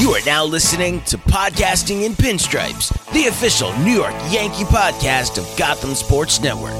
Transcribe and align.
You 0.00 0.14
are 0.14 0.24
now 0.24 0.46
listening 0.46 1.02
to 1.02 1.18
Podcasting 1.18 2.04
in 2.04 2.12
Pinstripes, 2.12 2.88
the 3.12 3.26
official 3.26 3.70
New 3.80 3.92
York 3.92 4.14
Yankee 4.30 4.64
podcast 4.64 5.36
of 5.36 5.58
Gotham 5.58 5.94
Sports 5.94 6.40
Network. 6.40 6.72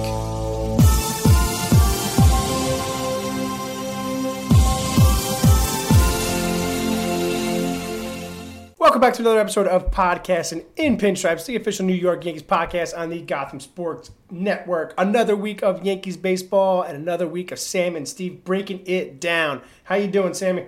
Welcome 8.78 9.02
back 9.02 9.12
to 9.12 9.20
another 9.20 9.38
episode 9.38 9.66
of 9.66 9.90
Podcasting 9.90 10.64
in 10.76 10.96
Pinstripes, 10.96 11.44
the 11.44 11.56
official 11.56 11.84
New 11.84 11.92
York 11.92 12.24
Yankees 12.24 12.42
podcast 12.42 12.96
on 12.96 13.10
the 13.10 13.20
Gotham 13.20 13.60
Sports 13.60 14.12
Network. 14.30 14.94
Another 14.96 15.36
week 15.36 15.62
of 15.62 15.84
Yankees 15.84 16.16
baseball 16.16 16.84
and 16.84 16.96
another 16.96 17.28
week 17.28 17.52
of 17.52 17.58
Sam 17.58 17.96
and 17.96 18.08
Steve 18.08 18.44
breaking 18.44 18.80
it 18.86 19.20
down. 19.20 19.60
How 19.84 19.96
you 19.96 20.08
doing, 20.08 20.32
Sammy? 20.32 20.64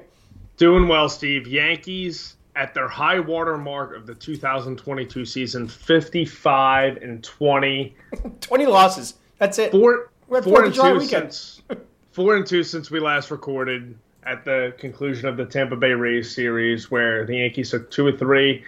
Doing 0.59 0.87
well, 0.87 1.09
Steve. 1.09 1.47
Yankees 1.47 2.37
at 2.55 2.75
their 2.75 2.89
high 2.89 3.21
water 3.21 3.57
mark 3.57 3.97
of 3.97 4.07
the 4.07 4.15
2022 4.15 5.25
season, 5.25 5.69
55 5.69 6.99
and 6.99 7.25
20. 7.25 7.95
20 8.41 8.67
losses. 8.67 9.15
That's 9.39 9.59
it. 9.59 9.73
Four, 9.73 10.11
We're 10.29 10.39
at 10.39 10.45
four 10.45 10.65
and 10.65 10.75
two 10.75 10.99
weekend. 10.99 11.33
since 11.33 11.63
four 12.13 12.37
and 12.37 12.47
two 12.47 12.63
since 12.63 12.91
we 12.91 13.01
last 13.01 13.31
recorded 13.31 13.97
at 14.25 14.45
the 14.45 14.75
conclusion 14.79 15.29
of 15.29 15.37
the 15.37 15.45
Tampa 15.45 15.77
Bay 15.77 15.93
Rays 15.93 16.33
series, 16.33 16.91
where 16.91 17.27
the 17.27 17.39
Yankees 17.39 17.71
took 17.71 17.91
two 17.91 18.07
or 18.07 18.13
three, 18.13 18.65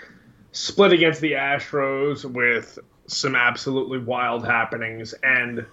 split 0.53 0.93
against 0.93 1.21
the 1.21 1.33
Astros 1.33 2.25
with 2.25 2.79
some 3.07 3.37
absolutely 3.37 3.99
wild 3.99 4.45
happenings, 4.45 5.15
and 5.23 5.65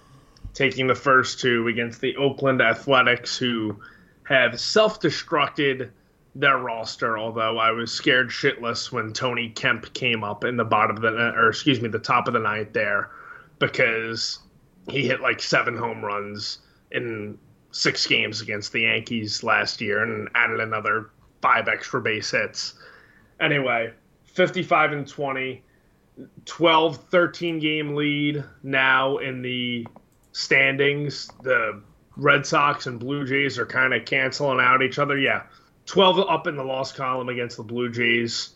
taking 0.54 0.86
the 0.86 0.94
first 0.94 1.40
two 1.40 1.66
against 1.66 2.00
the 2.00 2.14
Oakland 2.16 2.60
Athletics, 2.60 3.36
who 3.36 3.80
have 4.24 4.60
self-destructed 4.60 5.90
their 6.34 6.58
roster. 6.58 7.18
Although 7.18 7.58
I 7.58 7.70
was 7.70 7.92
scared 7.92 8.30
shitless 8.30 8.90
when 8.90 9.12
Tony 9.12 9.50
Kemp 9.50 9.92
came 9.94 10.24
up 10.24 10.44
in 10.44 10.56
the 10.56 10.64
bottom 10.64 10.96
of 10.96 11.02
the, 11.02 11.08
or 11.08 11.48
excuse 11.48 11.80
me, 11.80 11.88
the 11.88 11.98
top 11.98 12.26
of 12.26 12.34
the 12.34 12.40
ninth 12.40 12.72
there, 12.72 13.10
because 13.58 14.38
he 14.90 15.06
hit 15.06 15.20
like 15.20 15.40
seven 15.40 15.76
home 15.76 16.04
runs 16.04 16.58
in 16.90 17.38
six 17.70 18.06
games 18.06 18.40
against 18.40 18.72
the 18.72 18.82
Yankees 18.82 19.42
last 19.42 19.80
year 19.80 20.02
and 20.02 20.28
added 20.34 20.60
another 20.60 21.10
five 21.40 21.68
extra 21.68 22.00
base 22.00 22.30
hits. 22.30 22.74
Anyway, 23.40 23.92
55 24.24 24.92
and 24.92 25.08
20, 25.08 25.62
12 26.44 26.96
13 26.96 27.58
game 27.58 27.94
lead 27.94 28.44
now 28.62 29.18
in 29.18 29.42
the 29.42 29.86
standings. 30.32 31.30
The 31.42 31.82
Red 32.16 32.46
Sox 32.46 32.86
and 32.86 33.00
Blue 33.00 33.26
Jays 33.26 33.58
are 33.58 33.66
kind 33.66 33.94
of 33.94 34.04
canceling 34.04 34.60
out 34.60 34.82
each 34.82 34.98
other. 34.98 35.18
Yeah. 35.18 35.42
12 35.92 36.20
up 36.20 36.46
in 36.46 36.56
the 36.56 36.64
loss 36.64 36.90
column 36.90 37.28
against 37.28 37.58
the 37.58 37.62
Blue 37.62 37.90
Jays, 37.90 38.54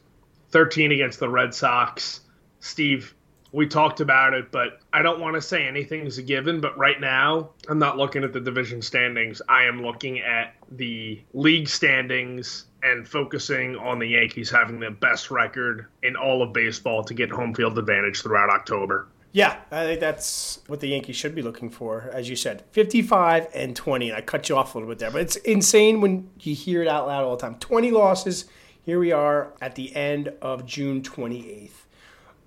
13 0.53 0.91
against 0.91 1.19
the 1.19 1.29
Red 1.29 1.53
Sox. 1.53 2.21
Steve, 2.61 3.15
we 3.53 3.67
talked 3.67 4.01
about 4.01 4.33
it, 4.33 4.51
but 4.51 4.81
I 4.95 5.03
don't 5.03 5.21
want 5.21 5.35
to 5.35 5.43
say 5.43 5.67
anything's 5.67 6.17
a 6.17 6.23
given. 6.23 6.63
But 6.63 6.79
right 6.79 6.99
now, 6.99 7.51
I'm 7.69 7.79
not 7.79 7.99
looking 7.99 8.25
at 8.25 8.33
the 8.33 8.41
division 8.41 8.81
standings. 8.81 9.43
I 9.51 9.65
am 9.65 9.83
looking 9.83 10.21
at 10.21 10.55
the 10.71 11.21
league 11.35 11.69
standings 11.69 12.65
and 12.83 13.07
focusing 13.07 13.77
on 13.77 13.99
the 13.99 14.07
Yankees 14.07 14.51
having 14.51 14.81
the 14.81 14.91
best 14.91 15.31
record 15.31 15.89
in 16.03 16.17
all 16.17 16.41
of 16.41 16.55
baseball 16.55 17.05
to 17.05 17.13
get 17.13 17.31
home 17.31 17.53
field 17.53 17.79
advantage 17.79 18.23
throughout 18.23 18.49
October. 18.49 19.09
Yeah, 19.37 19.59
I 19.71 19.85
think 19.85 20.01
that's 20.01 20.61
what 20.67 20.81
the 20.81 20.89
Yankees 20.89 21.15
should 21.15 21.35
be 21.35 21.43
looking 21.43 21.69
for, 21.69 22.09
as 22.11 22.27
you 22.27 22.37
said. 22.37 22.65
55 22.71 23.49
and 23.53 23.77
20. 23.77 24.09
And 24.09 24.17
I 24.17 24.23
cut 24.23 24.49
you 24.49 24.57
off 24.57 24.75
a 24.75 24.79
little 24.79 24.89
bit 24.89 24.99
there, 24.99 25.11
but 25.11 25.21
it's 25.21 25.37
insane 25.37 26.01
when 26.01 26.31
you 26.41 26.55
hear 26.55 26.81
it 26.81 26.89
out 26.89 27.07
loud 27.07 27.23
all 27.23 27.37
the 27.37 27.43
time. 27.43 27.57
20 27.57 27.91
losses. 27.91 28.47
Here 28.85 28.99
we 28.99 29.13
are 29.13 29.53
at 29.61 29.75
the 29.75 29.95
end 29.95 30.33
of 30.41 30.65
June 30.65 31.03
28th. 31.03 31.69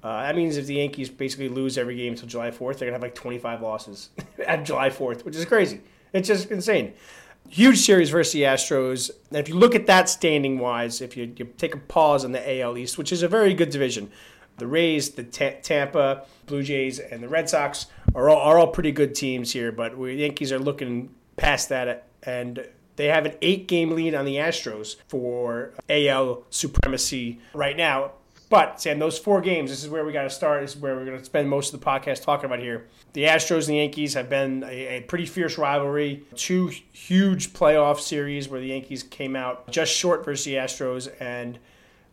Uh, 0.01 0.23
that 0.23 0.35
means 0.35 0.57
if 0.57 0.65
the 0.65 0.73
Yankees 0.73 1.11
basically 1.11 1.47
lose 1.47 1.78
every 1.78 1.95
game 1.95 2.13
until 2.13 2.28
July 2.28 2.49
4th, 2.49 2.79
they're 2.79 2.89
going 2.89 2.94
to 2.94 2.94
have 2.94 3.03
like 3.03 3.13
25 3.13 3.61
losses 3.61 4.09
at 4.47 4.66
July 4.66 4.89
4th, 4.89 5.25
which 5.25 5.35
is 5.35 5.45
crazy. 5.45 5.81
It's 6.11 6.28
just 6.28 6.49
insane. 6.49 6.94
Huge 7.49 7.78
series 7.78 8.09
versus 8.09 8.33
the 8.33 8.41
Astros. 8.41 9.11
And 9.29 9.38
if 9.38 9.47
you 9.47 9.53
look 9.53 9.75
at 9.75 9.85
that 9.85 10.09
standing 10.09 10.57
wise, 10.57 11.01
if 11.01 11.16
you, 11.16 11.31
you 11.38 11.45
take 11.59 11.75
a 11.75 11.79
pause 11.79 12.25
on 12.25 12.31
the 12.31 12.61
AL 12.61 12.79
East, 12.79 12.97
which 12.97 13.11
is 13.11 13.22
a 13.22 13.28
very 13.28 13.53
good 13.53 13.69
division, 13.69 14.09
the 14.59 14.68
Rays, 14.68 15.12
the 15.12 15.24
Ta- 15.24 15.59
Tampa, 15.62 16.25
Blue 16.46 16.64
Jays, 16.64 17.00
and 17.00 17.24
the 17.24 17.30
Red 17.30 17.50
Sox 17.50 17.88
are 18.16 18.30
all, 18.30 18.38
are 18.38 18.59
all 18.59 18.68
pretty 18.68 18.92
good 18.92 19.16
teams 19.16 19.52
here, 19.52 19.72
but 19.72 19.97
we, 19.97 20.16
the 20.16 20.22
Yankees 20.22 20.52
are 20.52 20.59
looking 20.59 21.09
past 21.38 21.70
that, 21.70 22.08
and 22.24 22.68
they 22.96 23.08
have 23.08 23.25
an 23.25 23.34
eight 23.42 23.68
game 23.68 23.92
lead 23.92 24.14
on 24.14 24.25
the 24.25 24.36
Astros 24.36 24.97
for 25.08 25.74
AL 25.90 26.44
supremacy 26.50 27.40
right 27.53 27.78
now. 27.78 28.12
But 28.50 28.81
Sam, 28.81 28.97
those 28.97 29.20
four 29.20 29.42
games, 29.42 29.70
this 29.70 29.84
is 29.84 29.90
where 29.90 30.03
we 30.03 30.12
got 30.12 30.24
to 30.24 30.30
start. 30.30 30.62
This 30.62 30.76
is 30.76 30.81
where 30.81 30.96
we're 30.96 31.06
going 31.06 31.20
to 31.20 31.24
spend 31.24 31.47
most 31.47 31.72
of 31.72 31.80
the 31.80 31.86
podcast 31.86 32.24
talking 32.24 32.46
about 32.46 32.59
here. 32.59 32.88
The 33.14 33.26
Astros 33.26 33.68
and 33.68 33.68
the 33.68 33.76
Yankees 33.76 34.16
have 34.16 34.28
been 34.28 34.64
a, 34.64 34.97
a, 34.97 35.02
pretty 35.02 35.28
fierce 35.28 35.58
rivalry. 35.58 36.24
Two 36.36 36.72
huge 36.91 37.53
playoff 37.53 38.00
series 38.00 38.50
where 38.50 38.59
the 38.59 38.68
Yankees 38.68 39.03
came 39.03 39.36
out 39.36 39.70
just 39.70 39.94
short 39.94 40.26
versus 40.26 40.46
the 40.46 40.56
Astros, 40.56 41.09
and 41.22 41.59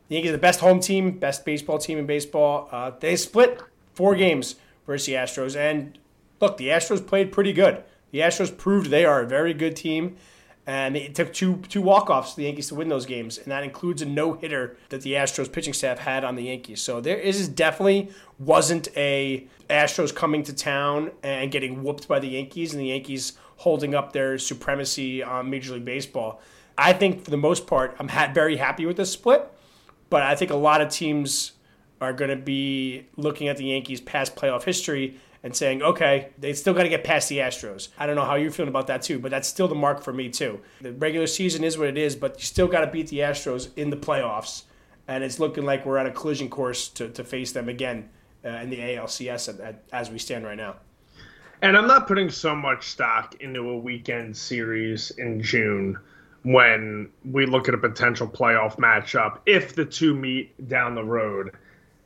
the 0.09 0.15
Yankees 0.15 0.31
are 0.31 0.33
the 0.33 0.39
best 0.39 0.61
home 0.61 0.81
team, 0.81 1.13
best 1.13 1.45
baseball 1.45 1.79
team 1.79 1.99
in 1.99 2.07
baseball. 2.07 2.69
Uh, 2.71 2.93
they 3.01 3.17
split 3.17 3.61
four 3.95 4.15
games 4.15 4.57
versus 4.87 5.07
the 5.07 5.15
Astros, 5.15 5.57
and 5.57 5.99
look, 6.41 6.57
the 6.57 6.69
Astros 6.69 7.05
played 7.05 7.33
pretty 7.33 7.53
good. 7.53 7.83
The 8.13 8.21
Astros 8.21 8.57
proved 8.57 8.91
they 8.91 9.05
are 9.05 9.23
a 9.23 9.27
very 9.27 9.53
good 9.53 9.77
team 9.77 10.17
and 10.67 10.97
it 10.97 11.15
took 11.15 11.33
two 11.33 11.63
two 11.69 11.81
walk 11.81 12.11
offs 12.11 12.33
for 12.33 12.41
the 12.41 12.47
Yankees 12.47 12.69
to 12.69 12.75
win 12.75 12.89
those 12.89 13.07
games, 13.07 13.39
and 13.39 13.47
that 13.47 13.63
includes 13.63 14.03
a 14.03 14.07
no 14.07 14.35
hitter 14.35 14.77
that 14.89 15.03
the 15.03 15.13
Astros 15.13 15.51
pitching 15.51 15.73
staff 15.73 15.99
had 15.99 16.25
on 16.25 16.35
the 16.35 16.43
Yankees. 16.43 16.83
So 16.83 17.01
there 17.01 17.17
is 17.17 17.49
definitely 17.49 18.11
wasn't 18.39 18.89
a 18.97 19.47
Astros 19.71 20.15
coming 20.15 20.43
to 20.43 20.53
town 20.53 21.13
and 21.23 21.53
getting 21.53 21.85
whooped 21.85 22.09
by 22.09 22.19
the 22.19 22.29
Yankees, 22.29 22.73
and 22.75 22.83
the 22.83 22.89
Yankees 22.89 23.35
holding 23.59 23.95
up 23.95 24.13
their 24.13 24.39
supremacy 24.39 25.23
on 25.23 25.49
Major 25.49 25.75
League 25.75 25.85
Baseball. 25.85 26.41
I 26.77 26.93
think 26.93 27.25
for 27.25 27.31
the 27.31 27.39
most 27.39 27.67
part, 27.67 27.97
I'm 27.99 28.09
ha- 28.09 28.31
very 28.35 28.57
happy 28.57 28.87
with 28.87 28.97
this 28.97 29.13
split, 29.13 29.51
but 30.11 30.23
I 30.23 30.35
think 30.35 30.51
a 30.51 30.57
lot 30.57 30.81
of 30.81 30.89
teams 30.89 31.53
are 32.01 32.13
going 32.13 32.31
to 32.31 32.37
be 32.37 33.07
looking 33.17 33.49
at 33.49 33.57
the 33.57 33.65
Yankees' 33.65 34.01
past 34.01 34.37
playoff 34.37 34.65
history 34.65 35.19
and 35.43 35.55
saying, 35.55 35.83
okay, 35.83 36.31
they 36.39 36.53
still 36.53 36.75
got 36.75 36.83
to 36.83 36.89
get 36.89 37.05
past 37.05 37.29
the 37.29 37.39
Astros. 37.39 37.89
I 37.99 38.07
don't 38.07 38.17
know 38.17 38.25
how 38.25 38.35
you're 38.35 38.51
feeling 38.51 38.69
about 38.69 38.89
that 38.89 39.03
too, 39.03 39.19
but 39.19 39.31
that's 39.31 39.49
still 39.49 39.69
the 39.69 39.75
mark 39.75 40.03
for 40.03 40.13
me 40.13 40.29
too. 40.29 40.61
The 40.81 40.93
regular 40.93 41.27
season 41.27 41.65
is 41.65 41.79
what 41.79 41.89
it 41.89 41.97
is, 41.97 42.17
but 42.17 42.39
you 42.39 42.45
still 42.45 42.67
got 42.67 42.81
to 42.81 42.89
beat 42.89 43.09
the 43.09 43.21
Astros 43.21 43.69
in 43.77 43.91
the 43.91 43.97
playoffs, 43.97 44.65
and 45.09 45.23
it's 45.23 45.39
looking 45.39 45.65
like 45.65 45.87
we're 45.87 45.99
on 45.99 46.07
a 46.07 46.11
collision 46.11 46.49
course 46.49 46.89
to, 46.89 47.09
to 47.11 47.25
face 47.25 47.53
them 47.53 47.69
again 47.69 48.09
uh, 48.45 48.49
in 48.49 48.71
the 48.71 48.79
ALCS 48.79 49.49
at, 49.49 49.61
at, 49.61 49.85
as 49.93 50.11
we 50.11 50.19
stand 50.19 50.45
right 50.45 50.57
now. 50.57 50.77
And 51.63 51.77
I'm 51.77 51.87
not 51.87 52.07
putting 52.07 52.29
so 52.29 52.55
much 52.55 52.89
stock 52.89 53.37
into 53.41 53.71
a 53.71 53.79
weekend 53.79 54.37
series 54.37 55.11
in 55.13 55.43
June 55.43 55.99
when 56.47 57.11
we 57.25 57.45
look 57.45 57.67
at 57.67 57.75
a 57.75 57.79
potential 57.79 58.29
playoff 58.29 58.77
matchup 58.77 59.41
if 59.47 59.75
the 59.75 59.85
two 59.85 60.15
meet 60.15 60.69
down 60.69 60.95
the 60.95 61.03
road. 61.03 61.51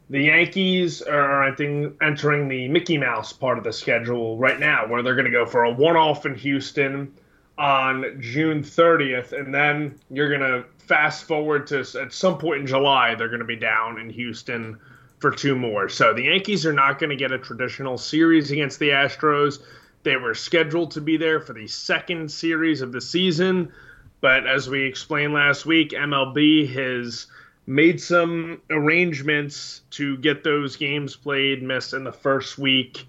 The 0.09 0.23
Yankees 0.23 1.03
are 1.03 1.45
entering, 1.45 2.49
the 2.49 2.67
Mickey 2.69 2.97
Mouse 2.97 3.35
part 3.35 3.59
of 3.59 3.65
the 3.65 3.73
schedule 3.75 4.39
right 4.39 4.59
now, 4.59 4.87
where 4.89 5.03
they're 5.03 5.15
going 5.15 5.27
to 5.27 5.31
go 5.31 5.45
for 5.45 5.65
a 5.65 5.71
one 5.71 5.95
off 5.95 6.25
in 6.25 6.35
Houston 6.37 7.13
on 7.59 8.17
June 8.19 8.63
30th. 8.63 9.39
And 9.39 9.55
then 9.55 10.01
you're 10.11 10.31
going 10.31 10.41
to 10.41 10.65
fast 10.79 11.25
forward 11.25 11.67
to 11.67 11.81
at 12.01 12.11
some 12.11 12.39
point 12.39 12.63
in 12.63 12.67
July, 12.67 13.15
they're 13.15 13.29
going 13.29 13.41
to 13.41 13.45
be 13.45 13.57
down 13.57 14.01
in 14.01 14.09
Houston 14.09 14.81
for 15.19 15.31
two 15.31 15.55
more. 15.55 15.91
So 15.91 16.15
the 16.15 16.25
Yankees 16.25 16.65
are 16.65 16.73
not 16.73 16.99
going 16.99 17.11
to 17.11 17.17
get 17.17 17.31
a 17.31 17.39
traditional 17.39 17.99
series 17.99 18.51
against 18.51 18.79
the 18.79 18.89
Astros. 18.89 19.59
They 20.03 20.17
were 20.17 20.35
scheduled 20.35 20.93
to 20.93 21.03
be 21.03 21.19
there 21.19 21.41
for 21.41 21.53
the 21.53 21.67
second 21.67 22.31
series 22.33 22.81
of 22.81 22.91
the 22.91 23.03
season. 23.03 23.71
But 24.21 24.47
as 24.47 24.69
we 24.69 24.85
explained 24.85 25.33
last 25.33 25.65
week, 25.65 25.91
MLB 25.91 26.73
has 26.75 27.27
made 27.67 28.01
some 28.01 28.61
arrangements 28.69 29.83
to 29.91 30.17
get 30.19 30.45
those 30.45 30.77
games 30.77 31.17
played, 31.17 31.63
missed 31.63 31.95
in 31.95 32.05
the 32.05 32.13
first 32.13 32.59
week 32.59 33.07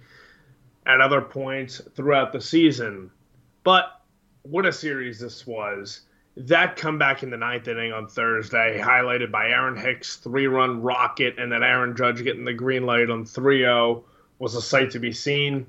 at 0.86 1.02
other 1.02 1.22
points 1.22 1.82
throughout 1.96 2.32
the 2.32 2.42
season. 2.42 3.12
But 3.64 4.02
what 4.44 4.66
a 4.66 4.72
series 4.72 5.20
this 5.20 5.46
was. 5.46 6.02
That 6.38 6.78
comeback 6.78 7.24
in 7.24 7.30
the 7.30 7.38
ninth 7.38 7.68
inning 7.68 7.92
on 7.92 8.08
Thursday, 8.08 8.82
highlighted 8.82 9.32
by 9.32 9.50
Aaron 9.50 9.76
Hicks' 9.76 10.16
three 10.16 10.48
run 10.48 10.82
rocket, 10.82 11.38
and 11.38 11.52
then 11.52 11.62
Aaron 11.62 11.96
Judge 11.96 12.24
getting 12.24 12.46
the 12.46 12.54
green 12.54 12.86
light 12.86 13.10
on 13.10 13.26
3 13.26 13.60
0, 13.60 14.06
was 14.40 14.56
a 14.56 14.62
sight 14.62 14.92
to 14.92 15.00
be 15.00 15.12
seen. 15.12 15.68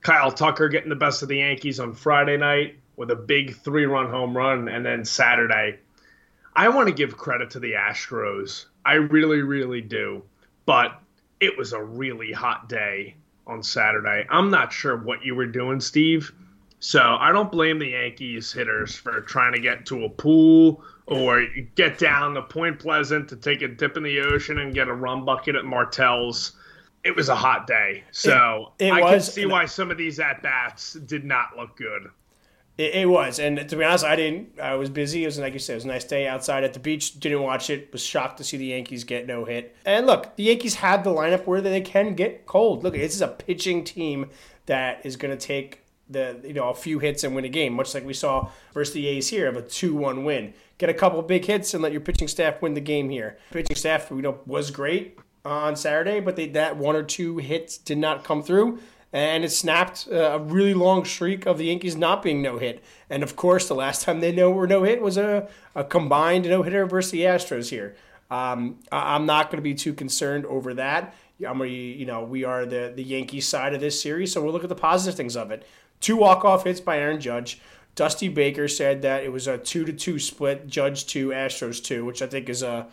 Kyle 0.00 0.30
Tucker 0.30 0.68
getting 0.68 0.90
the 0.90 0.94
best 0.94 1.22
of 1.22 1.28
the 1.28 1.38
Yankees 1.38 1.80
on 1.80 1.92
Friday 1.92 2.36
night 2.36 2.76
with 2.96 3.10
a 3.10 3.16
big 3.16 3.54
three 3.56 3.86
run 3.86 4.10
home 4.10 4.36
run, 4.36 4.68
and 4.68 4.84
then 4.84 5.04
Saturday, 5.04 5.78
I 6.54 6.68
want 6.68 6.88
to 6.88 6.94
give 6.94 7.16
credit 7.16 7.50
to 7.50 7.60
the 7.60 7.72
Astros. 7.72 8.66
I 8.84 8.94
really, 8.94 9.42
really 9.42 9.80
do. 9.82 10.22
But 10.64 11.00
it 11.40 11.56
was 11.56 11.72
a 11.72 11.82
really 11.82 12.32
hot 12.32 12.68
day 12.68 13.14
on 13.46 13.62
Saturday. 13.62 14.26
I'm 14.30 14.50
not 14.50 14.72
sure 14.72 14.96
what 14.96 15.24
you 15.24 15.34
were 15.34 15.46
doing, 15.46 15.80
Steve. 15.80 16.32
So 16.78 17.00
I 17.00 17.32
don't 17.32 17.50
blame 17.52 17.78
the 17.78 17.88
Yankees 17.88 18.52
hitters 18.52 18.96
for 18.96 19.20
trying 19.22 19.52
to 19.52 19.60
get 19.60 19.86
to 19.86 20.04
a 20.04 20.08
pool 20.08 20.82
or 21.06 21.46
get 21.74 21.98
down 21.98 22.34
to 22.34 22.42
Point 22.42 22.78
Pleasant 22.78 23.28
to 23.28 23.36
take 23.36 23.62
a 23.62 23.68
dip 23.68 23.96
in 23.96 24.02
the 24.02 24.20
ocean 24.20 24.58
and 24.58 24.74
get 24.74 24.88
a 24.88 24.92
rum 24.92 25.24
bucket 25.24 25.54
at 25.56 25.64
Martell's. 25.64 26.52
It 27.04 27.14
was 27.14 27.28
a 27.28 27.36
hot 27.36 27.66
day, 27.66 28.02
so 28.10 28.72
It- 28.78 28.86
it 28.86 28.92
I 28.92 29.00
was, 29.00 29.26
can 29.26 29.32
see 29.34 29.46
why 29.46 29.66
some 29.66 29.90
of 29.92 29.96
these 29.96 30.18
at 30.18 30.42
bats 30.42 30.94
did 30.94 31.24
not 31.24 31.56
look 31.56 31.76
good. 31.76 32.10
It, 32.78 32.94
it 32.94 33.08
was, 33.08 33.38
and 33.38 33.68
to 33.68 33.76
be 33.76 33.84
honest, 33.84 34.04
I 34.04 34.16
didn't. 34.16 34.60
I 34.60 34.74
was 34.74 34.90
busy. 34.90 35.24
It 35.24 35.26
was 35.26 35.38
like 35.38 35.54
you 35.54 35.58
said, 35.58 35.72
it 35.72 35.76
was 35.76 35.84
a 35.84 35.88
nice 35.88 36.04
day 36.04 36.28
outside 36.28 36.62
at 36.62 36.74
the 36.74 36.80
beach. 36.80 37.18
Didn't 37.18 37.42
watch 37.42 37.70
it. 37.70 37.90
Was 37.92 38.02
shocked 38.02 38.38
to 38.38 38.44
see 38.44 38.56
the 38.56 38.66
Yankees 38.66 39.04
get 39.04 39.26
no 39.26 39.44
hit. 39.44 39.74
And 39.84 40.06
look, 40.06 40.36
the 40.36 40.44
Yankees 40.44 40.76
have 40.76 41.02
the 41.02 41.10
lineup 41.10 41.46
where 41.46 41.60
they 41.60 41.80
can 41.80 42.14
get 42.14 42.46
cold. 42.46 42.84
Look, 42.84 42.94
this 42.94 43.14
is 43.14 43.22
a 43.22 43.28
pitching 43.28 43.82
team 43.84 44.30
that 44.66 45.04
is 45.04 45.16
going 45.16 45.36
to 45.36 45.46
take 45.46 45.84
the 46.08 46.40
you 46.44 46.52
know 46.52 46.68
a 46.68 46.74
few 46.74 46.98
hits 46.98 47.24
and 47.24 47.34
win 47.34 47.44
a 47.44 47.48
game, 47.48 47.72
much 47.72 47.94
like 47.94 48.04
we 48.04 48.14
saw 48.14 48.50
versus 48.74 48.94
the 48.94 49.06
A's 49.06 49.28
here 49.28 49.48
of 49.48 49.56
a 49.56 49.62
two-one 49.62 50.24
win. 50.24 50.52
Get 50.78 50.90
a 50.90 50.94
couple 50.94 51.22
big 51.22 51.46
hits 51.46 51.72
and 51.72 51.82
let 51.82 51.92
your 51.92 52.02
pitching 52.02 52.28
staff 52.28 52.60
win 52.60 52.74
the 52.74 52.80
game 52.80 53.08
here. 53.08 53.38
Pitching 53.50 53.76
staff, 53.76 54.10
you 54.10 54.20
know, 54.20 54.40
was 54.44 54.70
great 54.70 55.18
on 55.46 55.76
Saturday, 55.76 56.20
but 56.20 56.36
they, 56.36 56.48
that 56.48 56.76
one 56.76 56.96
or 56.96 57.02
two 57.02 57.38
hits 57.38 57.78
did 57.78 57.98
not 57.98 58.24
come 58.24 58.42
through 58.42 58.80
and 59.16 59.44
it 59.44 59.50
snapped 59.50 60.06
uh, 60.12 60.14
a 60.14 60.38
really 60.38 60.74
long 60.74 61.06
streak 61.06 61.46
of 61.46 61.56
the 61.56 61.64
Yankees 61.64 61.96
not 61.96 62.22
being 62.22 62.42
no 62.42 62.58
hit. 62.58 62.84
And 63.08 63.22
of 63.22 63.34
course, 63.34 63.66
the 63.66 63.74
last 63.74 64.02
time 64.02 64.20
they 64.20 64.30
know 64.30 64.50
were 64.50 64.66
no 64.66 64.82
hit 64.82 65.00
was 65.00 65.16
a, 65.16 65.48
a 65.74 65.84
combined 65.84 66.44
no 66.44 66.62
hitter 66.62 66.84
versus 66.84 67.12
the 67.12 67.22
Astros 67.22 67.70
here. 67.70 67.96
Um, 68.30 68.78
I'm 68.92 69.24
not 69.24 69.46
going 69.46 69.56
to 69.56 69.62
be 69.62 69.72
too 69.72 69.94
concerned 69.94 70.44
over 70.44 70.74
that. 70.74 71.14
I'm 71.40 71.56
gonna, 71.56 71.70
you 71.70 72.04
know, 72.04 72.24
we 72.24 72.44
are 72.44 72.66
the 72.66 72.92
the 72.94 73.02
Yankees 73.02 73.48
side 73.48 73.72
of 73.72 73.80
this 73.80 74.00
series, 74.00 74.32
so 74.32 74.42
we'll 74.42 74.52
look 74.52 74.64
at 74.64 74.68
the 74.68 74.74
positive 74.74 75.16
things 75.16 75.34
of 75.34 75.50
it. 75.50 75.66
Two 76.00 76.16
walk 76.16 76.44
off 76.44 76.64
hits 76.64 76.80
by 76.80 76.98
Aaron 76.98 77.18
Judge. 77.18 77.58
Dusty 77.94 78.28
Baker 78.28 78.68
said 78.68 79.00
that 79.00 79.24
it 79.24 79.32
was 79.32 79.46
a 79.46 79.56
two 79.56 79.86
to 79.86 79.94
two 79.94 80.18
split, 80.18 80.66
Judge 80.66 81.06
two, 81.06 81.28
Astros 81.28 81.82
two, 81.82 82.04
which 82.04 82.20
I 82.20 82.26
think 82.26 82.50
is 82.50 82.62
a 82.62 82.86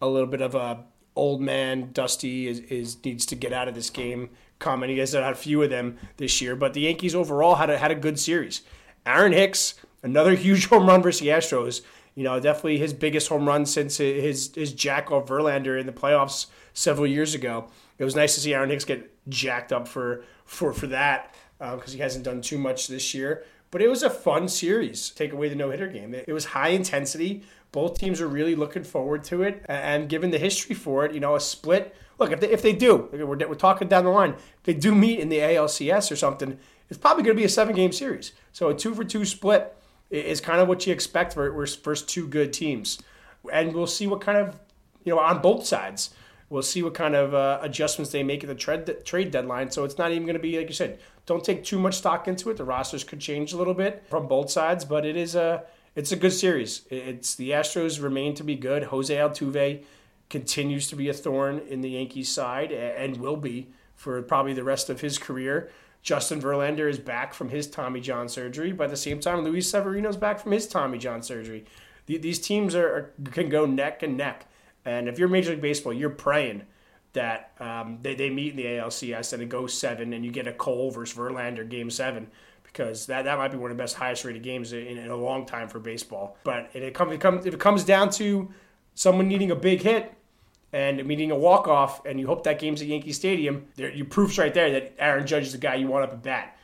a 0.00 0.08
little 0.08 0.26
bit 0.28 0.40
of 0.40 0.56
a 0.56 0.84
old 1.14 1.40
man 1.40 1.90
Dusty 1.92 2.48
is, 2.48 2.60
is 2.60 3.04
needs 3.04 3.26
to 3.26 3.36
get 3.36 3.52
out 3.52 3.68
of 3.68 3.76
this 3.76 3.90
game 3.90 4.30
comment. 4.58 4.90
He 4.90 4.98
has 4.98 5.12
had 5.12 5.22
a 5.24 5.34
few 5.34 5.62
of 5.62 5.70
them 5.70 5.98
this 6.16 6.40
year, 6.40 6.56
but 6.56 6.74
the 6.74 6.82
Yankees 6.82 7.14
overall 7.14 7.56
had 7.56 7.70
a, 7.70 7.78
had 7.78 7.90
a 7.90 7.94
good 7.94 8.18
series. 8.18 8.62
Aaron 9.06 9.32
Hicks, 9.32 9.74
another 10.02 10.34
huge 10.34 10.66
home 10.66 10.86
run 10.86 11.02
versus 11.02 11.20
the 11.20 11.28
Astros. 11.28 11.82
You 12.14 12.24
know, 12.24 12.40
definitely 12.40 12.78
his 12.78 12.92
biggest 12.92 13.28
home 13.28 13.46
run 13.46 13.64
since 13.64 13.98
his 13.98 14.52
his 14.54 14.72
jack 14.72 15.12
off 15.12 15.28
Verlander 15.28 15.78
in 15.78 15.86
the 15.86 15.92
playoffs 15.92 16.46
several 16.74 17.06
years 17.06 17.34
ago. 17.34 17.68
It 17.98 18.04
was 18.04 18.16
nice 18.16 18.34
to 18.34 18.40
see 18.40 18.54
Aaron 18.54 18.70
Hicks 18.70 18.84
get 18.84 19.10
jacked 19.28 19.72
up 19.72 19.86
for 19.86 20.24
for 20.44 20.72
for 20.72 20.88
that 20.88 21.34
uh, 21.60 21.76
because 21.76 21.92
he 21.92 22.00
hasn't 22.00 22.24
done 22.24 22.40
too 22.42 22.58
much 22.58 22.88
this 22.88 23.14
year. 23.14 23.44
But 23.70 23.82
it 23.82 23.88
was 23.88 24.02
a 24.02 24.10
fun 24.10 24.48
series. 24.48 25.10
Take 25.10 25.32
away 25.32 25.48
the 25.48 25.54
no 25.54 25.70
hitter 25.70 25.88
game. 25.88 26.14
It, 26.14 26.24
it 26.26 26.32
was 26.32 26.46
high 26.46 26.70
intensity. 26.70 27.42
Both 27.70 27.98
teams 27.98 28.20
are 28.20 28.28
really 28.28 28.54
looking 28.56 28.82
forward 28.82 29.24
to 29.24 29.42
it, 29.42 29.64
and 29.68 30.08
given 30.08 30.30
the 30.30 30.38
history 30.38 30.74
for 30.74 31.04
it, 31.04 31.12
you 31.12 31.20
know, 31.20 31.36
a 31.36 31.40
split. 31.40 31.94
Look, 32.18 32.32
if 32.32 32.40
they, 32.40 32.50
if 32.50 32.62
they 32.62 32.72
do, 32.72 33.08
we're, 33.12 33.24
we're 33.24 33.54
talking 33.54 33.88
down 33.88 34.04
the 34.04 34.10
line. 34.10 34.32
If 34.32 34.62
they 34.64 34.74
do 34.74 34.94
meet 34.94 35.20
in 35.20 35.28
the 35.28 35.38
ALCS 35.38 36.10
or 36.10 36.16
something, 36.16 36.58
it's 36.88 36.98
probably 36.98 37.22
going 37.22 37.36
to 37.36 37.40
be 37.40 37.44
a 37.44 37.48
seven 37.48 37.74
game 37.74 37.92
series. 37.92 38.32
So 38.52 38.68
a 38.68 38.74
two 38.74 38.94
for 38.94 39.04
two 39.04 39.24
split 39.24 39.76
is 40.10 40.40
kind 40.40 40.60
of 40.60 40.68
what 40.68 40.86
you 40.86 40.92
expect 40.92 41.34
for 41.34 41.66
first 41.66 42.08
two 42.08 42.26
good 42.26 42.52
teams, 42.52 42.98
and 43.52 43.74
we'll 43.74 43.86
see 43.86 44.06
what 44.06 44.20
kind 44.20 44.38
of 44.38 44.58
you 45.04 45.14
know 45.14 45.20
on 45.20 45.40
both 45.40 45.66
sides. 45.66 46.10
We'll 46.50 46.62
see 46.62 46.82
what 46.82 46.94
kind 46.94 47.14
of 47.14 47.34
uh, 47.34 47.58
adjustments 47.60 48.10
they 48.10 48.22
make 48.22 48.42
at 48.42 48.48
the 48.48 48.54
trade 48.54 49.04
trade 49.04 49.30
deadline. 49.30 49.70
So 49.70 49.84
it's 49.84 49.98
not 49.98 50.12
even 50.12 50.24
going 50.24 50.34
to 50.34 50.42
be 50.42 50.56
like 50.58 50.68
you 50.68 50.74
said. 50.74 50.98
Don't 51.26 51.44
take 51.44 51.62
too 51.62 51.78
much 51.78 51.98
stock 51.98 52.26
into 52.26 52.48
it. 52.48 52.56
The 52.56 52.64
rosters 52.64 53.04
could 53.04 53.20
change 53.20 53.52
a 53.52 53.58
little 53.58 53.74
bit 53.74 54.02
from 54.08 54.26
both 54.26 54.50
sides, 54.50 54.86
but 54.86 55.04
it 55.04 55.14
is 55.14 55.34
a 55.34 55.64
it's 55.94 56.10
a 56.10 56.16
good 56.16 56.32
series. 56.32 56.82
It's 56.90 57.34
the 57.34 57.50
Astros 57.50 58.02
remain 58.02 58.34
to 58.36 58.44
be 58.44 58.54
good. 58.54 58.84
Jose 58.84 59.14
Altuve 59.14 59.82
continues 60.30 60.88
to 60.88 60.96
be 60.96 61.08
a 61.08 61.14
thorn 61.14 61.58
in 61.58 61.80
the 61.80 61.90
Yankees 61.90 62.28
side 62.28 62.72
and 62.72 63.16
will 63.16 63.36
be 63.36 63.68
for 63.94 64.20
probably 64.22 64.52
the 64.52 64.64
rest 64.64 64.90
of 64.90 65.00
his 65.00 65.18
career. 65.18 65.70
Justin 66.02 66.40
Verlander 66.40 66.88
is 66.88 66.98
back 66.98 67.34
from 67.34 67.48
his 67.48 67.66
Tommy 67.66 68.00
John 68.00 68.28
surgery. 68.28 68.72
By 68.72 68.86
the 68.86 68.96
same 68.96 69.20
time, 69.20 69.42
Luis 69.42 69.70
Severino's 69.70 70.16
back 70.16 70.38
from 70.38 70.52
his 70.52 70.66
Tommy 70.66 70.98
John 70.98 71.22
surgery. 71.22 71.64
These 72.06 72.38
teams 72.38 72.74
are, 72.74 73.12
can 73.32 73.48
go 73.48 73.66
neck 73.66 74.02
and 74.02 74.16
neck. 74.16 74.46
And 74.84 75.08
if 75.08 75.18
you're 75.18 75.28
Major 75.28 75.50
League 75.50 75.60
Baseball, 75.60 75.92
you're 75.92 76.08
praying 76.08 76.62
that 77.12 77.52
um, 77.58 77.98
they, 78.00 78.14
they 78.14 78.30
meet 78.30 78.52
in 78.52 78.56
the 78.56 78.64
ALCS 78.64 79.32
and 79.32 79.42
it 79.42 79.48
goes 79.48 79.74
seven 79.74 80.12
and 80.12 80.24
you 80.24 80.30
get 80.30 80.46
a 80.46 80.52
Cole 80.52 80.90
versus 80.90 81.18
Verlander 81.18 81.68
game 81.68 81.90
seven 81.90 82.28
because 82.62 83.06
that, 83.06 83.24
that 83.24 83.36
might 83.36 83.48
be 83.48 83.56
one 83.58 83.70
of 83.70 83.76
the 83.76 83.82
best 83.82 83.96
highest 83.96 84.24
rated 84.24 84.42
games 84.42 84.72
in, 84.72 84.86
in 84.86 85.10
a 85.10 85.16
long 85.16 85.44
time 85.44 85.68
for 85.68 85.80
baseball. 85.80 86.36
But 86.44 86.70
it, 86.72 86.82
it, 86.82 86.94
come, 86.94 87.12
it 87.12 87.20
comes 87.20 87.44
if 87.44 87.54
it 87.54 87.60
comes 87.60 87.84
down 87.84 88.10
to 88.12 88.48
someone 88.94 89.28
needing 89.28 89.50
a 89.50 89.56
big 89.56 89.82
hit 89.82 90.14
and 90.72 91.04
meeting 91.06 91.30
a 91.30 91.36
walk 91.36 91.66
off, 91.66 92.04
and 92.04 92.20
you 92.20 92.26
hope 92.26 92.44
that 92.44 92.58
game's 92.58 92.82
at 92.82 92.88
Yankee 92.88 93.12
Stadium, 93.12 93.66
there, 93.76 93.90
you 93.90 94.04
proofs 94.04 94.38
right 94.38 94.52
there 94.52 94.70
that 94.72 94.94
Aaron 94.98 95.26
Judge 95.26 95.44
is 95.44 95.52
the 95.52 95.58
guy 95.58 95.76
you 95.76 95.86
want 95.86 96.04
up 96.04 96.12
at 96.12 96.22
bat. 96.22 96.58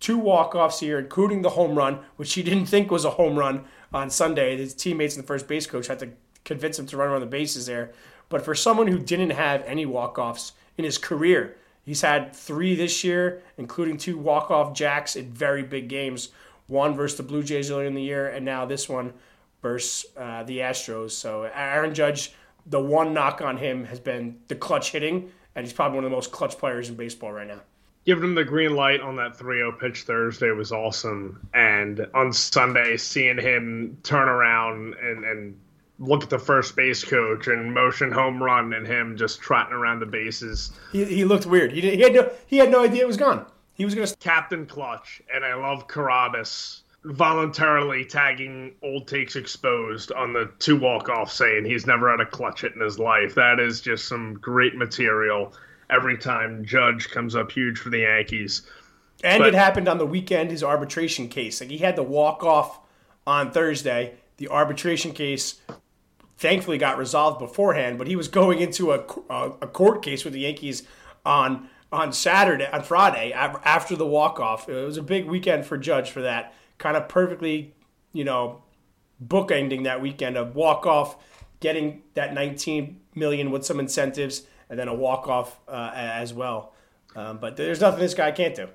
Two 0.00 0.18
walk 0.18 0.54
offs 0.54 0.80
here, 0.80 0.98
including 0.98 1.42
the 1.42 1.50
home 1.50 1.76
run, 1.76 2.00
which 2.16 2.32
he 2.34 2.42
didn't 2.42 2.66
think 2.66 2.90
was 2.90 3.04
a 3.04 3.10
home 3.10 3.38
run 3.38 3.64
on 3.92 4.10
Sunday. 4.10 4.56
His 4.56 4.74
teammates 4.74 5.14
and 5.14 5.22
the 5.22 5.26
first 5.26 5.46
base 5.46 5.66
coach 5.66 5.86
had 5.86 5.98
to 6.00 6.10
convince 6.44 6.78
him 6.78 6.86
to 6.86 6.96
run 6.96 7.08
around 7.08 7.20
the 7.20 7.26
bases 7.26 7.66
there. 7.66 7.92
But 8.28 8.44
for 8.44 8.54
someone 8.54 8.88
who 8.88 8.98
didn't 8.98 9.30
have 9.30 9.62
any 9.64 9.86
walk 9.86 10.18
offs 10.18 10.52
in 10.76 10.84
his 10.84 10.98
career, 10.98 11.56
he's 11.84 12.00
had 12.00 12.34
three 12.34 12.74
this 12.74 13.04
year, 13.04 13.42
including 13.58 13.98
two 13.98 14.18
walk 14.18 14.50
off 14.50 14.74
jacks 14.74 15.14
in 15.14 15.30
very 15.30 15.62
big 15.62 15.88
games. 15.88 16.30
One 16.66 16.94
versus 16.94 17.18
the 17.18 17.22
Blue 17.22 17.42
Jays 17.42 17.70
earlier 17.70 17.86
in 17.86 17.94
the 17.94 18.02
year, 18.02 18.28
and 18.28 18.44
now 18.44 18.64
this 18.64 18.88
one 18.88 19.12
versus 19.60 20.06
uh, 20.16 20.42
the 20.44 20.58
Astros. 20.58 21.10
So 21.12 21.42
Aaron 21.54 21.94
Judge, 21.94 22.32
the 22.66 22.80
one 22.80 23.12
knock 23.12 23.40
on 23.40 23.56
him 23.56 23.84
has 23.84 24.00
been 24.00 24.38
the 24.48 24.54
clutch 24.54 24.92
hitting, 24.92 25.30
and 25.54 25.66
he's 25.66 25.72
probably 25.72 25.96
one 25.96 26.04
of 26.04 26.10
the 26.10 26.16
most 26.16 26.32
clutch 26.32 26.58
players 26.58 26.88
in 26.88 26.94
baseball 26.94 27.32
right 27.32 27.46
now. 27.46 27.60
Giving 28.04 28.24
him 28.24 28.34
the 28.34 28.44
green 28.44 28.74
light 28.74 29.00
on 29.00 29.16
that 29.16 29.38
3-0 29.38 29.78
pitch 29.78 30.02
Thursday 30.02 30.50
was 30.50 30.72
awesome, 30.72 31.46
and 31.54 32.06
on 32.14 32.32
Sunday 32.32 32.96
seeing 32.96 33.38
him 33.38 33.98
turn 34.02 34.28
around 34.28 34.94
and, 34.94 35.24
and 35.24 35.60
look 35.98 36.24
at 36.24 36.30
the 36.30 36.38
first 36.38 36.74
base 36.74 37.04
coach 37.04 37.46
and 37.46 37.72
motion 37.72 38.10
home 38.10 38.42
run 38.42 38.72
and 38.72 38.86
him 38.86 39.16
just 39.16 39.40
trotting 39.40 39.72
around 39.72 40.00
the 40.00 40.06
bases. 40.06 40.72
He, 40.90 41.04
he 41.04 41.24
looked 41.24 41.46
weird. 41.46 41.72
He, 41.72 41.80
did, 41.80 41.94
he 41.94 42.00
had 42.02 42.14
no 42.14 42.30
he 42.46 42.56
had 42.58 42.70
no 42.70 42.82
idea 42.82 43.02
it 43.02 43.06
was 43.06 43.16
gone. 43.16 43.46
He 43.74 43.84
was 43.84 43.94
gonna. 43.94 44.08
Captain 44.20 44.66
Clutch, 44.66 45.22
and 45.32 45.44
I 45.44 45.54
love 45.54 45.88
Carabas 45.88 46.82
voluntarily 47.04 48.04
tagging 48.04 48.74
Old 48.82 49.08
Takes 49.08 49.36
Exposed 49.36 50.12
on 50.12 50.32
the 50.32 50.50
two 50.58 50.76
walk 50.76 51.08
off, 51.08 51.32
saying 51.32 51.64
he's 51.64 51.86
never 51.86 52.10
had 52.10 52.20
a 52.20 52.26
clutch 52.26 52.60
hit 52.62 52.74
in 52.74 52.80
his 52.80 52.98
life. 52.98 53.34
That 53.34 53.58
is 53.58 53.80
just 53.80 54.06
some 54.06 54.34
great 54.34 54.76
material 54.76 55.52
every 55.90 56.16
time 56.16 56.64
Judge 56.64 57.10
comes 57.10 57.34
up 57.34 57.50
huge 57.50 57.78
for 57.78 57.90
the 57.90 58.00
Yankees. 58.00 58.62
And 59.24 59.40
But- 59.40 59.48
it 59.48 59.54
happened 59.54 59.88
on 59.88 59.98
the 59.98 60.06
weekend. 60.06 60.50
His 60.50 60.62
arbitration 60.62 61.28
case, 61.28 61.60
like 61.60 61.70
he 61.70 61.78
had 61.78 61.96
to 61.96 62.02
walk 62.02 62.44
off 62.44 62.80
on 63.26 63.50
Thursday. 63.50 64.14
The 64.38 64.48
arbitration 64.48 65.12
case 65.12 65.60
thankfully 66.38 66.78
got 66.78 66.98
resolved 66.98 67.38
beforehand, 67.38 67.98
but 67.98 68.08
he 68.08 68.16
was 68.16 68.26
going 68.26 68.60
into 68.60 68.92
a, 68.92 69.04
a, 69.30 69.52
a 69.62 69.66
court 69.66 70.02
case 70.02 70.24
with 70.24 70.34
the 70.34 70.40
Yankees 70.40 70.82
on 71.24 71.68
on 71.92 72.10
Saturday, 72.10 72.66
on 72.72 72.82
Friday 72.82 73.32
after 73.32 73.94
the 73.94 74.06
walk 74.06 74.40
off. 74.40 74.66
It 74.66 74.82
was 74.82 74.96
a 74.96 75.02
big 75.02 75.26
weekend 75.26 75.66
for 75.66 75.76
Judge 75.76 76.10
for 76.10 76.22
that. 76.22 76.54
Kind 76.82 76.96
of 76.96 77.08
perfectly, 77.08 77.74
you 78.12 78.24
know, 78.24 78.64
bookending 79.24 79.84
that 79.84 80.02
weekend 80.02 80.36
of 80.36 80.56
walk 80.56 80.84
off, 80.84 81.16
getting 81.60 82.02
that 82.14 82.34
19 82.34 82.98
million 83.14 83.52
with 83.52 83.64
some 83.64 83.78
incentives, 83.78 84.42
and 84.68 84.76
then 84.76 84.88
a 84.88 84.94
walk 84.94 85.28
off 85.28 85.60
uh, 85.68 85.92
as 85.94 86.34
well. 86.34 86.72
Um, 87.14 87.38
but 87.38 87.56
there's 87.56 87.80
nothing 87.80 88.00
this 88.00 88.14
guy 88.14 88.32
can't 88.32 88.56
do. 88.56 88.68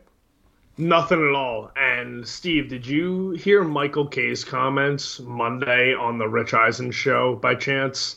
Nothing 0.77 1.27
at 1.27 1.35
all. 1.35 1.69
And 1.75 2.25
Steve, 2.25 2.69
did 2.69 2.87
you 2.87 3.31
hear 3.31 3.65
Michael 3.65 4.07
Kay's 4.07 4.45
comments 4.45 5.19
Monday 5.19 5.93
on 5.93 6.17
the 6.17 6.29
Rich 6.29 6.53
Eisen 6.53 6.91
show 6.91 7.35
by 7.35 7.55
chance? 7.55 8.15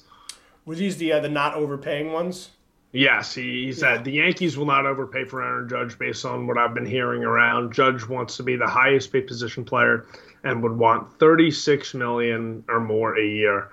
Were 0.66 0.76
these 0.76 0.98
the 0.98 1.14
uh, 1.14 1.18
the 1.20 1.28
not 1.28 1.54
overpaying 1.54 2.12
ones? 2.12 2.50
Yes, 2.92 3.34
he, 3.34 3.66
he 3.66 3.72
said 3.72 4.02
the 4.02 4.12
Yankees 4.12 4.58
will 4.58 4.66
not 4.66 4.84
overpay 4.84 5.24
for 5.24 5.42
Aaron 5.42 5.68
Judge 5.68 5.96
based 5.96 6.24
on 6.24 6.46
what 6.46 6.58
I've 6.58 6.74
been 6.74 6.86
hearing 6.86 7.22
around. 7.22 7.72
Judge 7.72 8.06
wants 8.06 8.36
to 8.38 8.42
be 8.42 8.56
the 8.56 8.66
highest 8.66 9.12
paid 9.12 9.28
position 9.28 9.64
player 9.64 10.06
and 10.42 10.62
would 10.62 10.76
want 10.76 11.18
36 11.18 11.94
million 11.94 12.64
or 12.68 12.80
more 12.80 13.16
a 13.16 13.24
year. 13.24 13.68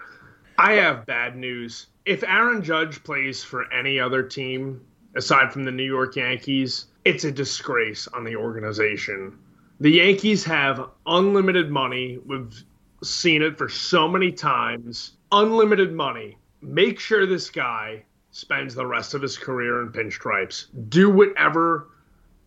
I 0.59 0.73
have 0.73 1.05
bad 1.07 1.35
news. 1.35 1.87
If 2.05 2.23
Aaron 2.23 2.61
Judge 2.61 3.03
plays 3.03 3.43
for 3.43 3.71
any 3.73 3.99
other 3.99 4.21
team 4.21 4.81
aside 5.15 5.51
from 5.51 5.63
the 5.63 5.71
New 5.71 5.83
York 5.83 6.15
Yankees, 6.15 6.85
it's 7.03 7.23
a 7.23 7.31
disgrace 7.31 8.07
on 8.07 8.23
the 8.23 8.35
organization. 8.35 9.39
The 9.79 9.91
Yankees 9.91 10.43
have 10.43 10.89
unlimited 11.07 11.71
money. 11.71 12.19
We've 12.23 12.63
seen 13.03 13.41
it 13.41 13.57
for 13.57 13.69
so 13.69 14.07
many 14.07 14.31
times. 14.31 15.13
Unlimited 15.31 15.91
money. 15.91 16.37
Make 16.61 16.99
sure 16.99 17.25
this 17.25 17.49
guy 17.49 18.03
spends 18.37 18.75
the 18.75 18.85
rest 18.85 19.15
of 19.15 19.21
his 19.21 19.35
career 19.35 19.81
in 19.81 19.91
pinstripes. 19.91 20.67
Do 20.89 21.09
whatever 21.09 21.87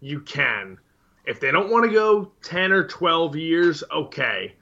you 0.01 0.21
can. 0.21 0.79
If 1.27 1.41
they 1.41 1.51
don't 1.51 1.69
want 1.69 1.85
to 1.85 1.91
go 1.91 2.31
10 2.43 2.71
or 2.71 2.85
12 2.85 3.35
years, 3.35 3.83
okay. 3.91 4.55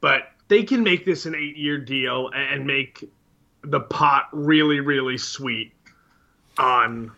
But 0.00 0.28
they 0.48 0.62
can 0.62 0.82
make 0.82 1.04
this 1.04 1.26
an 1.26 1.34
eight 1.34 1.58
year 1.58 1.76
deal 1.76 2.30
and 2.34 2.66
make 2.66 3.10
the 3.62 3.80
pot 3.80 4.28
really, 4.32 4.80
really 4.80 5.18
sweet 5.18 5.72
on 6.56 7.12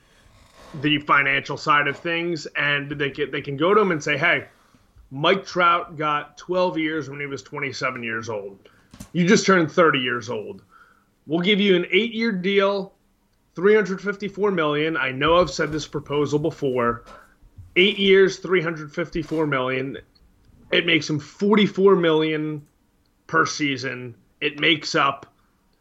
the 0.74 0.98
financial 0.98 1.56
side 1.56 1.86
of 1.86 1.96
things, 1.96 2.46
and 2.56 2.90
they 2.90 3.10
can 3.10 3.30
they 3.30 3.40
can 3.40 3.56
go 3.56 3.74
to 3.74 3.80
him 3.80 3.92
and 3.92 4.02
say, 4.02 4.16
"Hey, 4.16 4.46
Mike 5.10 5.46
Trout 5.46 5.96
got 5.96 6.36
12 6.36 6.78
years 6.78 7.08
when 7.08 7.20
he 7.20 7.26
was 7.26 7.42
27 7.42 8.02
years 8.02 8.28
old. 8.28 8.58
You 9.12 9.26
just 9.26 9.46
turned 9.46 9.70
30 9.70 10.00
years 10.00 10.28
old. 10.30 10.62
We'll 11.26 11.40
give 11.40 11.60
you 11.60 11.74
an 11.76 11.86
eight-year 11.90 12.32
deal, 12.32 12.95
354 13.56 14.50
million. 14.50 14.96
I 14.96 15.10
know 15.10 15.38
I've 15.38 15.50
said 15.50 15.72
this 15.72 15.88
proposal 15.88 16.38
before. 16.38 17.04
Eight 17.74 17.98
years, 17.98 18.38
354 18.38 19.46
million. 19.46 19.98
It 20.70 20.86
makes 20.86 21.08
him 21.08 21.18
44 21.18 21.96
million 21.96 22.66
per 23.26 23.46
season. 23.46 24.14
It 24.40 24.60
makes 24.60 24.94
up 24.94 25.32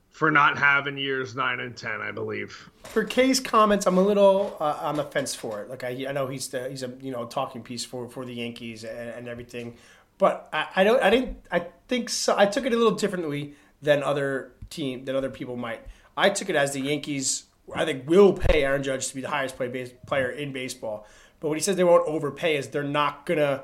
for 0.10 0.32
not 0.32 0.58
having 0.58 0.98
years 0.98 1.36
nine 1.36 1.60
and 1.60 1.76
ten, 1.76 2.00
I 2.00 2.12
believe. 2.12 2.70
For 2.84 3.04
Kay's 3.04 3.42
comments, 3.42 3.86
I'm 3.86 3.98
a 3.98 4.02
little 4.02 4.56
uh, 4.62 4.80
on 4.82 4.96
the 4.96 5.04
fence 5.04 5.36
for 5.36 5.62
it. 5.62 5.70
Like 5.70 5.84
I, 5.84 6.06
I 6.08 6.14
know 6.14 6.28
he's 6.28 6.48
the, 6.48 6.70
he's 6.70 6.84
a 6.84 6.94
you 7.02 7.12
know 7.12 7.26
talking 7.26 7.62
piece 7.62 7.84
for, 7.84 8.08
for 8.08 8.24
the 8.26 8.34
Yankees 8.34 8.86
and, 8.86 9.10
and 9.10 9.28
everything, 9.28 9.76
but 10.18 10.48
I, 10.54 10.68
I, 10.78 10.84
don't 10.86 11.04
I 11.04 11.10
didn't 11.10 11.46
I 11.52 11.68
think 11.90 12.10
so. 12.10 12.34
I 12.38 12.46
took 12.46 12.66
it 12.66 12.72
a 12.72 12.78
little 12.78 12.96
differently 12.96 13.56
than 13.82 14.02
other 14.04 14.54
team 14.70 15.04
than 15.04 15.18
other 15.18 15.30
people 15.30 15.58
might. 15.58 15.82
I 16.16 16.30
took 16.30 16.50
it 16.50 16.56
as 16.56 16.72
the 16.72 16.80
Yankees 16.80 17.44
I 17.74 17.86
think 17.86 18.08
will 18.08 18.34
pay 18.34 18.64
Aaron 18.64 18.84
Judge 18.84 19.08
to 19.08 19.16
be 19.16 19.22
the 19.22 19.30
highest 19.30 19.58
play 19.58 19.68
base, 19.68 19.92
player 20.06 20.30
in 20.30 20.52
baseball. 20.52 21.08
But 21.40 21.50
when 21.50 21.58
he 21.58 21.62
says 21.62 21.76
they 21.76 21.84
won't 21.84 22.08
overpay, 22.08 22.58
is 22.58 22.68
they're 22.70 22.84
not 22.84 23.26
gonna. 23.26 23.64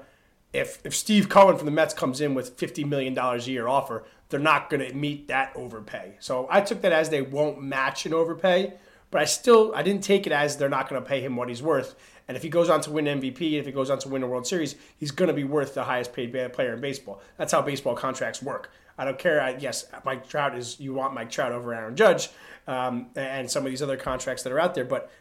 If 0.54 0.80
if 0.84 0.96
Steve 0.96 1.30
Cohen 1.30 1.58
from 1.58 1.66
the 1.66 1.72
Mets 1.72 1.94
comes 1.94 2.20
in 2.20 2.34
with 2.34 2.58
fifty 2.58 2.84
million 2.84 3.14
dollars 3.14 3.48
a 3.48 3.52
year 3.52 3.68
offer, 3.68 4.04
they're 4.30 4.40
not 4.40 4.70
to 4.90 4.94
meet 4.94 5.28
that 5.28 5.52
overpay. 5.56 6.16
So 6.20 6.48
I 6.50 6.62
took 6.62 6.82
that 6.82 6.92
as 6.92 7.10
they 7.10 7.22
won't 7.22 7.62
match 7.62 8.06
an 8.06 8.14
overpay, 8.14 8.74
but 9.12 9.22
I 9.22 9.26
still 9.26 9.74
I 9.76 9.84
didn't 9.84 10.04
take 10.04 10.26
it 10.26 10.34
as 10.34 10.58
they're 10.58 10.70
not 10.70 10.90
to 11.02 11.08
pay 11.08 11.22
him 11.22 11.36
what 11.36 11.50
he's 11.50 11.62
worth. 11.62 11.96
And 12.32 12.38
if 12.38 12.44
he 12.44 12.48
goes 12.48 12.70
on 12.70 12.80
to 12.84 12.92
win 12.92 13.04
MVP, 13.04 13.60
if 13.60 13.66
he 13.66 13.74
goes 13.74 13.90
on 13.90 14.00
to 14.00 14.08
win 14.08 14.24
a 14.24 14.28
World 14.28 14.48
Series, 14.48 14.76
he's 14.98 15.12
going 15.12 15.28
to 15.28 15.34
be 15.34 15.44
worth 15.44 15.74
the 15.74 15.84
highest 15.84 16.14
paid 16.14 16.32
player 16.54 16.74
in 16.74 16.80
baseball. 16.80 17.22
That's 17.36 17.52
how 17.52 17.62
baseball 17.62 17.94
contracts 17.94 18.42
work. 18.42 18.72
I 18.98 19.04
don't 19.04 19.20
care. 19.20 19.42
I, 19.42 19.58
yes, 19.58 19.86
Mike 20.06 20.30
Trout 20.30 20.58
is 20.58 20.80
you 20.80 20.94
want 20.94 21.14
Mike 21.14 21.30
Trout 21.30 21.52
over 21.52 21.74
Aaron 21.74 21.98
Judge, 21.98 22.30
um, 22.68 23.08
and 23.18 23.52
some 23.52 23.66
of 23.66 23.70
these 23.70 23.82
other 23.82 23.98
contracts 23.98 24.44
that 24.44 24.54
are 24.54 24.62
out 24.62 24.76
there, 24.76 24.86
but 24.86 25.12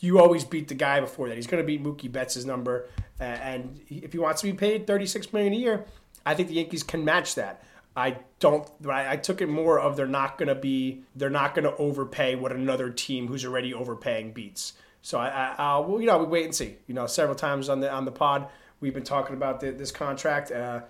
you 0.00 0.20
always 0.20 0.44
beat 0.44 0.68
the 0.68 0.74
guy 0.74 1.00
before 1.00 1.30
that. 1.30 1.36
He's 1.36 1.46
going 1.46 1.62
to 1.62 1.66
beat 1.66 1.82
Mookie 1.82 2.12
Betts' 2.12 2.44
number, 2.44 2.90
and 3.18 3.80
if 3.88 4.12
he 4.12 4.18
wants 4.18 4.42
to 4.42 4.46
be 4.46 4.52
paid 4.52 4.86
thirty 4.86 5.06
six 5.06 5.32
million 5.32 5.54
a 5.54 5.56
year, 5.56 5.86
I 6.26 6.34
think 6.34 6.48
the 6.48 6.56
Yankees 6.56 6.82
can 6.82 7.06
match 7.06 7.36
that. 7.36 7.64
I 7.96 8.18
don't. 8.38 8.68
I 8.86 9.16
took 9.16 9.40
it 9.40 9.48
more 9.48 9.80
of 9.80 9.96
they're 9.96 10.06
not 10.06 10.36
going 10.36 10.48
to 10.48 10.54
be. 10.54 11.04
They're 11.16 11.30
not 11.30 11.54
going 11.54 11.64
to 11.64 11.74
overpay 11.76 12.34
what 12.34 12.52
another 12.52 12.90
team 12.90 13.28
who's 13.28 13.46
already 13.46 13.72
overpaying 13.72 14.32
beats. 14.32 14.74
So 15.02 15.18
I, 15.18 15.28
I, 15.28 15.54
I'll, 15.58 15.84
well, 15.84 16.00
you 16.00 16.06
know, 16.06 16.18
we 16.18 16.26
wait 16.26 16.44
and 16.44 16.54
see. 16.54 16.76
You 16.86 16.94
know, 16.94 17.06
several 17.06 17.34
times 17.34 17.68
on 17.68 17.80
the 17.80 17.90
on 17.90 18.04
the 18.04 18.12
pod, 18.12 18.48
we've 18.80 18.94
been 18.94 19.02
talking 19.02 19.34
about 19.34 19.60
the, 19.60 19.72
this 19.72 19.90
contract. 19.90 20.52
Uh, 20.52 20.82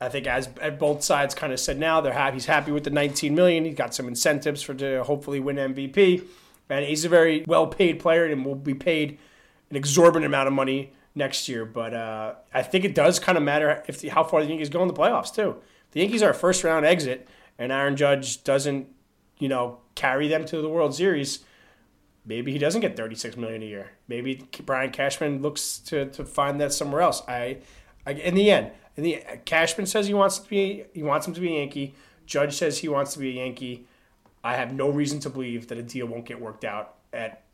I 0.00 0.08
think 0.08 0.26
as 0.26 0.48
both 0.78 1.02
sides 1.02 1.34
kind 1.34 1.52
of 1.52 1.60
said 1.60 1.78
now, 1.78 2.00
they're 2.00 2.12
happy. 2.12 2.34
He's 2.34 2.46
happy 2.46 2.70
with 2.70 2.84
the 2.84 2.90
19 2.90 3.34
million. 3.34 3.64
He's 3.64 3.74
got 3.74 3.94
some 3.94 4.08
incentives 4.08 4.62
for 4.62 4.74
to 4.74 5.02
hopefully 5.04 5.40
win 5.40 5.56
MVP, 5.56 6.22
and 6.68 6.84
he's 6.84 7.04
a 7.04 7.08
very 7.08 7.44
well 7.46 7.66
paid 7.66 7.98
player 7.98 8.26
and 8.26 8.44
will 8.44 8.54
be 8.54 8.74
paid 8.74 9.18
an 9.70 9.76
exorbitant 9.76 10.26
amount 10.26 10.48
of 10.48 10.52
money 10.52 10.92
next 11.14 11.48
year. 11.48 11.64
But 11.64 11.94
uh, 11.94 12.34
I 12.52 12.62
think 12.62 12.84
it 12.84 12.94
does 12.94 13.18
kind 13.18 13.38
of 13.38 13.44
matter 13.44 13.82
if 13.88 14.00
the, 14.00 14.08
how 14.08 14.22
far 14.22 14.42
the 14.42 14.48
Yankees 14.48 14.68
go 14.68 14.82
in 14.82 14.88
the 14.88 14.94
playoffs 14.94 15.34
too 15.34 15.56
the 15.96 16.02
Yankees 16.02 16.22
are 16.22 16.30
a 16.30 16.34
first 16.34 16.62
round 16.62 16.84
exit, 16.84 17.26
and 17.58 17.72
Aaron 17.72 17.96
Judge 17.96 18.44
doesn't, 18.44 18.86
you 19.38 19.48
know, 19.48 19.78
carry 19.94 20.28
them 20.28 20.44
to 20.44 20.60
the 20.60 20.68
World 20.68 20.94
Series. 20.94 21.38
Maybe 22.26 22.52
he 22.52 22.58
doesn't 22.58 22.80
get 22.80 22.96
36 22.96 23.36
million 23.36 23.62
a 23.62 23.66
year. 23.66 23.90
Maybe 24.08 24.48
Brian 24.64 24.90
Cashman 24.90 25.42
looks 25.42 25.78
to, 25.78 26.06
to 26.06 26.24
find 26.24 26.60
that 26.60 26.72
somewhere 26.72 27.00
else. 27.00 27.22
I, 27.28 27.58
I 28.04 28.12
in 28.12 28.34
the 28.34 28.50
end, 28.50 28.72
in 28.96 29.04
the 29.04 29.22
Cashman 29.44 29.86
says 29.86 30.06
he 30.06 30.14
wants 30.14 30.38
to 30.38 30.48
be 30.48 30.84
he 30.92 31.02
wants 31.02 31.26
him 31.26 31.34
to 31.34 31.40
be 31.40 31.54
a 31.56 31.58
Yankee. 31.60 31.94
Judge 32.26 32.56
says 32.56 32.78
he 32.78 32.88
wants 32.88 33.12
to 33.12 33.20
be 33.20 33.30
a 33.30 33.44
Yankee. 33.44 33.86
I 34.42 34.56
have 34.56 34.72
no 34.72 34.90
reason 34.90 35.20
to 35.20 35.30
believe 35.30 35.68
that 35.68 35.78
a 35.78 35.82
deal 35.82 36.06
won't 36.06 36.24
get 36.24 36.40
worked 36.40 36.64
out 36.64 36.96
at 37.12 37.44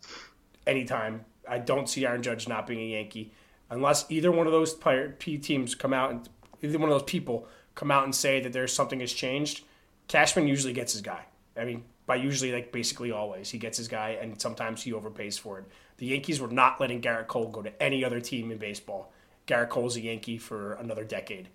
any 0.67 0.85
time. 0.85 1.25
I 1.49 1.59
don't 1.59 1.89
see 1.89 2.07
Aaron 2.07 2.23
Judge 2.23 2.49
not 2.49 2.67
being 2.67 2.81
a 2.81 2.97
Yankee 2.97 3.33
unless 3.73 4.05
either 4.11 4.31
one 4.31 4.47
of 4.47 4.53
those 4.53 4.75
P 5.19 5.39
teams 5.39 5.75
come 5.75 5.93
out 5.93 6.11
and 6.11 6.29
either 6.63 6.79
one 6.79 6.91
of 6.91 6.95
those 6.95 7.11
people 7.11 7.49
come 7.75 7.91
out 7.91 8.05
and 8.05 8.15
say 8.15 8.39
that 8.41 8.53
there's 8.53 8.73
something 8.73 9.01
has 9.01 9.13
changed, 9.13 9.63
Cashman 10.09 10.47
usually 10.47 10.75
gets 10.75 10.93
his 10.93 11.01
guy. 11.01 11.25
I 11.57 11.65
mean, 11.65 11.85
by 12.07 12.17
usually 12.17 12.53
like 12.53 12.73
basically 12.73 13.13
always 13.13 13.51
he 13.51 13.59
gets 13.59 13.79
his 13.79 13.89
guy, 13.89 14.19
and 14.21 14.41
sometimes 14.41 14.83
he 14.83 14.93
overpays 14.93 15.39
for 15.39 15.59
it. 15.59 15.65
The 15.99 16.07
Yankees 16.07 16.41
were 16.41 16.49
not 16.49 16.81
letting 16.81 17.01
Gerrit 17.01 17.29
Cole 17.29 17.49
go 17.49 17.63
to 17.63 17.83
any 17.83 18.05
other 18.05 18.21
team 18.21 18.51
in 18.51 18.59
baseball. 18.59 19.13
Gerrit 19.47 19.69
Cole's 19.69 19.97
a 19.97 20.01
Yankee 20.01 20.39
for 20.39 20.75
another 20.75 21.05
decade. 21.05 21.49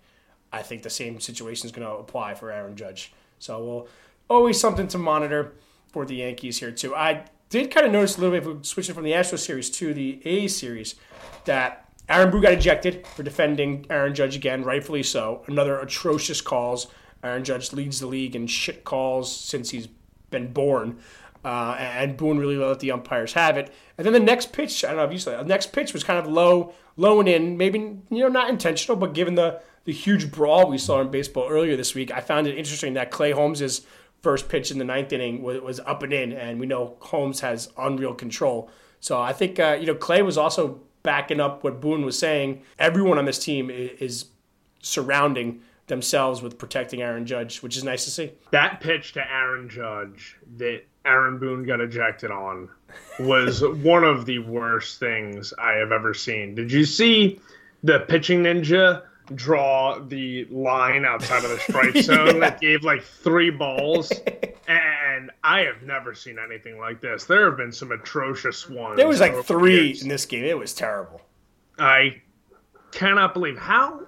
I 0.52 0.62
think 0.62 0.82
the 0.82 0.90
same 0.90 1.20
situation 1.20 1.66
is 1.66 1.72
going 1.72 1.86
to 1.86 1.94
apply 1.94 2.34
for 2.34 2.50
Aaron 2.50 2.76
Judge. 2.76 3.12
So 3.38 3.64
we'll 3.64 3.88
always 4.28 4.58
something 4.58 4.88
to 4.88 4.98
monitor 4.98 5.52
for 5.92 6.06
the 6.06 6.16
Yankees 6.16 6.58
here 6.58 6.70
too. 6.72 6.94
I 6.94 7.24
did 7.50 7.70
kind 7.70 7.86
of 7.86 7.92
notice 7.92 8.16
a 8.16 8.20
little 8.20 8.38
bit 8.38 8.46
if 8.46 8.56
we 8.56 8.64
switching 8.64 8.94
from 8.94 9.04
the 9.04 9.14
Astro 9.14 9.38
series 9.38 9.70
to 9.70 9.94
the 9.94 10.20
A 10.24 10.48
series 10.48 10.94
that 11.44 11.88
Aaron 12.08 12.30
Boone 12.30 12.42
got 12.42 12.52
ejected 12.52 13.06
for 13.06 13.22
defending 13.22 13.86
Aaron 13.90 14.14
Judge 14.14 14.36
again, 14.36 14.62
rightfully 14.64 15.02
so. 15.02 15.42
Another 15.46 15.78
atrocious 15.78 16.40
calls. 16.40 16.86
Aaron 17.22 17.44
Judge 17.44 17.72
leads 17.72 18.00
the 18.00 18.06
league 18.06 18.36
in 18.36 18.46
shit 18.46 18.84
calls 18.84 19.34
since 19.34 19.70
he's 19.70 19.88
been 20.30 20.52
born. 20.52 20.98
Uh, 21.44 21.76
and 21.78 22.16
Boone 22.16 22.38
really 22.38 22.56
let 22.56 22.80
the 22.80 22.90
umpires 22.90 23.32
have 23.34 23.56
it. 23.56 23.72
And 23.96 24.04
then 24.04 24.12
the 24.12 24.20
next 24.20 24.52
pitch, 24.52 24.84
I 24.84 24.88
don't 24.88 24.96
know 24.96 25.04
if 25.04 25.12
you 25.12 25.18
saw 25.18 25.32
it, 25.32 25.38
the 25.38 25.44
next 25.44 25.72
pitch 25.72 25.92
was 25.92 26.02
kind 26.02 26.18
of 26.18 26.26
low, 26.30 26.74
low 26.96 27.20
and 27.20 27.28
in, 27.28 27.56
maybe 27.56 27.78
you 27.78 28.02
know 28.10 28.28
not 28.28 28.50
intentional, 28.50 28.96
but 28.96 29.14
given 29.14 29.34
the 29.36 29.60
the 29.84 29.92
huge 29.92 30.30
brawl 30.30 30.68
we 30.68 30.76
saw 30.76 31.00
in 31.00 31.10
baseball 31.10 31.48
earlier 31.48 31.74
this 31.76 31.94
week, 31.94 32.10
I 32.10 32.20
found 32.20 32.46
it 32.46 32.58
interesting 32.58 32.92
that 32.94 33.10
Clay 33.10 33.30
Holmes's 33.30 33.86
first 34.20 34.48
pitch 34.48 34.70
in 34.70 34.78
the 34.78 34.84
ninth 34.84 35.12
inning 35.12 35.42
was, 35.42 35.60
was 35.60 35.80
up 35.80 36.02
and 36.02 36.12
in, 36.12 36.32
and 36.32 36.60
we 36.60 36.66
know 36.66 36.96
Holmes 37.00 37.40
has 37.40 37.70
unreal 37.78 38.14
control. 38.14 38.68
So 39.00 39.20
I 39.20 39.32
think 39.32 39.58
uh, 39.58 39.78
you 39.80 39.86
know 39.86 39.94
Clay 39.94 40.22
was 40.22 40.36
also 40.36 40.80
backing 41.02 41.40
up 41.40 41.64
what 41.64 41.80
Boone 41.80 42.04
was 42.04 42.18
saying. 42.18 42.62
Everyone 42.78 43.16
on 43.16 43.24
this 43.24 43.38
team 43.38 43.70
is 43.70 44.26
surrounding 44.82 45.62
themselves 45.88 46.42
with 46.42 46.58
protecting 46.58 47.02
Aaron 47.02 47.26
Judge, 47.26 47.62
which 47.62 47.76
is 47.76 47.84
nice 47.84 48.04
to 48.04 48.10
see. 48.10 48.32
That 48.50 48.80
pitch 48.80 49.12
to 49.14 49.32
Aaron 49.32 49.68
Judge 49.68 50.36
that 50.56 50.82
Aaron 51.04 51.38
Boone 51.38 51.64
got 51.64 51.80
ejected 51.80 52.30
on 52.30 52.68
was 53.18 53.62
one 53.82 54.04
of 54.04 54.26
the 54.26 54.38
worst 54.40 55.00
things 55.00 55.52
I 55.58 55.72
have 55.72 55.92
ever 55.92 56.14
seen. 56.14 56.54
Did 56.54 56.70
you 56.70 56.84
see 56.84 57.40
the 57.82 58.00
pitching 58.00 58.42
ninja 58.42 59.02
draw 59.34 59.98
the 59.98 60.46
line 60.46 61.04
outside 61.04 61.44
of 61.44 61.50
the 61.50 61.58
strike 61.58 61.96
zone 62.02 62.26
yeah. 62.34 62.40
that 62.40 62.60
gave 62.60 62.84
like 62.84 63.02
three 63.02 63.50
balls? 63.50 64.12
and 64.68 65.30
I 65.42 65.60
have 65.60 65.82
never 65.82 66.14
seen 66.14 66.38
anything 66.38 66.78
like 66.78 67.00
this. 67.00 67.24
There 67.24 67.46
have 67.46 67.56
been 67.56 67.72
some 67.72 67.92
atrocious 67.92 68.68
ones. 68.68 68.96
There 68.96 69.08
was 69.08 69.20
like 69.20 69.44
three 69.44 69.86
years. 69.86 70.02
in 70.02 70.08
this 70.08 70.26
game. 70.26 70.44
It 70.44 70.58
was 70.58 70.74
terrible. 70.74 71.22
I 71.78 72.22
cannot 72.92 73.34
believe 73.34 73.58
how. 73.58 74.07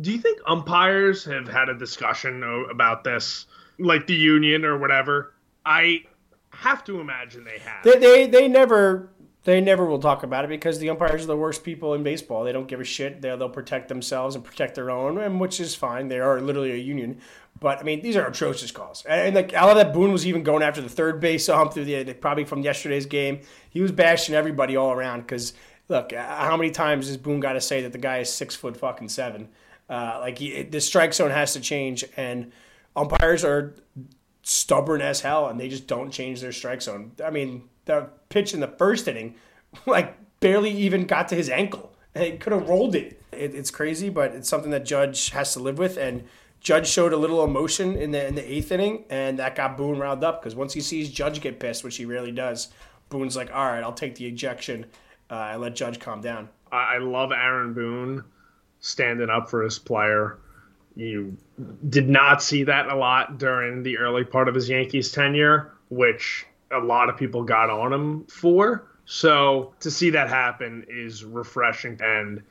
Do 0.00 0.10
you 0.10 0.18
think 0.18 0.40
umpires 0.46 1.24
have 1.24 1.48
had 1.48 1.68
a 1.68 1.74
discussion 1.76 2.42
about 2.70 3.04
this, 3.04 3.46
like 3.78 4.06
the 4.06 4.14
union 4.14 4.64
or 4.64 4.78
whatever? 4.78 5.34
I 5.66 6.04
have 6.50 6.84
to 6.84 7.00
imagine 7.00 7.44
they 7.44 7.58
have. 7.58 7.84
They 7.84 7.98
they, 7.98 8.26
they 8.26 8.48
never 8.48 9.10
they 9.44 9.60
never 9.60 9.84
will 9.84 9.98
talk 9.98 10.22
about 10.22 10.44
it 10.44 10.48
because 10.48 10.78
the 10.78 10.88
umpires 10.88 11.24
are 11.24 11.26
the 11.26 11.36
worst 11.36 11.64
people 11.64 11.94
in 11.94 12.02
baseball. 12.02 12.44
They 12.44 12.52
don't 12.52 12.68
give 12.68 12.80
a 12.80 12.84
shit. 12.84 13.20
They'll, 13.20 13.36
they'll 13.36 13.48
protect 13.48 13.88
themselves 13.88 14.36
and 14.36 14.44
protect 14.44 14.76
their 14.76 14.90
own, 14.90 15.18
and 15.18 15.40
which 15.40 15.58
is 15.58 15.74
fine. 15.74 16.08
They 16.08 16.20
are 16.20 16.40
literally 16.40 16.72
a 16.72 16.76
union. 16.76 17.20
But 17.58 17.80
I 17.80 17.82
mean, 17.82 18.02
these 18.02 18.16
are 18.16 18.26
atrocious 18.26 18.70
calls. 18.70 19.04
And, 19.08 19.20
and 19.20 19.34
like 19.36 19.54
I 19.54 19.64
love 19.64 19.76
that 19.76 19.92
Boone 19.92 20.12
was 20.12 20.26
even 20.26 20.42
going 20.42 20.62
after 20.62 20.80
the 20.80 20.88
third 20.88 21.20
base 21.20 21.48
ump 21.48 21.74
through 21.74 21.84
the 21.84 22.14
probably 22.14 22.44
from 22.44 22.62
yesterday's 22.62 23.06
game. 23.06 23.40
He 23.70 23.80
was 23.80 23.92
bashing 23.92 24.34
everybody 24.34 24.76
all 24.76 24.92
around 24.92 25.20
because 25.20 25.54
look, 25.88 26.12
how 26.12 26.56
many 26.56 26.70
times 26.70 27.08
has 27.08 27.16
Boone 27.16 27.40
got 27.40 27.54
to 27.54 27.60
say 27.60 27.82
that 27.82 27.92
the 27.92 27.98
guy 27.98 28.18
is 28.18 28.32
six 28.32 28.54
foot 28.54 28.76
fucking 28.76 29.08
seven? 29.08 29.48
Uh, 29.92 30.16
like 30.20 30.38
he, 30.38 30.62
the 30.62 30.80
strike 30.80 31.12
zone 31.12 31.30
has 31.30 31.52
to 31.52 31.60
change, 31.60 32.02
and 32.16 32.50
umpires 32.96 33.44
are 33.44 33.74
stubborn 34.42 35.02
as 35.02 35.20
hell, 35.20 35.48
and 35.48 35.60
they 35.60 35.68
just 35.68 35.86
don't 35.86 36.10
change 36.10 36.40
their 36.40 36.50
strike 36.50 36.80
zone. 36.80 37.12
I 37.22 37.28
mean, 37.28 37.68
the 37.84 38.08
pitch 38.30 38.54
in 38.54 38.60
the 38.60 38.68
first 38.68 39.06
inning, 39.06 39.34
like 39.86 40.16
barely 40.40 40.70
even 40.70 41.04
got 41.04 41.28
to 41.28 41.34
his 41.34 41.50
ankle. 41.50 41.94
He 42.16 42.38
could 42.38 42.54
have 42.54 42.70
rolled 42.70 42.94
it. 42.94 43.22
it. 43.32 43.54
It's 43.54 43.70
crazy, 43.70 44.08
but 44.08 44.32
it's 44.34 44.48
something 44.48 44.70
that 44.70 44.86
Judge 44.86 45.28
has 45.30 45.52
to 45.52 45.60
live 45.60 45.76
with. 45.76 45.98
And 45.98 46.24
Judge 46.60 46.88
showed 46.88 47.12
a 47.12 47.18
little 47.18 47.44
emotion 47.44 47.94
in 47.94 48.12
the 48.12 48.26
in 48.26 48.34
the 48.34 48.50
eighth 48.50 48.72
inning, 48.72 49.04
and 49.10 49.38
that 49.40 49.54
got 49.56 49.76
Boone 49.76 49.98
riled 49.98 50.24
up 50.24 50.40
because 50.40 50.54
once 50.54 50.72
he 50.72 50.80
sees 50.80 51.10
Judge 51.10 51.42
get 51.42 51.60
pissed, 51.60 51.84
which 51.84 51.98
he 51.98 52.06
rarely 52.06 52.32
does, 52.32 52.68
Boone's 53.10 53.36
like, 53.36 53.52
"All 53.52 53.66
right, 53.66 53.82
I'll 53.82 53.92
take 53.92 54.14
the 54.14 54.24
ejection 54.24 54.86
uh, 55.28 55.54
let 55.58 55.76
Judge 55.76 56.00
calm 56.00 56.22
down." 56.22 56.48
I 56.70 56.96
love 56.96 57.30
Aaron 57.32 57.74
Boone 57.74 58.24
standing 58.82 59.30
up 59.30 59.48
for 59.48 59.62
his 59.62 59.78
player 59.78 60.38
You 60.94 61.38
did 61.88 62.08
not 62.10 62.42
see 62.42 62.64
that 62.64 62.88
a 62.88 62.94
lot 62.96 63.38
during 63.38 63.82
the 63.82 63.96
early 63.96 64.24
part 64.24 64.48
of 64.48 64.54
his 64.54 64.68
Yankees 64.68 65.10
tenure, 65.10 65.72
which 65.88 66.44
a 66.70 66.78
lot 66.78 67.08
of 67.08 67.16
people 67.16 67.44
got 67.44 67.70
on 67.70 67.92
him 67.92 68.24
for. 68.26 68.86
So 69.06 69.74
to 69.80 69.90
see 69.90 70.10
that 70.10 70.28
happen 70.28 70.84
is 70.88 71.24
refreshing 71.24 71.98
and 72.02 72.42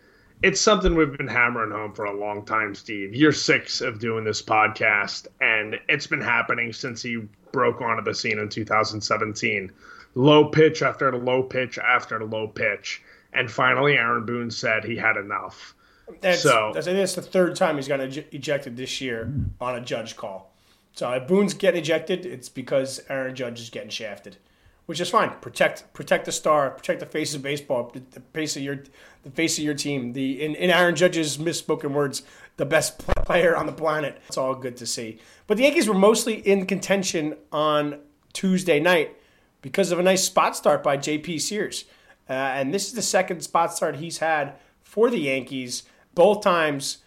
it's 0.44 0.60
something 0.60 0.96
we've 0.96 1.16
been 1.16 1.28
hammering 1.28 1.72
home 1.72 1.94
for 1.94 2.06
a 2.06 2.20
long 2.20 2.46
time, 2.46 2.74
Steve. 2.74 3.14
Year 3.14 3.32
six 3.32 3.80
of 3.80 4.00
doing 4.00 4.24
this 4.24 4.42
podcast, 4.42 5.28
and 5.40 5.80
it's 5.88 6.08
been 6.08 6.22
happening 6.22 6.74
since 6.74 7.04
he 7.04 7.22
broke 7.52 7.80
onto 7.80 8.04
the 8.04 8.16
scene 8.16 8.40
in 8.40 8.50
2017. 8.50 9.72
Low 10.16 10.46
pitch 10.46 10.82
after 10.82 11.16
low 11.16 11.44
pitch 11.44 11.78
after 11.78 12.24
low 12.26 12.48
pitch. 12.48 13.04
And 13.34 13.52
finally, 13.52 13.98
Aaron 13.98 14.26
Boone 14.26 14.50
said 14.50 14.84
he 14.84 14.98
had 14.98 15.16
enough. 15.16 15.76
That's, 16.20 16.41
so 16.41 16.72
think 16.74 16.86
that's 16.86 17.15
the 17.15 17.22
third 17.22 17.55
time 17.55 17.77
he's 17.77 17.88
gotten 17.88 18.12
ejected 18.31 18.75
this 18.75 19.01
year 19.01 19.34
on 19.60 19.75
a 19.75 19.81
judge 19.81 20.15
call. 20.15 20.51
So 20.93 21.10
if 21.12 21.27
Boone's 21.27 21.53
getting 21.53 21.81
ejected, 21.81 22.25
it's 22.25 22.50
because 22.50 23.01
Aaron 23.10 23.36
Judge 23.36 23.62
is 23.62 23.70
getting 23.70 23.89
shafted, 23.89 24.38
which 24.86 25.00
is 25.00 25.10
fine. 25.10 25.31
Protect 25.41 25.91
protect 25.93 26.25
the 26.25 26.31
star, 26.31 26.72
protect 26.72 27.00
the 27.00 27.05
face 27.05 27.34
of 27.34 27.41
baseball, 27.41 27.91
the 27.93 28.22
face 28.34 28.55
of 28.58 28.62
your 28.62 28.84
the 29.24 29.31
face 29.31 29.58
of 29.58 29.63
your 29.63 29.74
team. 29.74 30.13
The 30.13 30.43
in, 30.43 30.55
in 30.55 30.70
Aaron 30.70 30.96
Judge's 30.96 31.38
misspoken 31.38 31.91
words, 31.91 32.24
the 32.58 32.65
best 32.65 33.00
player 33.00 33.55
on 33.55 33.65
the 33.65 33.72
planet. 33.72 34.22
It's 34.27 34.38
all 34.38 34.55
good 34.55 34.77
to 34.77 34.86
see. 34.86 35.20
But 35.48 35.58
the 35.58 35.63
Yankees 35.63 35.88
were 35.88 35.96
mostly 35.96 36.36
in 36.36 36.65
contention 36.65 37.38
on 37.51 38.00
Tuesday 38.34 38.79
night 38.79 39.15
because 39.62 39.91
of 39.91 40.00
a 40.00 40.03
nice 40.03 40.24
spot 40.24 40.55
start 40.55 40.84
by 40.84 40.98
J.P. 40.98 41.39
Sears, 41.39 41.86
uh, 42.29 42.34
and 42.34 42.74
this 42.74 42.88
is 42.88 42.93
the 42.93 43.01
second 43.01 43.41
spot 43.41 43.74
start 43.74 43.98
he's 43.98 44.17
had 44.17 44.55
for 44.91 45.10
the 45.10 45.19
Yankees 45.19 45.83
both 46.13 46.43
times 46.43 46.98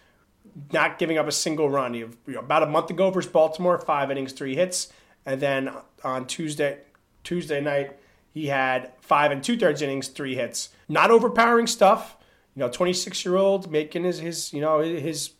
not 0.73 0.97
giving 0.97 1.19
up 1.19 1.27
a 1.27 1.31
single 1.31 1.69
run. 1.69 1.93
You 1.93 2.11
know, 2.25 2.39
about 2.39 2.63
a 2.63 2.65
month 2.65 2.89
ago 2.89 3.11
versus 3.11 3.31
Baltimore, 3.31 3.79
five 3.79 4.09
innings, 4.09 4.33
three 4.33 4.55
hits, 4.55 4.91
and 5.23 5.39
then 5.39 5.71
on 6.03 6.25
Tuesday 6.25 6.79
Tuesday 7.23 7.61
night 7.61 7.95
he 8.33 8.47
had 8.47 8.91
five 9.01 9.31
and 9.31 9.43
two 9.43 9.55
thirds 9.55 9.83
innings, 9.83 10.07
three 10.07 10.33
hits. 10.33 10.69
Not 10.89 11.11
overpowering 11.11 11.67
stuff. 11.67 12.17
You 12.55 12.61
know, 12.61 12.69
26 12.69 13.23
year 13.23 13.35
old 13.35 13.69
making 13.69 14.03
his 14.03 14.17
his 14.17 14.51
you 14.51 14.61
know 14.61 14.79
his 14.79 15.33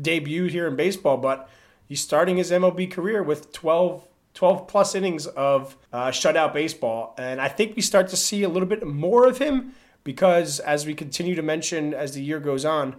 debut 0.00 0.46
here 0.46 0.68
in 0.68 0.76
baseball, 0.76 1.18
but 1.18 1.46
he's 1.84 2.00
starting 2.00 2.38
his 2.38 2.50
MLB 2.50 2.90
career 2.90 3.22
with 3.22 3.52
12 3.52 4.08
12 4.32 4.66
plus 4.66 4.94
innings 4.94 5.26
of 5.26 5.76
uh, 5.92 6.08
shutout 6.08 6.54
baseball, 6.54 7.14
and 7.18 7.38
I 7.38 7.48
think 7.48 7.76
we 7.76 7.82
start 7.82 8.08
to 8.08 8.16
see 8.16 8.44
a 8.44 8.48
little 8.48 8.68
bit 8.68 8.86
more 8.86 9.26
of 9.26 9.36
him 9.36 9.74
because 10.06 10.60
as 10.60 10.86
we 10.86 10.94
continue 10.94 11.34
to 11.34 11.42
mention 11.42 11.92
as 11.92 12.14
the 12.14 12.22
year 12.22 12.38
goes 12.38 12.64
on, 12.64 12.94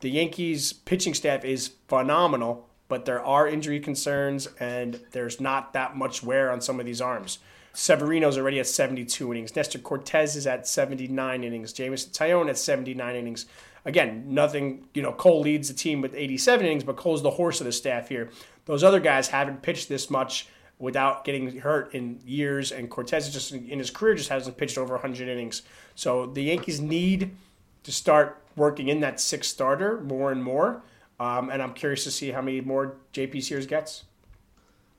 the 0.00 0.08
Yankees 0.08 0.72
pitching 0.72 1.12
staff 1.12 1.44
is 1.44 1.72
phenomenal, 1.86 2.66
but 2.88 3.04
there 3.04 3.22
are 3.22 3.46
injury 3.46 3.78
concerns 3.78 4.48
and 4.58 4.98
there's 5.12 5.38
not 5.38 5.74
that 5.74 5.98
much 5.98 6.22
wear 6.22 6.50
on 6.50 6.62
some 6.62 6.80
of 6.80 6.86
these 6.86 7.02
arms. 7.02 7.40
Severino's 7.74 8.38
already 8.38 8.58
at 8.58 8.66
72 8.66 9.30
innings. 9.30 9.54
Nestor 9.54 9.78
Cortes 9.78 10.34
is 10.34 10.46
at 10.46 10.66
79 10.66 11.44
innings. 11.44 11.74
Jameson 11.74 12.10
Taillon 12.12 12.48
at 12.48 12.56
79 12.56 13.14
innings. 13.14 13.44
Again, 13.84 14.24
nothing, 14.26 14.88
you 14.94 15.02
know, 15.02 15.12
Cole 15.12 15.42
leads 15.42 15.68
the 15.68 15.74
team 15.74 16.00
with 16.00 16.14
87 16.14 16.64
innings, 16.64 16.84
but 16.84 16.96
Cole's 16.96 17.22
the 17.22 17.32
horse 17.32 17.60
of 17.60 17.66
the 17.66 17.72
staff 17.72 18.08
here. 18.08 18.30
Those 18.64 18.82
other 18.82 18.98
guys 18.98 19.28
haven't 19.28 19.60
pitched 19.60 19.90
this 19.90 20.08
much 20.08 20.48
without 20.78 21.24
getting 21.24 21.58
hurt 21.58 21.94
in 21.94 22.20
years, 22.24 22.72
and 22.72 22.90
Cortes 22.90 23.30
just 23.30 23.52
in 23.52 23.78
his 23.78 23.90
career 23.90 24.14
just 24.14 24.28
hasn't 24.28 24.56
pitched 24.56 24.78
over 24.78 24.94
100 24.94 25.28
innings. 25.28 25.62
So 25.94 26.26
the 26.26 26.42
Yankees 26.42 26.80
need 26.80 27.34
to 27.84 27.92
start 27.92 28.42
working 28.56 28.88
in 28.88 29.00
that 29.00 29.20
sixth 29.20 29.50
starter 29.50 30.00
more 30.02 30.32
and 30.32 30.42
more. 30.42 30.82
Um, 31.18 31.50
and 31.50 31.62
I'm 31.62 31.72
curious 31.72 32.04
to 32.04 32.10
see 32.10 32.30
how 32.30 32.42
many 32.42 32.60
more 32.60 32.96
JP 33.14 33.42
Sears 33.42 33.66
gets. 33.66 34.04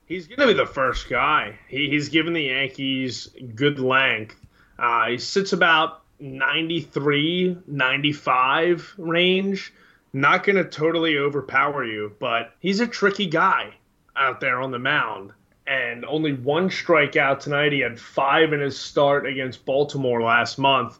He's 0.06 0.26
going 0.26 0.40
to 0.40 0.46
be 0.46 0.52
the 0.54 0.66
first 0.66 1.08
guy. 1.08 1.58
He, 1.68 1.90
he's 1.90 2.08
given 2.08 2.32
the 2.32 2.44
Yankees 2.44 3.28
good 3.54 3.78
length. 3.78 4.36
Uh, 4.78 5.10
he 5.10 5.18
sits 5.18 5.52
about 5.52 6.02
93, 6.18 7.58
95 7.66 8.94
range. 8.96 9.72
Not 10.12 10.44
going 10.44 10.56
to 10.56 10.64
totally 10.64 11.18
overpower 11.18 11.84
you, 11.84 12.16
but 12.18 12.54
he's 12.58 12.80
a 12.80 12.86
tricky 12.86 13.26
guy 13.26 13.74
out 14.16 14.40
there 14.40 14.60
on 14.60 14.70
the 14.70 14.78
mound 14.78 15.32
and 15.68 16.04
only 16.04 16.32
one 16.32 16.70
strikeout 16.70 17.40
tonight. 17.40 17.72
He 17.72 17.80
had 17.80 18.00
five 18.00 18.52
in 18.52 18.60
his 18.60 18.78
start 18.78 19.26
against 19.26 19.64
Baltimore 19.64 20.22
last 20.22 20.58
month. 20.58 20.98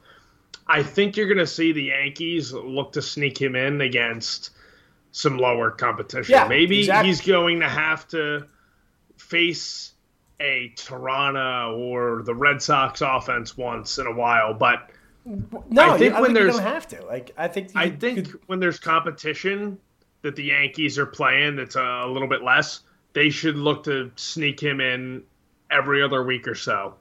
I 0.67 0.83
think 0.83 1.17
you're 1.17 1.27
going 1.27 1.39
to 1.39 1.47
see 1.47 1.73
the 1.73 1.85
Yankees 1.85 2.53
look 2.53 2.93
to 2.93 3.03
sneak 3.03 3.41
him 3.41 3.57
in 3.57 3.81
against 3.81 4.51
some 5.13 5.39
lower 5.39 5.71
competition. 5.71 6.33
Yeah, 6.33 6.47
Maybe 6.47 6.81
exactly. 6.81 7.09
he's 7.09 7.23
going 7.23 7.61
to 7.61 7.69
have 7.69 8.07
to 8.09 8.47
face 9.17 9.93
a 10.41 10.73
Toronto 10.77 11.77
or 11.79 12.23
the 12.23 12.35
Red 12.35 12.63
Sox 12.63 13.01
offense 13.01 13.57
once 13.57 13.99
in 13.99 14.07
a 14.07 14.13
while, 14.13 14.55
but 14.55 14.91
no, 15.25 15.95
I 15.95 15.99
think 15.99 16.15
I 16.15 16.21
when 16.21 16.35
think 16.35 16.39
there's 16.39 16.57
don't 16.57 16.63
have 16.63 16.87
to. 16.89 17.05
Like 17.05 17.33
I 17.37 17.49
think 17.49 17.73
I 17.75 17.91
think 17.91 18.31
could... 18.31 18.41
when 18.47 18.61
there's 18.61 18.79
competition 18.79 19.79
that 20.23 20.37
the 20.37 20.45
Yankees 20.45 20.99
are 20.99 21.07
playing 21.07 21.57
that's 21.57 21.77
a 21.77 22.07
little 22.07 22.29
bit 22.29 22.43
less, 22.43 22.81
they 23.19 23.31
should 23.31 23.57
look 23.57 23.83
to 23.83 24.13
sneak 24.15 24.61
him 24.61 24.81
in 24.81 25.25
every 25.73 26.01
other 26.01 26.23
week 26.23 26.47
or 26.47 26.55
so. 26.55 26.95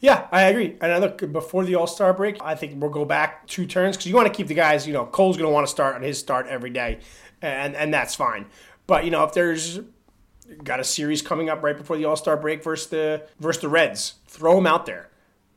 Yeah, 0.00 0.28
I 0.30 0.42
agree. 0.42 0.76
And 0.82 0.92
I 0.92 0.98
look 0.98 1.32
before 1.32 1.64
the 1.64 1.76
All 1.76 1.86
Star 1.86 2.12
break, 2.12 2.36
I 2.42 2.54
think 2.54 2.80
we'll 2.80 2.90
go 2.90 3.06
back 3.06 3.46
two 3.46 3.64
turns 3.64 3.96
because 3.96 4.06
you 4.06 4.14
want 4.14 4.28
to 4.28 4.34
keep 4.34 4.48
the 4.48 4.54
guys. 4.54 4.86
You 4.86 4.92
know, 4.92 5.06
Cole's 5.06 5.38
going 5.38 5.48
to 5.48 5.54
want 5.54 5.66
to 5.66 5.70
start 5.70 5.94
on 5.94 6.02
his 6.02 6.18
start 6.18 6.46
every 6.46 6.68
day, 6.68 6.98
and 7.40 7.74
and 7.74 7.92
that's 7.94 8.14
fine. 8.14 8.46
But 8.86 9.06
you 9.06 9.10
know, 9.10 9.24
if 9.24 9.32
there's 9.32 9.80
got 10.62 10.78
a 10.78 10.84
series 10.84 11.22
coming 11.22 11.48
up 11.48 11.62
right 11.62 11.76
before 11.76 11.96
the 11.96 12.04
All 12.04 12.16
Star 12.16 12.36
break 12.36 12.62
versus 12.62 12.88
the 12.88 13.26
versus 13.40 13.62
the 13.62 13.70
Reds, 13.70 14.16
throw 14.26 14.56
them 14.56 14.66
out 14.66 14.84
there. 14.84 15.08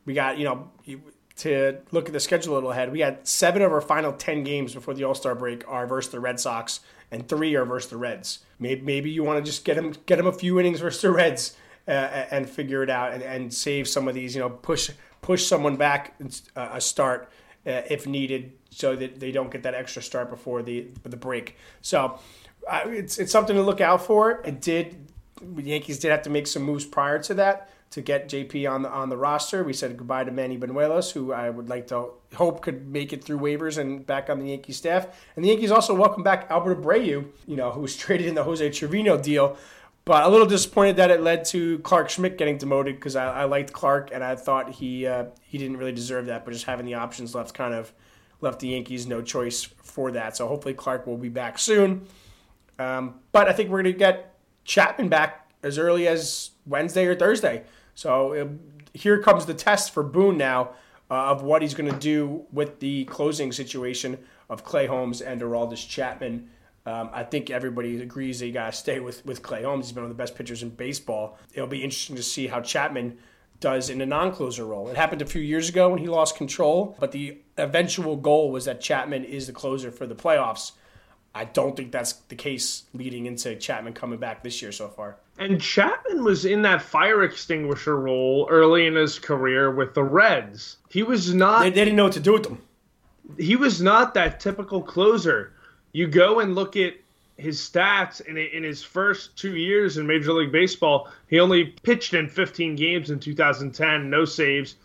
We 0.05 0.13
got 0.13 0.37
you 0.37 0.45
know 0.45 0.69
to 1.39 1.77
look 1.91 2.07
at 2.07 2.13
the 2.13 2.19
schedule 2.21 2.53
a 2.53 2.55
little 2.55 2.71
ahead. 2.71 2.91
We 2.93 2.99
got 2.99 3.27
seven 3.27 3.61
of 3.61 3.73
our 3.73 3.81
final 3.81 4.13
ten 4.13 4.45
games 4.45 4.73
before 4.73 4.93
the 4.93 5.03
All 5.03 5.15
Star 5.15 5.35
break 5.35 5.67
are 5.67 5.85
versus 5.85 6.13
the 6.13 6.21
Red 6.21 6.39
Sox, 6.39 6.79
and 7.11 7.27
three 7.27 7.55
are 7.55 7.65
versus 7.65 7.89
the 7.89 7.97
Reds. 7.97 8.39
Maybe, 8.59 8.81
maybe 8.81 9.09
you 9.09 9.23
want 9.23 9.43
to 9.43 9.49
just 9.49 9.65
get 9.65 9.75
them 9.75 9.93
get 10.05 10.19
him 10.19 10.27
a 10.27 10.33
few 10.33 10.59
innings 10.59 10.79
versus 10.79 11.01
the 11.01 11.11
Reds 11.11 11.55
uh, 11.87 11.91
and 11.91 12.49
figure 12.49 12.83
it 12.83 12.89
out 12.89 13.13
and, 13.13 13.23
and 13.23 13.53
save 13.53 13.87
some 13.87 14.07
of 14.07 14.13
these. 14.13 14.35
You 14.35 14.41
know, 14.41 14.49
push 14.49 14.91
push 15.21 15.45
someone 15.45 15.75
back 15.75 16.15
uh, 16.55 16.69
a 16.73 16.81
start 16.81 17.29
uh, 17.65 17.81
if 17.89 18.07
needed, 18.07 18.53
so 18.69 18.95
that 18.95 19.19
they 19.19 19.31
don't 19.31 19.51
get 19.51 19.63
that 19.63 19.73
extra 19.73 20.01
start 20.01 20.29
before 20.29 20.61
the 20.61 20.87
the 21.03 21.17
break. 21.17 21.55
So 21.81 22.19
uh, 22.67 22.81
it's 22.85 23.17
it's 23.17 23.31
something 23.31 23.55
to 23.55 23.63
look 23.63 23.81
out 23.81 24.05
for. 24.05 24.41
It 24.45 24.61
did. 24.61 25.07
The 25.41 25.63
Yankees 25.63 25.99
did 25.99 26.11
have 26.11 26.23
to 26.23 26.29
make 26.29 26.47
some 26.47 26.63
moves 26.63 26.85
prior 26.85 27.17
to 27.23 27.33
that 27.35 27.69
to 27.91 28.01
get 28.01 28.29
JP 28.29 28.69
on 28.69 28.83
the 28.83 28.89
on 28.89 29.09
the 29.09 29.17
roster. 29.17 29.63
We 29.63 29.73
said 29.73 29.97
goodbye 29.97 30.23
to 30.23 30.31
Manny 30.31 30.57
Bañuelos, 30.57 31.11
who 31.11 31.33
I 31.33 31.49
would 31.49 31.69
like 31.69 31.87
to 31.87 32.09
hope 32.35 32.61
could 32.61 32.87
make 32.87 33.13
it 33.13 33.23
through 33.23 33.39
waivers 33.39 33.77
and 33.77 34.05
back 34.05 34.29
on 34.29 34.39
the 34.39 34.49
Yankee 34.49 34.73
staff. 34.73 35.07
And 35.35 35.43
the 35.43 35.49
Yankees 35.49 35.71
also 35.71 35.93
welcome 35.95 36.23
back 36.23 36.47
Albert 36.49 36.81
Abreu, 36.81 37.27
you 37.47 37.55
know, 37.55 37.71
who 37.71 37.81
was 37.81 37.97
traded 37.97 38.27
in 38.27 38.35
the 38.35 38.43
Jose 38.43 38.69
Trevino 38.71 39.17
deal. 39.17 39.57
But 40.05 40.23
a 40.23 40.29
little 40.29 40.47
disappointed 40.47 40.95
that 40.95 41.11
it 41.11 41.21
led 41.21 41.45
to 41.45 41.79
Clarke 41.79 42.09
Schmidt 42.09 42.37
getting 42.37 42.57
demoted 42.57 42.95
because 42.95 43.15
I, 43.15 43.41
I, 43.41 43.43
liked 43.43 43.73
Clark 43.73 44.09
and 44.11 44.23
I 44.23 44.35
thought 44.35 44.71
he 44.71 45.05
uh, 45.05 45.25
he 45.43 45.57
didn't 45.57 45.77
really 45.77 45.91
deserve 45.91 46.27
that. 46.27 46.45
But 46.45 46.53
just 46.53 46.65
having 46.65 46.85
the 46.85 46.95
options 46.95 47.35
left 47.35 47.53
kind 47.53 47.73
of 47.73 47.91
left 48.41 48.59
the 48.59 48.69
Yankees 48.69 49.05
no 49.05 49.21
choice 49.21 49.63
for 49.63 50.11
that. 50.11 50.37
So 50.37 50.47
hopefully 50.47 50.73
Clark 50.73 51.05
will 51.05 51.17
be 51.17 51.29
back 51.29 51.59
soon. 51.59 52.07
Um, 52.77 53.15
but 53.31 53.47
I 53.47 53.53
think 53.53 53.69
we're 53.69 53.83
going 53.83 53.93
to 53.93 53.99
get 53.99 54.37
Chapman 54.63 55.09
back 55.09 55.51
as 55.61 55.77
early 55.77 56.07
as 56.07 56.51
Wednesday 56.65 57.05
or 57.05 57.15
Thursday. 57.15 57.63
So 57.99 58.31
it, 58.31 58.47
here 58.93 59.21
comes 59.21 59.45
the 59.45 59.53
test 59.53 59.93
for 59.93 60.03
Boone 60.03 60.37
now 60.37 60.69
uh, 61.11 61.31
of 61.31 61.43
what 61.43 61.61
he's 61.61 61.73
going 61.73 61.91
to 61.91 61.99
do 61.99 62.45
with 62.49 62.79
the 62.79 63.03
closing 63.03 63.51
situation 63.51 64.17
of 64.49 64.63
Clay 64.63 64.85
Holmes 64.85 65.19
and 65.21 65.41
Aroldis 65.41 65.85
Chapman. 65.85 66.47
Um, 66.85 67.09
I 67.11 67.23
think 67.23 67.49
everybody 67.49 68.01
agrees 68.01 68.39
that 68.39 68.47
you 68.47 68.53
got 68.53 68.71
to 68.71 68.77
stay 68.77 69.01
with, 69.01 69.25
with 69.25 69.41
Clay 69.41 69.63
Holmes. 69.63 69.87
He's 69.87 69.91
been 69.91 70.03
one 70.03 70.11
of 70.11 70.17
the 70.17 70.21
best 70.21 70.35
pitchers 70.35 70.63
in 70.63 70.69
baseball. 70.69 71.37
It'll 71.53 71.67
be 71.67 71.83
interesting 71.83 72.15
to 72.15 72.23
see 72.23 72.47
how 72.47 72.61
Chapman 72.61 73.17
does 73.59 73.89
in 73.89 73.99
a 73.99 74.05
non-closer 74.05 74.63
role. 74.63 74.87
It 74.87 74.95
happened 74.95 75.21
a 75.21 75.25
few 75.25 75.41
years 75.41 75.67
ago 75.67 75.89
when 75.89 75.99
he 75.99 76.07
lost 76.07 76.37
control, 76.37 76.95
but 77.01 77.11
the 77.11 77.39
eventual 77.57 78.15
goal 78.15 78.49
was 78.49 78.63
that 78.63 78.79
Chapman 78.79 79.25
is 79.25 79.47
the 79.47 79.51
closer 79.51 79.91
for 79.91 80.07
the 80.07 80.15
playoffs. 80.15 80.71
I 81.33 81.45
don't 81.45 81.75
think 81.75 81.91
that's 81.91 82.13
the 82.13 82.35
case 82.35 82.83
leading 82.93 83.25
into 83.25 83.55
Chapman 83.55 83.93
coming 83.93 84.19
back 84.19 84.43
this 84.43 84.61
year 84.61 84.71
so 84.71 84.87
far. 84.87 85.17
And 85.37 85.61
Chapman 85.61 86.23
was 86.23 86.45
in 86.45 86.63
that 86.63 86.81
fire 86.81 87.23
extinguisher 87.23 87.97
role 87.99 88.47
early 88.49 88.87
in 88.87 88.95
his 88.95 89.19
career 89.19 89.71
with 89.71 89.93
the 89.93 90.03
Reds. 90.03 90.77
He 90.89 91.03
was 91.03 91.33
not. 91.33 91.61
They, 91.61 91.69
they 91.69 91.85
didn't 91.85 91.95
know 91.95 92.05
what 92.05 92.13
to 92.13 92.19
do 92.19 92.33
with 92.33 92.45
him. 92.45 92.61
He 93.37 93.55
was 93.55 93.81
not 93.81 94.13
that 94.15 94.39
typical 94.39 94.81
closer. 94.81 95.53
You 95.91 96.07
go 96.07 96.39
and 96.39 96.55
look 96.55 96.75
at 96.75 96.95
his 97.37 97.59
stats 97.59 98.21
in, 98.21 98.37
in 98.37 98.63
his 98.63 98.83
first 98.83 99.37
two 99.37 99.55
years 99.55 99.97
in 99.97 100.05
Major 100.05 100.33
League 100.33 100.51
Baseball. 100.51 101.09
He 101.27 101.39
only 101.39 101.65
pitched 101.65 102.13
in 102.13 102.27
15 102.27 102.75
games 102.75 103.11
in 103.11 103.19
2010, 103.19 104.09
no 104.09 104.25
saves. 104.25 104.75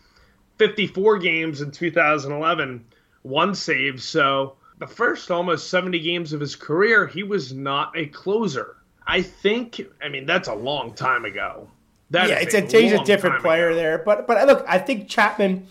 54 0.57 1.17
games 1.17 1.61
in 1.61 1.71
2011, 1.71 2.85
one 3.23 3.53
save. 3.55 4.01
So 4.01 4.55
the 4.77 4.87
first 4.87 5.31
almost 5.31 5.69
70 5.69 5.99
games 5.99 6.33
of 6.33 6.41
his 6.41 6.55
career, 6.55 7.07
he 7.07 7.23
was 7.23 7.53
not 7.53 7.97
a 7.97 8.07
closer. 8.07 8.77
I 9.07 9.21
think, 9.21 9.81
I 10.03 10.09
mean, 10.09 10.25
that's 10.25 10.47
a 10.47 10.55
long 10.55 10.93
time 10.93 11.25
ago. 11.25 11.69
That 12.11 12.29
yeah, 12.29 12.39
it's 12.39 12.53
a, 12.53 12.61
he's 12.61 12.91
a 12.91 13.03
different 13.03 13.41
player 13.41 13.69
ago. 13.69 13.77
there. 13.77 13.97
But 13.97 14.27
but 14.27 14.45
look, 14.47 14.63
I 14.67 14.77
think 14.77 15.09
Chapman 15.09 15.67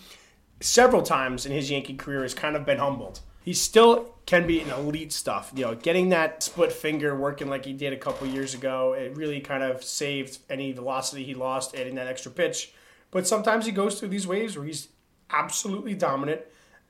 several 0.61 1.03
times 1.03 1.47
in 1.47 1.53
his 1.53 1.71
Yankee 1.71 1.95
career 1.95 2.23
has 2.23 2.35
kind 2.35 2.57
of 2.57 2.67
been 2.67 2.79
humbled. 2.79 3.21
He 3.45 3.53
still 3.53 4.15
can 4.27 4.47
be 4.47 4.61
an 4.61 4.71
elite 4.71 5.13
stuff. 5.13 5.53
You 5.55 5.67
know, 5.67 5.75
getting 5.75 6.09
that 6.09 6.43
split 6.43 6.73
finger 6.73 7.15
working 7.15 7.49
like 7.49 7.65
he 7.65 7.73
did 7.73 7.93
a 7.93 7.97
couple 7.97 8.27
years 8.27 8.55
ago, 8.55 8.95
it 8.95 9.17
really 9.17 9.41
kind 9.41 9.63
of 9.63 9.85
saved 9.85 10.39
any 10.49 10.73
velocity 10.73 11.25
he 11.25 11.35
lost 11.35 11.77
adding 11.77 11.95
that 11.97 12.07
extra 12.07 12.33
pitch. 12.33 12.73
But 13.11 13.29
sometimes 13.29 13.67
he 13.67 13.73
goes 13.73 14.01
through 14.01 14.09
these 14.09 14.27
waves 14.27 14.57
where 14.57 14.67
he's 14.67 14.89
absolutely 15.31 15.95
dominant 15.95 16.41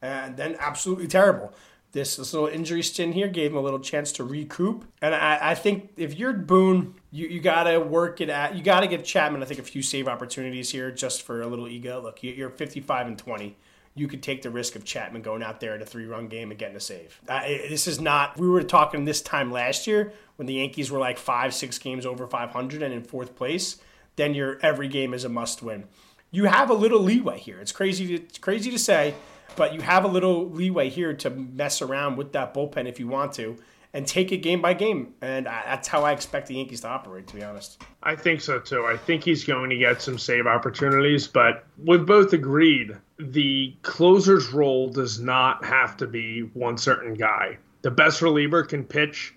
and 0.01 0.37
then 0.37 0.57
absolutely 0.59 1.09
terrible. 1.09 1.53
This, 1.95 2.17
this 2.17 2.33
little 2.33 2.49
injury 2.49 2.83
stint 2.83 3.15
here 3.15 3.29
gave 3.29 3.53
him 3.53 3.57
a 3.57 3.61
little 3.61 3.79
chance 3.79 4.11
to 4.13 4.25
recoup. 4.25 4.85
And 5.01 5.15
I, 5.15 5.39
I 5.41 5.55
think 5.55 5.93
if 5.97 6.19
you're 6.19 6.33
Boone, 6.33 6.97
you, 7.13 7.29
you 7.29 7.41
got 7.41 7.65
to 7.65 7.79
work 7.79 8.21
it 8.21 8.29
at, 8.29 8.57
you 8.57 8.65
got 8.65 8.81
to 8.81 8.89
give 8.89 9.05
Chapman, 9.05 9.43
I 9.43 9.47
think, 9.47 9.61
a 9.61 9.63
few 9.63 9.81
save 9.81 10.09
opportunities 10.09 10.71
here 10.71 10.91
just 10.91 11.23
for 11.23 11.41
a 11.41 11.47
little 11.47 11.69
ego. 11.69 12.01
Look, 12.03 12.23
you're 12.25 12.51
55 12.51 13.07
and 13.07 13.17
20 13.19 13.57
you 13.95 14.09
could 14.09 14.23
take 14.23 14.43
the 14.43 14.51
risk 14.51 14.75
of 14.75 14.85
Chapman 14.85 15.23
going 15.23 15.43
out 15.43 15.61
there 15.61 15.75
in 15.75 15.81
a 15.81 15.87
three 15.87 16.07
run 16.07 16.27
game 16.27 16.51
and 16.51 16.59
getting 16.59 16.77
a 16.77 16.81
save. 16.81 17.21
Uh, 17.29 17.43
this 17.47 17.87
is 17.87 18.01
not, 18.01 18.37
we 18.37 18.49
were 18.49 18.63
talking 18.63 19.05
this 19.05 19.23
time 19.23 19.53
last 19.53 19.87
year 19.87 20.13
when 20.37 20.47
the 20.47 20.55
Yankees 20.55 20.91
were 20.91 20.99
like 20.99 21.17
five, 21.17 21.55
six 21.55 21.79
games 21.79 22.05
over 22.05 22.27
500 22.27 22.83
and 22.83 22.93
in 22.93 23.05
fourth 23.05 23.37
place. 23.37 23.77
Then 24.17 24.35
your 24.35 24.59
every 24.63 24.89
game 24.89 25.15
is 25.15 25.25
a 25.25 25.29
must 25.29 25.63
win. 25.63 25.85
You 26.33 26.47
have 26.47 26.71
a 26.71 26.75
little 26.75 27.01
leeway 27.01 27.39
here. 27.39 27.61
It's 27.61 27.71
crazy 27.71 28.07
to, 28.09 28.15
it's 28.15 28.39
crazy 28.39 28.73
to 28.73 28.79
say, 28.79 29.15
but 29.57 29.75
you 29.75 29.81
have 29.81 30.05
a 30.05 30.09
little 30.09 30.49
leeway 30.51 30.89
here 30.89 31.15
to 31.15 31.31
mess 31.31 31.83
around 31.83 32.17
with 32.17 32.33
that 32.33 32.55
bullpen 32.55 32.89
if 32.89 33.01
you 33.01 33.09
want 33.09 33.33
to 33.35 33.57
and 33.95 34.07
take 34.07 34.33
it 34.33 34.39
game 34.39 34.61
by 34.61 34.75
game. 34.75 35.15
And 35.23 35.47
that's 35.47 35.87
how 35.89 36.03
I 36.03 36.13
expect 36.13 36.49
the 36.49 36.57
Yankees 36.57 36.81
to 36.81 36.89
operate, 36.89 37.29
to 37.29 37.35
be 37.37 37.45
honest. 37.45 37.81
I 38.03 38.17
think 38.17 38.41
so 38.41 38.59
too. 38.59 38.85
I 38.85 38.97
think 38.97 39.23
he's 39.23 39.45
going 39.45 39.71
to 39.71 39.77
get 39.77 40.03
some 40.03 40.19
save 40.19 40.47
opportunities, 40.47 41.29
but 41.29 41.65
we've 41.83 42.05
both 42.05 42.33
agreed 42.33 42.97
the 43.19 43.75
closer's 43.83 44.53
role 44.53 44.89
does 44.89 45.21
not 45.21 45.65
have 45.65 45.97
to 45.99 46.07
be 46.07 46.41
one 46.55 46.77
certain 46.77 47.15
guy. 47.15 47.57
The 47.83 47.91
best 47.91 48.21
reliever 48.21 48.65
can 48.65 48.83
pitch 48.83 49.35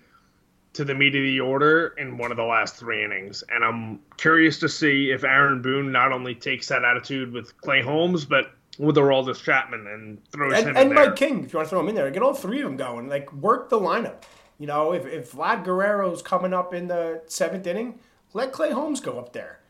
to 0.72 0.84
the 0.84 0.94
meat 0.94 1.14
of 1.14 1.22
the 1.22 1.40
order 1.40 1.94
in 1.96 2.18
one 2.18 2.30
of 2.30 2.36
the 2.36 2.44
last 2.44 2.76
three 2.76 3.04
innings. 3.04 3.44
And 3.48 3.64
I'm 3.64 4.00
curious 4.16 4.58
to 4.60 4.68
see 4.68 5.10
if 5.10 5.24
Aaron 5.24 5.62
Boone 5.62 5.92
not 5.92 6.12
only 6.12 6.34
takes 6.34 6.68
that 6.68 6.84
attitude 6.84 7.32
with 7.32 7.56
Clay 7.60 7.82
Holmes, 7.82 8.24
but 8.24 8.52
with 8.78 8.94
the 8.94 9.00
Aroldis 9.00 9.42
Chapman 9.42 9.86
and 9.86 10.24
throws 10.30 10.54
and, 10.54 10.68
him 10.68 10.76
and 10.76 10.94
Mike 10.94 11.16
King, 11.16 11.44
if 11.44 11.52
you 11.52 11.58
want 11.58 11.66
to 11.66 11.70
throw 11.70 11.80
him 11.80 11.88
in 11.88 11.94
there, 11.94 12.10
get 12.10 12.22
all 12.22 12.34
three 12.34 12.60
of 12.60 12.64
them 12.64 12.76
going. 12.76 13.08
Like 13.08 13.32
work 13.32 13.68
the 13.68 13.78
lineup. 13.78 14.22
You 14.58 14.66
know, 14.66 14.92
if, 14.92 15.06
if 15.06 15.32
Vlad 15.32 15.64
Guerrero's 15.64 16.22
coming 16.22 16.52
up 16.52 16.74
in 16.74 16.88
the 16.88 17.22
seventh 17.26 17.66
inning, 17.66 17.98
let 18.32 18.52
Clay 18.52 18.70
Holmes 18.70 19.00
go 19.00 19.18
up 19.18 19.32
there. 19.32 19.60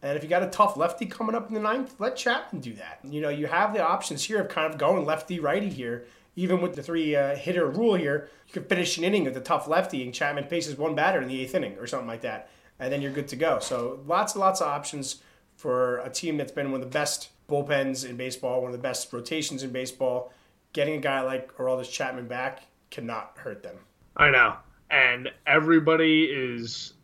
And 0.00 0.16
if 0.16 0.22
you 0.22 0.28
got 0.28 0.42
a 0.42 0.48
tough 0.48 0.76
lefty 0.76 1.06
coming 1.06 1.34
up 1.34 1.48
in 1.48 1.54
the 1.54 1.60
ninth, 1.60 1.96
let 1.98 2.16
Chapman 2.16 2.60
do 2.62 2.72
that. 2.74 3.00
You 3.02 3.20
know, 3.20 3.30
you 3.30 3.46
have 3.46 3.74
the 3.74 3.84
options 3.84 4.24
here 4.24 4.40
of 4.40 4.48
kind 4.48 4.72
of 4.72 4.78
going 4.78 5.04
lefty 5.04 5.40
righty 5.40 5.68
here. 5.68 6.06
Even 6.36 6.60
with 6.60 6.76
the 6.76 6.82
three 6.84 7.16
uh, 7.16 7.34
hitter 7.34 7.66
rule 7.68 7.96
here, 7.96 8.28
you 8.46 8.52
could 8.52 8.68
finish 8.68 8.96
an 8.96 9.02
inning 9.02 9.24
with 9.24 9.36
a 9.36 9.40
tough 9.40 9.66
lefty 9.66 10.04
and 10.04 10.14
Chapman 10.14 10.44
faces 10.44 10.78
one 10.78 10.94
batter 10.94 11.20
in 11.20 11.26
the 11.26 11.40
eighth 11.40 11.54
inning 11.54 11.76
or 11.78 11.86
something 11.88 12.06
like 12.06 12.20
that. 12.20 12.48
And 12.78 12.92
then 12.92 13.02
you're 13.02 13.10
good 13.10 13.26
to 13.28 13.36
go. 13.36 13.58
So 13.58 14.00
lots 14.06 14.34
and 14.34 14.40
lots 14.40 14.60
of 14.60 14.68
options 14.68 15.16
for 15.56 15.98
a 15.98 16.10
team 16.10 16.36
that's 16.36 16.52
been 16.52 16.70
one 16.70 16.80
of 16.80 16.86
the 16.86 16.92
best 16.92 17.30
bullpens 17.48 18.08
in 18.08 18.16
baseball, 18.16 18.60
one 18.60 18.72
of 18.72 18.76
the 18.76 18.82
best 18.82 19.12
rotations 19.12 19.62
in 19.62 19.70
baseball. 19.70 20.32
Getting 20.72 20.96
a 20.96 21.00
guy 21.00 21.22
like 21.22 21.54
Aroldis 21.56 21.90
Chapman 21.90 22.28
back 22.28 22.62
cannot 22.90 23.32
hurt 23.36 23.62
them. 23.62 23.76
I 24.16 24.30
know. 24.30 24.56
And 24.90 25.30
everybody 25.46 26.24
is 26.24 26.94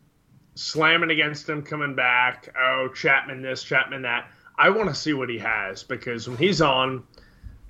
slamming 0.55 1.09
against 1.09 1.49
him 1.49 1.63
coming 1.63 1.95
back. 1.95 2.53
Oh, 2.59 2.89
Chapman 2.93 3.41
this, 3.41 3.63
Chapman 3.63 4.03
that. 4.03 4.29
I 4.57 4.69
want 4.69 4.89
to 4.89 4.95
see 4.95 5.13
what 5.13 5.29
he 5.29 5.37
has 5.39 5.83
because 5.83 6.27
when 6.27 6.37
he's 6.37 6.61
on, 6.61 7.03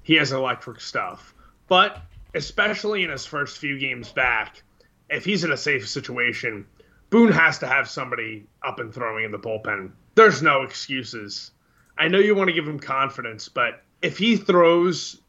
he 0.03 0.15
has 0.15 0.31
electric 0.31 0.79
stuff. 0.81 1.33
But 1.67 2.01
especially 2.35 3.03
in 3.03 3.09
his 3.09 3.25
first 3.25 3.57
few 3.57 3.79
games 3.79 4.11
back, 4.11 4.61
if 5.09 5.25
he's 5.25 5.43
in 5.43 5.51
a 5.51 5.57
safe 5.57 5.88
situation, 5.88 6.67
Boone 7.09 7.31
has 7.31 7.59
to 7.59 7.67
have 7.67 7.89
somebody 7.89 8.45
up 8.63 8.79
and 8.79 8.93
throwing 8.93 9.25
in 9.25 9.31
the 9.31 9.39
bullpen. 9.39 9.91
There's 10.15 10.41
no 10.41 10.63
excuses. 10.63 11.51
I 11.97 12.08
know 12.08 12.19
you 12.19 12.36
want 12.36 12.49
to 12.49 12.53
give 12.53 12.67
him 12.67 12.79
confidence, 12.79 13.49
but 13.49 13.81
if 14.01 14.17
he 14.17 14.38
throws 14.38 15.21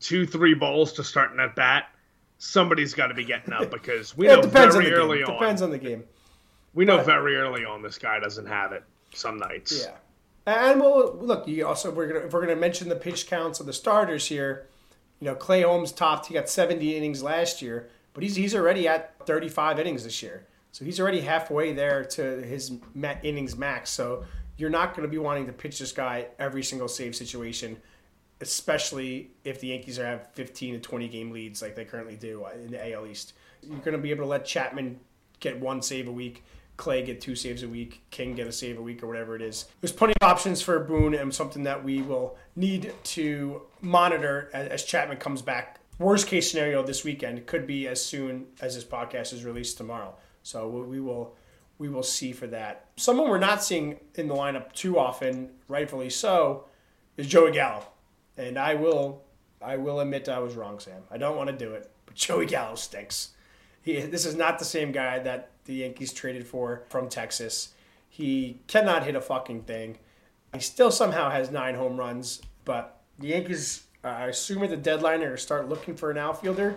two, 0.00 0.26
three 0.26 0.54
balls 0.54 0.92
to 0.94 1.04
start 1.04 1.32
an 1.32 1.40
at 1.40 1.54
bat, 1.54 1.88
somebody's 2.38 2.94
got 2.94 3.08
to 3.08 3.14
be 3.14 3.24
getting 3.24 3.52
up 3.52 3.70
because 3.70 4.16
we 4.16 4.26
yeah, 4.28 4.36
know 4.36 4.42
very 4.42 4.92
early 4.92 5.22
on. 5.22 5.32
Depends 5.32 5.62
on 5.62 5.70
the 5.70 5.78
game. 5.78 6.04
We 6.74 6.84
know 6.84 6.98
but, 6.98 7.06
very 7.06 7.36
early 7.36 7.64
on 7.64 7.82
this 7.82 7.98
guy 7.98 8.18
doesn't 8.18 8.46
have 8.46 8.72
it. 8.72 8.84
Some 9.14 9.38
nights. 9.38 9.86
Yeah, 9.86 9.94
and 10.46 10.80
well, 10.80 11.16
look, 11.20 11.46
you 11.46 11.66
also 11.66 11.90
we're 11.90 12.08
gonna 12.08 12.26
if 12.26 12.32
we're 12.32 12.40
gonna 12.40 12.56
mention 12.56 12.88
the 12.88 12.96
pitch 12.96 13.28
counts 13.28 13.60
of 13.60 13.66
the 13.66 13.72
starters 13.72 14.26
here. 14.26 14.66
You 15.20 15.26
know, 15.26 15.36
Clay 15.36 15.62
Holmes 15.62 15.92
topped. 15.92 16.26
He 16.26 16.34
got 16.34 16.50
70 16.50 16.96
innings 16.96 17.22
last 17.22 17.62
year, 17.62 17.88
but 18.12 18.24
he's 18.24 18.34
he's 18.34 18.54
already 18.54 18.88
at 18.88 19.14
35 19.26 19.78
innings 19.78 20.02
this 20.02 20.22
year. 20.22 20.46
So 20.72 20.84
he's 20.84 20.98
already 20.98 21.20
halfway 21.20 21.72
there 21.72 22.04
to 22.04 22.42
his 22.42 22.72
innings 23.22 23.56
max. 23.56 23.90
So 23.90 24.24
you're 24.56 24.70
not 24.70 24.94
going 24.94 25.02
to 25.02 25.10
be 25.10 25.18
wanting 25.18 25.46
to 25.46 25.52
pitch 25.52 25.78
this 25.78 25.92
guy 25.92 26.26
every 26.38 26.62
single 26.62 26.88
save 26.88 27.14
situation 27.16 27.76
especially 28.40 29.30
if 29.44 29.60
the 29.60 29.68
Yankees 29.68 29.96
have 29.96 30.28
15 30.32 30.74
to 30.74 30.80
20 30.80 31.08
game 31.08 31.30
leads 31.30 31.62
like 31.62 31.74
they 31.74 31.84
currently 31.84 32.16
do 32.16 32.44
in 32.62 32.70
the 32.70 32.92
AL 32.92 33.06
East. 33.06 33.34
You're 33.62 33.78
going 33.78 33.96
to 33.96 34.02
be 34.02 34.10
able 34.10 34.24
to 34.24 34.28
let 34.28 34.44
Chapman 34.44 35.00
get 35.40 35.58
one 35.58 35.82
save 35.82 36.08
a 36.08 36.12
week, 36.12 36.44
Clay 36.76 37.02
get 37.02 37.20
two 37.20 37.36
saves 37.36 37.62
a 37.62 37.68
week, 37.68 38.02
King 38.10 38.34
get 38.34 38.46
a 38.46 38.52
save 38.52 38.78
a 38.78 38.82
week, 38.82 39.02
or 39.02 39.06
whatever 39.06 39.36
it 39.36 39.42
is. 39.42 39.66
There's 39.80 39.92
plenty 39.92 40.14
of 40.20 40.28
options 40.28 40.60
for 40.60 40.78
Boone 40.80 41.14
and 41.14 41.32
something 41.34 41.62
that 41.62 41.84
we 41.84 42.02
will 42.02 42.36
need 42.56 42.92
to 43.04 43.62
monitor 43.80 44.50
as 44.52 44.84
Chapman 44.84 45.18
comes 45.18 45.40
back. 45.40 45.80
Worst 45.98 46.26
case 46.26 46.50
scenario 46.50 46.82
this 46.82 47.04
weekend 47.04 47.46
could 47.46 47.66
be 47.66 47.86
as 47.86 48.04
soon 48.04 48.48
as 48.60 48.74
this 48.74 48.84
podcast 48.84 49.32
is 49.32 49.44
released 49.44 49.78
tomorrow. 49.78 50.14
So 50.42 50.68
we 50.68 51.00
will 51.00 51.36
we 51.78 51.88
will 51.88 52.02
see 52.02 52.32
for 52.32 52.46
that. 52.48 52.86
Someone 52.96 53.28
we're 53.28 53.38
not 53.38 53.62
seeing 53.62 53.98
in 54.14 54.28
the 54.28 54.34
lineup 54.34 54.72
too 54.72 54.98
often, 54.98 55.50
rightfully 55.68 56.10
so, 56.10 56.66
is 57.16 57.26
Joey 57.26 57.52
Gallo. 57.52 57.84
And 58.36 58.58
I 58.58 58.74
will, 58.74 59.22
I 59.60 59.76
will 59.76 60.00
admit 60.00 60.28
I 60.28 60.38
was 60.38 60.54
wrong, 60.54 60.78
Sam. 60.78 61.02
I 61.10 61.18
don't 61.18 61.36
want 61.36 61.50
to 61.50 61.56
do 61.56 61.72
it, 61.72 61.90
but 62.06 62.14
Joey 62.14 62.46
Gallo 62.46 62.74
stinks. 62.76 63.30
He, 63.82 64.00
this 64.00 64.24
is 64.24 64.34
not 64.34 64.58
the 64.58 64.64
same 64.64 64.92
guy 64.92 65.18
that 65.20 65.50
the 65.64 65.74
Yankees 65.74 66.12
traded 66.12 66.46
for 66.46 66.84
from 66.88 67.08
Texas. 67.08 67.74
He 68.08 68.60
cannot 68.66 69.04
hit 69.04 69.16
a 69.16 69.20
fucking 69.20 69.62
thing. 69.62 69.98
He 70.54 70.60
still 70.60 70.90
somehow 70.90 71.30
has 71.30 71.50
nine 71.50 71.74
home 71.74 71.96
runs, 71.96 72.40
but 72.64 73.00
the 73.18 73.28
Yankees, 73.28 73.84
uh, 74.04 74.08
I 74.08 74.26
assume 74.26 74.62
at 74.62 74.70
the 74.70 74.76
deadline, 74.76 75.20
are 75.20 75.26
going 75.26 75.36
to 75.36 75.42
start 75.42 75.68
looking 75.68 75.96
for 75.96 76.10
an 76.10 76.18
outfielder. 76.18 76.76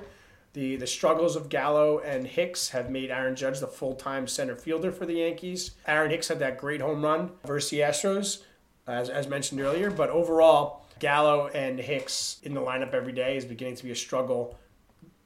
The, 0.58 0.76
the 0.76 0.88
struggles 0.88 1.36
of 1.36 1.50
Gallo 1.50 2.00
and 2.00 2.26
Hicks 2.26 2.70
have 2.70 2.90
made 2.90 3.12
Aaron 3.12 3.36
Judge 3.36 3.60
the 3.60 3.68
full 3.68 3.94
time 3.94 4.26
center 4.26 4.56
fielder 4.56 4.92
for 4.92 5.06
the 5.06 5.14
Yankees. 5.14 5.76
Aaron 5.86 6.10
Hicks 6.10 6.30
had 6.30 6.40
that 6.40 6.58
great 6.58 6.82
home 6.82 7.06
run 7.06 7.30
versus 7.46 7.70
the 7.70 7.82
Astros, 7.82 8.42
as, 8.88 9.08
as 9.08 9.28
mentioned 9.28 9.62
earlier, 9.62 9.92
but 9.92 10.10
overall, 10.10 10.82
Gallo 10.98 11.50
and 11.50 11.80
Hicks 11.80 12.40
in 12.42 12.56
the 12.56 12.60
lineup 12.60 12.96
every 12.96 13.14
day 13.14 13.38
is 13.38 13.46
beginning 13.46 13.76
to 13.76 13.84
be 13.84 13.92
a 13.92 13.96
struggle. 13.96 14.58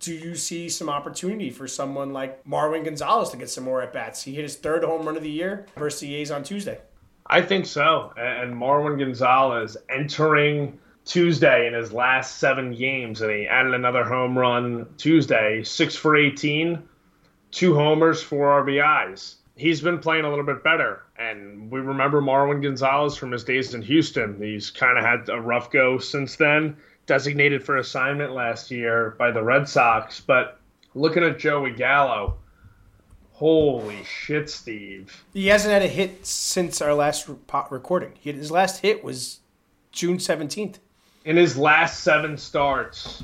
Do 0.02 0.13
you 0.13 0.36
see 0.36 0.67
some 0.67 0.89
opportunity 0.89 1.50
for 1.50 1.65
someone 1.65 2.12
like 2.12 2.44
Marwin 2.44 2.84
Gonzalez 2.84 3.30
to 3.30 3.38
get 3.38 3.50
some 3.50 3.63
more 3.63 3.82
at 3.82 3.94
bats? 3.94 4.24
He 4.24 4.36
hit 4.36 4.44
his 4.44 4.58
third 4.58 4.84
home 4.84 5.06
run 5.06 5.15
of 5.15 5.24
the 5.24 5.32
year 5.32 5.65
versus 5.78 6.02
the 6.02 6.13
A's 6.13 6.30
on 6.30 6.44
Tuesday. 6.44 6.80
I 7.26 7.41
think 7.41 7.67
so. 7.67 8.12
And 8.17 8.54
Marwin 8.54 9.00
Gonzalez 9.00 9.78
entering 9.89 10.78
Tuesday 11.12 11.67
in 11.67 11.74
his 11.74 11.91
last 11.91 12.38
seven 12.38 12.74
games, 12.74 13.21
and 13.21 13.32
he 13.32 13.47
added 13.47 13.74
another 13.74 14.04
home 14.04 14.38
run 14.38 14.88
Tuesday, 14.97 15.63
six 15.63 15.95
for 15.95 16.15
18, 16.15 16.82
two 17.52 17.76
homers, 17.76 18.21
four 18.24 18.63
RBIs 18.63 19.36
he's 19.62 19.82
been 19.82 20.00
playing 20.00 20.26
a 20.26 20.30
little 20.30 20.45
bit 20.45 20.63
better. 20.63 21.04
And 21.17 21.71
we 21.71 21.80
remember 21.80 22.21
Marwin 22.21 22.62
Gonzalez 22.62 23.15
from 23.15 23.32
his 23.32 23.43
days 23.43 23.74
in 23.74 23.82
Houston. 23.84 24.41
He's 24.41 24.71
kind 24.71 24.97
of 24.97 25.06
had 25.06 25.30
a 25.30 25.39
rough 25.39 25.71
go 25.71 26.00
since 26.00 26.36
then, 26.36 26.76
designated 27.06 27.63
for 27.63 27.78
assignment 27.78 28.34
last 28.34 28.71
year 28.71 29.15
by 29.17 29.32
the 29.32 29.43
Red 29.43 29.69
Sox. 29.69 30.19
But 30.19 30.60
looking 30.95 31.24
at 31.24 31.38
Joey 31.38 31.71
Gallo, 31.71 32.38
holy 33.32 34.04
shit, 34.04 34.50
Steve. 34.50 35.24
He 35.34 35.47
hasn't 35.47 35.71
had 35.71 35.84
a 35.84 35.88
hit 35.88 36.26
since 36.26 36.82
our 36.82 36.93
last 36.93 37.30
recording. 37.69 38.13
His 38.19 38.52
last 38.52 38.82
hit 38.82 39.04
was 39.04 39.41
June 39.91 40.17
17th. 40.17 40.78
In 41.25 41.38
his 41.38 41.57
last 41.57 42.01
seven 42.01 42.38
starts, 42.38 43.23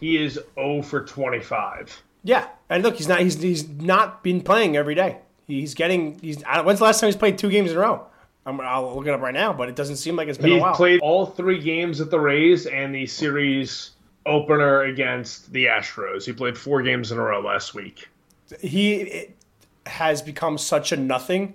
he 0.00 0.22
is 0.22 0.38
0 0.54 0.82
for 0.82 1.04
25. 1.04 2.02
Yeah, 2.24 2.48
and 2.68 2.82
look, 2.82 2.96
he's 2.96 3.08
not 3.08 3.20
he's 3.20 3.40
he's 3.40 3.68
not 3.68 4.22
been 4.22 4.40
playing 4.42 4.76
every 4.76 4.94
day. 4.94 5.18
He's 5.46 5.74
getting. 5.74 6.18
He's. 6.20 6.42
When's 6.42 6.78
the 6.78 6.84
last 6.84 7.00
time 7.00 7.08
he's 7.08 7.16
played 7.16 7.38
two 7.38 7.50
games 7.50 7.70
in 7.70 7.76
a 7.76 7.80
row? 7.80 8.06
I'm, 8.44 8.60
I'll 8.60 8.94
look 8.96 9.06
it 9.06 9.10
up 9.12 9.20
right 9.20 9.34
now, 9.34 9.52
but 9.52 9.68
it 9.68 9.76
doesn't 9.76 9.96
seem 9.96 10.16
like 10.16 10.28
it's 10.28 10.38
been 10.38 10.50
he 10.50 10.58
a 10.58 10.60
while. 10.60 10.74
played 10.74 11.00
all 11.00 11.26
three 11.26 11.60
games 11.60 12.00
at 12.00 12.10
the 12.10 12.18
Rays 12.18 12.66
and 12.66 12.94
the 12.94 13.06
series 13.06 13.92
opener 14.26 14.82
against 14.82 15.52
the 15.52 15.66
Astros. 15.66 16.24
He 16.24 16.32
played 16.32 16.58
four 16.58 16.82
games 16.82 17.12
in 17.12 17.18
a 17.18 17.22
row 17.22 17.40
last 17.40 17.74
week. 17.74 18.08
He 18.60 19.28
has 19.86 20.22
become 20.22 20.58
such 20.58 20.92
a 20.92 20.96
nothing 20.96 21.54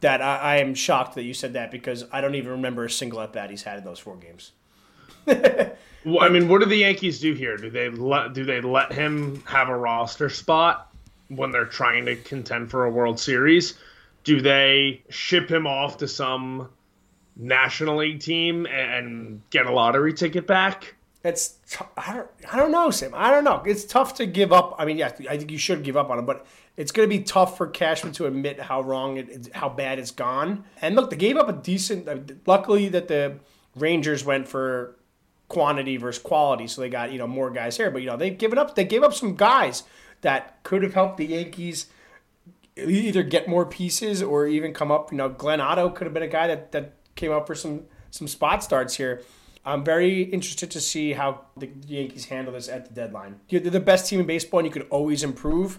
that 0.00 0.20
I, 0.20 0.36
I, 0.36 0.56
am 0.56 0.74
shocked 0.74 1.14
that 1.14 1.22
you 1.22 1.32
said 1.32 1.52
that 1.52 1.70
because 1.70 2.04
I 2.12 2.20
don't 2.20 2.34
even 2.34 2.50
remember 2.52 2.84
a 2.84 2.90
single 2.90 3.20
at 3.20 3.32
bat 3.32 3.50
he's 3.50 3.62
had 3.62 3.78
in 3.78 3.84
those 3.84 3.98
four 3.98 4.16
games. 4.16 4.52
Well, 5.26 6.20
I 6.20 6.28
mean, 6.28 6.48
what 6.48 6.60
do 6.60 6.66
the 6.66 6.76
Yankees 6.76 7.20
do 7.20 7.32
here? 7.32 7.56
Do 7.56 7.70
they 7.70 7.88
let 7.88 8.32
do 8.32 8.44
they 8.44 8.60
let 8.60 8.92
him 8.92 9.42
have 9.46 9.68
a 9.68 9.76
roster 9.76 10.28
spot 10.28 10.92
when 11.28 11.50
they're 11.50 11.64
trying 11.64 12.04
to 12.06 12.16
contend 12.16 12.70
for 12.70 12.84
a 12.84 12.90
World 12.90 13.18
Series? 13.18 13.78
Do 14.24 14.40
they 14.40 15.02
ship 15.08 15.50
him 15.50 15.66
off 15.66 15.98
to 15.98 16.08
some 16.08 16.68
National 17.36 17.96
League 17.96 18.20
team 18.20 18.66
and 18.66 19.42
get 19.50 19.66
a 19.66 19.72
lottery 19.72 20.12
ticket 20.12 20.46
back? 20.46 20.94
It's 21.24 21.58
I 21.96 22.14
don't 22.14 22.28
I 22.52 22.56
don't 22.56 22.72
know, 22.72 22.90
Sam. 22.90 23.12
I 23.14 23.30
don't 23.30 23.44
know. 23.44 23.62
It's 23.64 23.84
tough 23.84 24.14
to 24.14 24.26
give 24.26 24.52
up. 24.52 24.74
I 24.78 24.84
mean, 24.84 24.98
yeah, 24.98 25.12
I 25.28 25.36
think 25.36 25.50
you 25.50 25.58
should 25.58 25.84
give 25.84 25.96
up 25.96 26.10
on 26.10 26.18
him, 26.18 26.26
but 26.26 26.46
it's 26.76 26.90
going 26.90 27.08
to 27.08 27.16
be 27.16 27.22
tough 27.22 27.56
for 27.56 27.66
Cashman 27.66 28.12
to 28.14 28.26
admit 28.26 28.58
how 28.58 28.80
wrong 28.80 29.18
it, 29.18 29.50
how 29.54 29.68
bad 29.68 29.98
it's 29.98 30.10
gone. 30.10 30.64
And 30.80 30.96
look, 30.96 31.10
they 31.10 31.16
gave 31.16 31.36
up 31.36 31.48
a 31.48 31.52
decent. 31.52 32.08
Uh, 32.08 32.18
luckily, 32.46 32.88
that 32.88 33.08
the 33.08 33.36
Rangers 33.76 34.24
went 34.24 34.48
for 34.48 34.96
quantity 35.52 35.98
versus 35.98 36.22
quality, 36.22 36.66
so 36.66 36.80
they 36.80 36.88
got 36.88 37.12
you 37.12 37.18
know 37.18 37.26
more 37.26 37.50
guys 37.50 37.76
here. 37.76 37.90
But 37.90 38.00
you 38.00 38.08
know 38.08 38.16
they've 38.16 38.36
given 38.36 38.58
up. 38.58 38.74
They 38.74 38.84
gave 38.84 39.02
up 39.02 39.12
some 39.12 39.36
guys 39.36 39.82
that 40.22 40.62
could 40.62 40.82
have 40.82 40.94
helped 40.94 41.18
the 41.18 41.26
Yankees 41.26 41.86
either 42.76 43.22
get 43.22 43.46
more 43.46 43.66
pieces 43.66 44.22
or 44.22 44.46
even 44.46 44.72
come 44.72 44.90
up. 44.90 45.12
You 45.12 45.18
know, 45.18 45.28
Glenn 45.28 45.60
Otto 45.60 45.90
could 45.90 46.06
have 46.06 46.14
been 46.14 46.22
a 46.22 46.28
guy 46.28 46.46
that 46.46 46.72
that 46.72 46.94
came 47.14 47.30
up 47.30 47.46
for 47.46 47.54
some 47.54 47.84
some 48.10 48.26
spot 48.26 48.64
starts 48.64 48.96
here. 48.96 49.22
I'm 49.64 49.84
very 49.84 50.22
interested 50.22 50.70
to 50.72 50.80
see 50.80 51.12
how 51.12 51.42
the 51.56 51.70
Yankees 51.86 52.24
handle 52.24 52.54
this 52.54 52.68
at 52.68 52.86
the 52.86 52.94
deadline. 52.94 53.40
They're 53.48 53.60
the 53.60 53.78
best 53.78 54.08
team 54.08 54.20
in 54.20 54.26
baseball, 54.26 54.60
and 54.60 54.66
you 54.66 54.72
could 54.72 54.88
always 54.90 55.22
improve. 55.22 55.78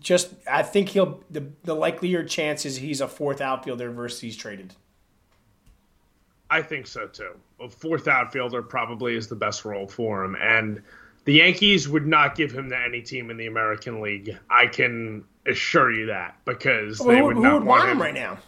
Just, 0.00 0.34
I 0.48 0.62
think 0.62 0.90
he'll 0.90 1.24
the, 1.30 1.48
the 1.64 1.74
likelier 1.74 2.24
chance 2.24 2.64
is 2.64 2.76
he's 2.76 3.00
a 3.00 3.08
fourth 3.08 3.40
outfielder 3.40 3.90
versus 3.90 4.20
he's 4.20 4.36
traded. 4.36 4.74
I 6.50 6.62
think 6.62 6.86
so 6.86 7.06
too. 7.06 7.32
A 7.60 7.68
fourth 7.68 8.08
outfielder 8.08 8.62
probably 8.62 9.16
is 9.16 9.28
the 9.28 9.36
best 9.36 9.64
role 9.64 9.86
for 9.86 10.24
him, 10.24 10.36
and 10.40 10.82
the 11.24 11.34
Yankees 11.34 11.88
would 11.88 12.06
not 12.06 12.34
give 12.36 12.52
him 12.52 12.70
to 12.70 12.78
any 12.78 13.02
team 13.02 13.30
in 13.30 13.36
the 13.36 13.46
American 13.46 14.00
League. 14.00 14.38
I 14.48 14.66
can 14.66 15.24
assure 15.46 15.92
you 15.92 16.06
that 16.06 16.36
because 16.44 17.00
well, 17.00 17.14
they 17.14 17.22
would 17.22 17.36
who, 17.36 17.42
not 17.42 17.54
would 17.54 17.64
want, 17.64 17.84
him. 17.84 17.90
him 17.90 18.02
right 18.02 18.14
now. 18.14 18.38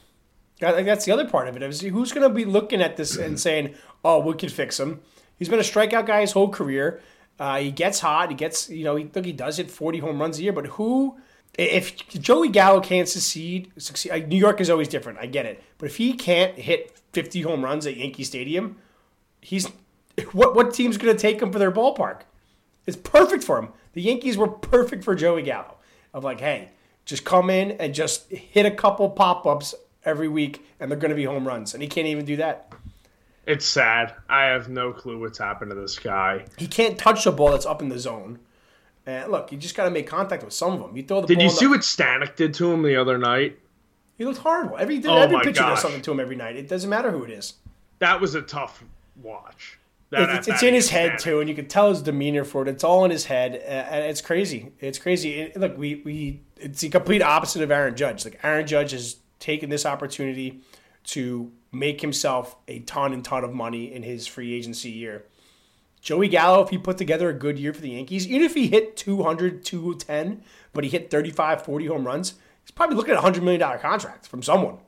I 0.62 0.72
think 0.72 0.86
that's 0.86 1.04
the 1.04 1.12
other 1.12 1.28
part 1.28 1.48
of 1.48 1.56
it. 1.56 1.62
Is 1.62 1.80
who's 1.80 2.12
going 2.12 2.28
to 2.28 2.34
be 2.34 2.44
looking 2.44 2.82
at 2.82 2.96
this 2.96 3.16
and 3.16 3.38
saying, 3.38 3.74
"Oh, 4.04 4.20
we 4.20 4.34
could 4.34 4.52
fix 4.52 4.78
him." 4.78 5.00
He's 5.38 5.48
been 5.48 5.58
a 5.58 5.62
strikeout 5.62 6.06
guy 6.06 6.20
his 6.20 6.32
whole 6.32 6.50
career. 6.50 7.00
Uh, 7.38 7.58
he 7.58 7.70
gets 7.70 8.00
hot. 8.00 8.28
He 8.28 8.34
gets, 8.34 8.68
you 8.68 8.84
know, 8.84 8.96
he, 8.96 9.08
look, 9.14 9.24
he 9.24 9.32
does 9.32 9.56
hit 9.56 9.70
40 9.70 9.98
home 10.00 10.20
runs 10.20 10.38
a 10.38 10.42
year. 10.42 10.52
But 10.52 10.66
who, 10.66 11.16
if 11.58 12.06
Joey 12.08 12.50
Gallo 12.50 12.80
can't 12.80 13.08
succeed, 13.08 13.72
succeed, 13.78 14.28
New 14.28 14.36
York 14.36 14.60
is 14.60 14.68
always 14.68 14.88
different. 14.88 15.18
I 15.18 15.24
get 15.24 15.46
it. 15.46 15.62
But 15.78 15.86
if 15.86 15.96
he 15.96 16.12
can't 16.12 16.54
hit 16.58 16.99
50 17.12 17.42
home 17.42 17.64
runs 17.64 17.86
at 17.86 17.96
Yankee 17.96 18.24
Stadium, 18.24 18.76
he's 19.40 19.68
what 20.32 20.54
what 20.54 20.74
team's 20.74 20.96
going 20.96 21.14
to 21.14 21.20
take 21.20 21.40
him 21.40 21.52
for 21.52 21.58
their 21.58 21.72
ballpark? 21.72 22.22
It's 22.86 22.96
perfect 22.96 23.44
for 23.44 23.58
him. 23.58 23.68
The 23.92 24.02
Yankees 24.02 24.36
were 24.36 24.48
perfect 24.48 25.04
for 25.04 25.14
Joey 25.14 25.42
Gallo. 25.42 25.76
Of 26.12 26.24
like, 26.24 26.40
hey, 26.40 26.70
just 27.04 27.24
come 27.24 27.50
in 27.50 27.72
and 27.72 27.94
just 27.94 28.30
hit 28.30 28.66
a 28.66 28.70
couple 28.70 29.08
pop 29.10 29.46
ups 29.46 29.74
every 30.04 30.28
week, 30.28 30.64
and 30.80 30.90
they're 30.90 30.98
going 30.98 31.10
to 31.10 31.16
be 31.16 31.24
home 31.24 31.46
runs, 31.46 31.72
and 31.72 31.82
he 31.82 31.88
can't 31.88 32.08
even 32.08 32.24
do 32.24 32.36
that. 32.36 32.72
It's 33.46 33.64
sad. 33.64 34.14
I 34.28 34.46
have 34.46 34.68
no 34.68 34.92
clue 34.92 35.20
what's 35.20 35.38
happened 35.38 35.70
to 35.70 35.74
this 35.74 35.98
guy. 35.98 36.46
He 36.56 36.66
can't 36.66 36.98
touch 36.98 37.24
the 37.24 37.32
ball 37.32 37.52
that's 37.52 37.66
up 37.66 37.80
in 37.80 37.88
the 37.88 37.98
zone. 37.98 38.40
And 39.06 39.30
look, 39.30 39.52
you 39.52 39.58
just 39.58 39.76
got 39.76 39.84
to 39.84 39.90
make 39.90 40.06
contact 40.06 40.42
with 40.42 40.52
some 40.52 40.72
of 40.72 40.80
them. 40.80 40.96
You 40.96 41.04
throw 41.04 41.20
the. 41.20 41.28
Did 41.28 41.40
you 41.40 41.48
see 41.48 41.66
the... 41.66 41.70
what 41.70 41.80
Stanek 41.80 42.34
did 42.34 42.54
to 42.54 42.72
him 42.72 42.82
the 42.82 42.96
other 42.96 43.18
night? 43.18 43.58
He 44.20 44.26
looked 44.26 44.40
horrible. 44.40 44.76
Every 44.76 45.02
oh 45.06 45.16
every 45.16 45.38
pitcher 45.38 45.62
gosh. 45.62 45.76
does 45.76 45.80
something 45.80 46.02
to 46.02 46.10
him 46.10 46.20
every 46.20 46.36
night. 46.36 46.54
It 46.54 46.68
doesn't 46.68 46.90
matter 46.90 47.10
who 47.10 47.24
it 47.24 47.30
is. 47.30 47.54
That 48.00 48.20
was 48.20 48.34
a 48.34 48.42
tough 48.42 48.84
watch. 49.16 49.78
That, 50.10 50.28
it's, 50.28 50.46
it's 50.46 50.62
in 50.62 50.74
his 50.74 50.90
head 50.90 51.18
too, 51.18 51.40
and 51.40 51.48
you 51.48 51.54
can 51.54 51.68
tell 51.68 51.88
his 51.88 52.02
demeanor 52.02 52.44
for 52.44 52.60
it. 52.60 52.68
It's 52.68 52.84
all 52.84 53.06
in 53.06 53.10
his 53.10 53.24
head, 53.24 53.54
and 53.54 54.04
it's 54.04 54.20
crazy. 54.20 54.72
It's 54.78 54.98
crazy. 54.98 55.50
look, 55.56 55.78
we 55.78 56.02
we 56.04 56.42
it's 56.58 56.82
the 56.82 56.90
complete 56.90 57.22
opposite 57.22 57.62
of 57.62 57.70
Aaron 57.70 57.96
Judge. 57.96 58.26
Like 58.26 58.38
Aaron 58.42 58.66
Judge 58.66 58.90
has 58.90 59.16
taken 59.38 59.70
this 59.70 59.86
opportunity 59.86 60.60
to 61.04 61.50
make 61.72 62.02
himself 62.02 62.56
a 62.68 62.80
ton 62.80 63.14
and 63.14 63.24
ton 63.24 63.42
of 63.42 63.54
money 63.54 63.90
in 63.90 64.02
his 64.02 64.26
free 64.26 64.52
agency 64.52 64.90
year. 64.90 65.24
Joey 66.02 66.28
Gallo, 66.28 66.62
if 66.62 66.68
he 66.68 66.76
put 66.76 66.98
together 66.98 67.30
a 67.30 67.34
good 67.34 67.58
year 67.58 67.72
for 67.72 67.80
the 67.80 67.92
Yankees, 67.92 68.26
even 68.26 68.42
if 68.42 68.52
he 68.52 68.68
hit 68.68 68.98
200, 68.98 69.64
210, 69.64 70.42
but 70.74 70.84
he 70.84 70.90
hit 70.90 71.10
35, 71.10 71.64
40 71.64 71.86
home 71.86 72.06
runs, 72.06 72.34
he's 72.62 72.70
probably 72.70 72.96
looking 72.96 73.14
at 73.14 73.22
a 73.22 73.26
$100 73.26 73.42
million 73.42 73.78
contract 73.78 74.26
from 74.26 74.42
someone. 74.42 74.78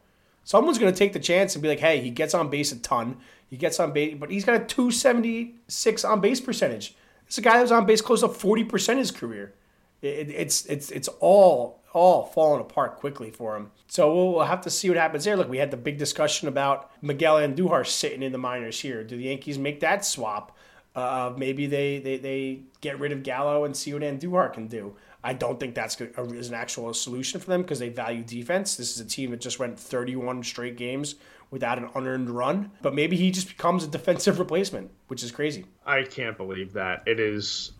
Someone's 0.45 0.79
going 0.79 0.93
to 0.93 0.99
take 0.99 1.13
the 1.13 1.21
chance 1.21 1.55
and 1.55 1.63
be 1.63 1.69
like, 1.69 1.81
hey, 1.81 2.01
he 2.01 2.11
gets 2.11 2.35
on 2.35 2.51
base 2.51 2.73
a 2.73 2.79
ton. 2.79 3.17
He 3.49 3.57
gets 3.57 3.79
on 3.79 3.93
base, 3.93 4.17
but 4.19 4.31
he's 4.31 4.45
got 4.45 4.61
a 4.61 4.65
276 4.65 6.05
on 6.05 6.21
base 6.21 6.41
percentage. 6.41 6.97
Is 7.29 7.39
a 7.39 7.43
guy 7.43 7.57
that 7.57 7.63
was 7.63 7.73
on 7.73 7.87
base 7.87 8.01
close 8.01 8.21
to 8.21 8.29
40% 8.29 8.93
of 8.93 8.99
his 8.99 9.11
career. 9.11 9.55
It, 10.01 10.31
it's, 10.31 10.67
it's, 10.67 10.91
it's 10.91 11.09
all 11.21 11.83
all 11.93 12.25
falling 12.25 12.61
apart 12.61 12.97
quickly 12.97 13.31
for 13.31 13.57
him. 13.57 13.71
So 13.87 14.15
we'll, 14.15 14.33
we'll, 14.33 14.45
have 14.45 14.63
to 14.63 14.71
see 14.71 14.89
what 14.89 14.97
happens 14.97 15.25
there. 15.25 15.37
Look, 15.37 15.49
we 15.49 15.59
had 15.59 15.71
the 15.71 15.77
big 15.77 15.99
discussion 15.99 16.49
about 16.49 16.91
Miguel 17.03 17.37
Andujar 17.37 17.87
sitting 17.87 18.23
in 18.23 18.33
the 18.33 18.39
minors 18.39 18.81
here. 18.81 19.05
Do 19.05 19.17
the 19.17 19.25
Yankees 19.25 19.59
make 19.59 19.81
that 19.81 20.05
swap? 20.05 20.57
Uh, 20.95 21.33
maybe 21.37 21.67
they, 21.67 21.99
they, 21.99 22.17
they 22.17 22.61
get 22.81 22.99
rid 22.99 23.13
of 23.13 23.23
Gallo 23.23 23.65
and 23.65 23.77
see 23.77 23.93
what 23.93 24.03
Andujar 24.03 24.53
can 24.53 24.69
do. 24.69 24.95
I 25.25 25.35
don't 25.35 25.61
think 25.61 25.75
that's 25.75 26.01
a, 26.01 26.23
is 26.33 26.49
an 26.49 26.55
actual 26.55 26.93
solution 26.95 27.41
for 27.41 27.47
them 27.47 27.63
because 27.63 27.79
they 27.79 27.89
value 27.89 28.25
defense. 28.25 28.77
This 28.77 28.95
is 28.95 29.01
a 29.01 29.05
team 29.05 29.31
that 29.31 29.41
just 29.41 29.59
went 29.59 29.79
31 29.79 30.43
straight 30.43 30.77
games 30.77 31.15
without 31.51 31.79
an 31.79 31.89
unearned 31.95 32.31
run. 32.31 32.73
But 32.81 32.95
maybe 32.95 33.17
he 33.17 33.31
just 33.31 33.49
becomes 33.49 33.85
a 33.85 33.89
defensive 33.89 34.39
replacement, 34.41 34.91
which 35.07 35.23
is 35.23 35.31
crazy. 35.31 35.67
I 35.87 36.03
can't 36.03 36.37
believe 36.37 36.73
that. 36.73 37.03
It 37.07 37.21
is 37.21 37.73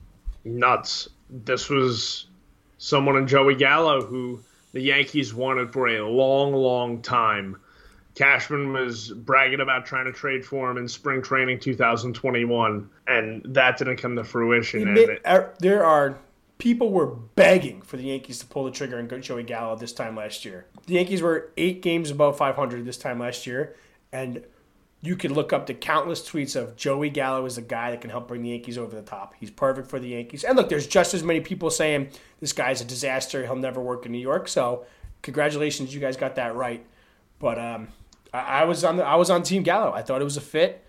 nuts. 0.45 1.09
This 1.29 1.69
was 1.69 2.27
someone 2.79 3.17
in 3.17 3.27
Joey 3.27 3.57
Gallo 3.57 4.03
who 4.03 4.41
the 4.73 4.81
Yankees 4.81 5.35
wanted 5.35 5.73
for 5.73 5.89
a 5.89 6.09
long, 6.09 6.53
long 6.53 7.03
time. 7.03 7.57
Cashman 8.15 8.73
was 8.73 9.11
bragging 9.11 9.61
about 9.61 9.87
trying 9.87 10.05
to 10.05 10.13
trade 10.13 10.45
for 10.45 10.71
him 10.71 10.77
in 10.77 10.87
spring 10.87 11.23
training 11.23 11.61
2021, 11.61 12.91
and 13.07 13.43
that 13.55 13.79
didn't 13.79 13.97
come 13.97 14.17
to 14.17 14.25
fruition. 14.25 14.93
May, 14.93 15.19
er, 15.27 15.55
there 15.61 15.85
are 15.85 16.19
people 16.63 16.93
were 16.93 17.07
begging 17.07 17.83
for 17.83 17.97
the 17.97 18.05
Yankees 18.05 18.39
to 18.39 18.47
pull 18.47 18.63
the 18.63 18.71
trigger 18.71 18.97
and 18.97 19.09
go 19.09 19.19
Joey 19.19 19.43
Gallo 19.43 19.75
this 19.75 19.93
time 19.93 20.15
last 20.15 20.45
year. 20.45 20.65
The 20.87 20.95
Yankees 20.95 21.21
were 21.21 21.51
eight 21.57 21.83
games 21.83 22.09
above 22.09 22.37
500 22.37 22.85
this 22.85 22.97
time 22.97 23.19
last 23.19 23.49
year, 23.49 23.75
and 24.13 24.45
you 25.01 25.17
could 25.17 25.33
look 25.33 25.53
up 25.53 25.67
the 25.67 25.75
countless 25.75 26.23
tweets 26.23 26.55
of 26.55 26.77
Joey 26.77 27.11
Gallo 27.11 27.45
is 27.47 27.57
the 27.57 27.63
guy 27.63 27.91
that 27.91 28.01
can 28.01 28.11
help 28.11 28.29
bring 28.29 28.43
the 28.43 28.51
Yankees 28.51 28.79
over 28.79 28.95
the 28.95 29.03
top. 29.03 29.35
He's 29.41 29.51
perfect 29.51 29.89
for 29.89 29.99
the 29.99 30.11
Yankees. 30.11 30.45
And 30.45 30.57
look, 30.57 30.69
there's 30.69 30.87
just 30.87 31.15
as 31.15 31.25
many 31.25 31.41
people 31.41 31.69
saying 31.69 32.11
this 32.39 32.53
guy's 32.53 32.81
a 32.81 32.85
disaster. 32.85 33.45
He'll 33.45 33.57
never 33.57 33.81
work 33.81 34.07
in 34.07 34.13
New 34.13 34.19
York. 34.19 34.47
So 34.47 34.87
congratulations, 35.23 35.93
you 35.93 36.01
guys 36.01 36.17
got 36.17 36.37
that 36.37 36.55
right. 36.55 36.87
But 37.41 37.59
um, 37.59 37.89
I, 38.33 38.39
I, 38.39 38.65
was 38.67 38.85
on 38.85 38.99
the, 38.99 39.05
I 39.05 39.17
was 39.17 39.31
on 39.31 39.43
Team 39.43 39.65
Gallo. 39.65 39.93
I 39.93 40.03
thought 40.03 40.21
it 40.21 40.25
was 40.25 40.37
a 40.37 40.41
fit, 40.41 40.87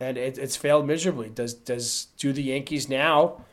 and 0.00 0.18
it, 0.18 0.38
it's 0.38 0.56
failed 0.56 0.88
miserably. 0.88 1.28
Does 1.28 1.54
does 1.54 2.08
do 2.18 2.32
the 2.32 2.42
Yankees 2.42 2.88
now? 2.88 3.44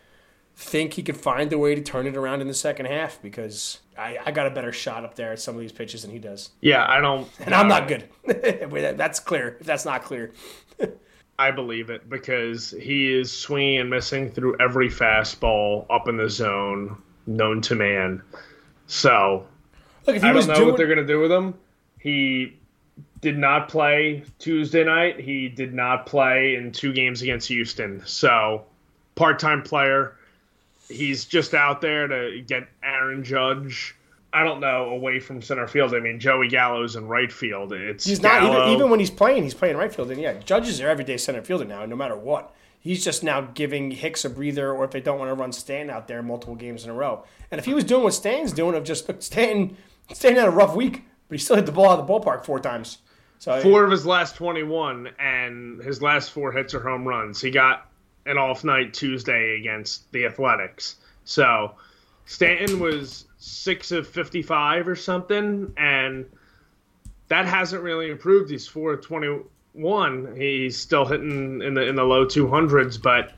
Think 0.55 0.93
he 0.93 1.03
could 1.03 1.17
find 1.17 1.51
a 1.53 1.57
way 1.57 1.75
to 1.75 1.81
turn 1.81 2.07
it 2.07 2.15
around 2.15 2.41
in 2.41 2.47
the 2.47 2.53
second 2.53 2.85
half 2.85 3.21
because 3.21 3.79
I, 3.97 4.17
I 4.25 4.31
got 4.31 4.47
a 4.47 4.51
better 4.51 4.71
shot 4.71 5.03
up 5.03 5.15
there 5.15 5.31
at 5.31 5.39
some 5.39 5.55
of 5.55 5.61
these 5.61 5.71
pitches 5.71 6.03
than 6.03 6.11
he 6.11 6.19
does. 6.19 6.51
Yeah, 6.61 6.85
I 6.87 7.01
don't. 7.01 7.27
And 7.39 7.53
I'm 7.53 7.67
not 7.67 7.87
good. 7.87 8.07
that's 8.97 9.19
clear. 9.19 9.57
If 9.59 9.65
that's 9.65 9.85
not 9.85 10.03
clear. 10.03 10.33
I 11.39 11.51
believe 11.51 11.89
it 11.89 12.07
because 12.07 12.71
he 12.79 13.11
is 13.11 13.31
swinging 13.31 13.79
and 13.79 13.89
missing 13.89 14.29
through 14.29 14.57
every 14.59 14.89
fastball 14.89 15.87
up 15.89 16.07
in 16.07 16.17
the 16.17 16.29
zone 16.29 17.01
known 17.25 17.61
to 17.61 17.75
man. 17.75 18.21
So 18.85 19.47
Look, 20.05 20.17
if 20.17 20.21
he 20.21 20.29
I 20.29 20.33
don't 20.33 20.47
know 20.47 20.55
doing... 20.55 20.67
what 20.67 20.77
they're 20.77 20.87
going 20.87 20.99
to 20.99 21.05
do 21.05 21.19
with 21.19 21.31
him. 21.31 21.55
He 21.99 22.59
did 23.21 23.37
not 23.37 23.69
play 23.69 24.23
Tuesday 24.39 24.83
night. 24.83 25.19
He 25.19 25.47
did 25.49 25.73
not 25.73 26.05
play 26.05 26.55
in 26.55 26.71
two 26.71 26.93
games 26.93 27.21
against 27.21 27.47
Houston. 27.47 28.01
So 28.05 28.65
part-time 29.15 29.61
player 29.63 30.15
he's 30.91 31.25
just 31.25 31.53
out 31.53 31.81
there 31.81 32.07
to 32.07 32.41
get 32.41 32.67
Aaron 32.83 33.23
Judge. 33.23 33.95
I 34.33 34.43
don't 34.43 34.61
know 34.61 34.89
away 34.89 35.19
from 35.19 35.41
center 35.41 35.67
field. 35.67 35.93
I 35.93 35.99
mean, 35.99 36.19
Joey 36.19 36.47
Gallo's 36.47 36.95
in 36.95 37.07
right 37.07 37.31
field. 37.31 37.73
It's 37.73 38.05
he's 38.05 38.21
not 38.21 38.43
even, 38.43 38.69
even, 38.69 38.89
when 38.89 38.99
he's 38.99 39.11
playing. 39.11 39.43
He's 39.43 39.53
playing 39.53 39.75
right 39.75 39.93
field, 39.93 40.09
and 40.09 40.21
yeah, 40.21 40.33
Judge 40.33 40.69
is 40.69 40.77
their 40.77 40.89
everyday 40.89 41.17
center 41.17 41.41
fielder 41.41 41.65
now, 41.65 41.85
no 41.85 41.95
matter 41.95 42.15
what. 42.15 42.53
He's 42.79 43.03
just 43.03 43.23
now 43.23 43.41
giving 43.41 43.91
Hicks 43.91 44.25
a 44.25 44.29
breather, 44.29 44.71
or 44.71 44.85
if 44.85 44.91
they 44.91 45.01
don't 45.01 45.19
want 45.19 45.29
to 45.29 45.35
run 45.35 45.51
Stan 45.51 45.89
out 45.89 46.07
there 46.07 46.23
multiple 46.23 46.55
games 46.55 46.83
in 46.83 46.89
a 46.89 46.93
row. 46.93 47.23
And 47.51 47.59
if 47.59 47.65
he 47.65 47.73
was 47.73 47.83
doing 47.83 48.03
what 48.03 48.13
Stan's 48.13 48.53
doing, 48.53 48.73
of 48.73 48.83
just 48.83 49.09
Stan, 49.23 49.75
Stan 50.13 50.35
had 50.35 50.47
a 50.47 50.51
rough 50.51 50.75
week, 50.75 51.03
but 51.27 51.37
he 51.37 51.43
still 51.43 51.57
hit 51.57 51.65
the 51.65 51.71
ball 51.71 51.89
out 51.89 51.99
of 51.99 52.07
the 52.07 52.13
ballpark 52.13 52.45
four 52.45 52.59
times. 52.59 52.99
So 53.39 53.59
four 53.59 53.83
of 53.83 53.91
his 53.91 54.05
last 54.05 54.35
twenty-one, 54.35 55.09
and 55.19 55.81
his 55.81 56.01
last 56.01 56.31
four 56.31 56.51
hits 56.51 56.73
are 56.73 56.79
home 56.79 57.07
runs. 57.07 57.41
He 57.41 57.51
got 57.51 57.90
an 58.25 58.37
off 58.37 58.63
night 58.63 58.93
Tuesday 58.93 59.57
against 59.59 60.11
the 60.11 60.25
Athletics. 60.25 60.97
So 61.23 61.75
Stanton 62.25 62.79
was 62.79 63.25
six 63.37 63.91
of 63.91 64.07
55 64.07 64.87
or 64.87 64.95
something, 64.95 65.73
and 65.77 66.25
that 67.27 67.45
hasn't 67.45 67.83
really 67.83 68.09
improved. 68.09 68.49
He's 68.49 68.67
four 68.67 68.93
of 68.93 69.01
21. 69.01 70.35
He's 70.35 70.77
still 70.77 71.05
hitting 71.05 71.61
in 71.61 71.73
the 71.73 71.87
in 71.87 71.95
the 71.95 72.03
low 72.03 72.25
200s, 72.25 73.01
but 73.01 73.33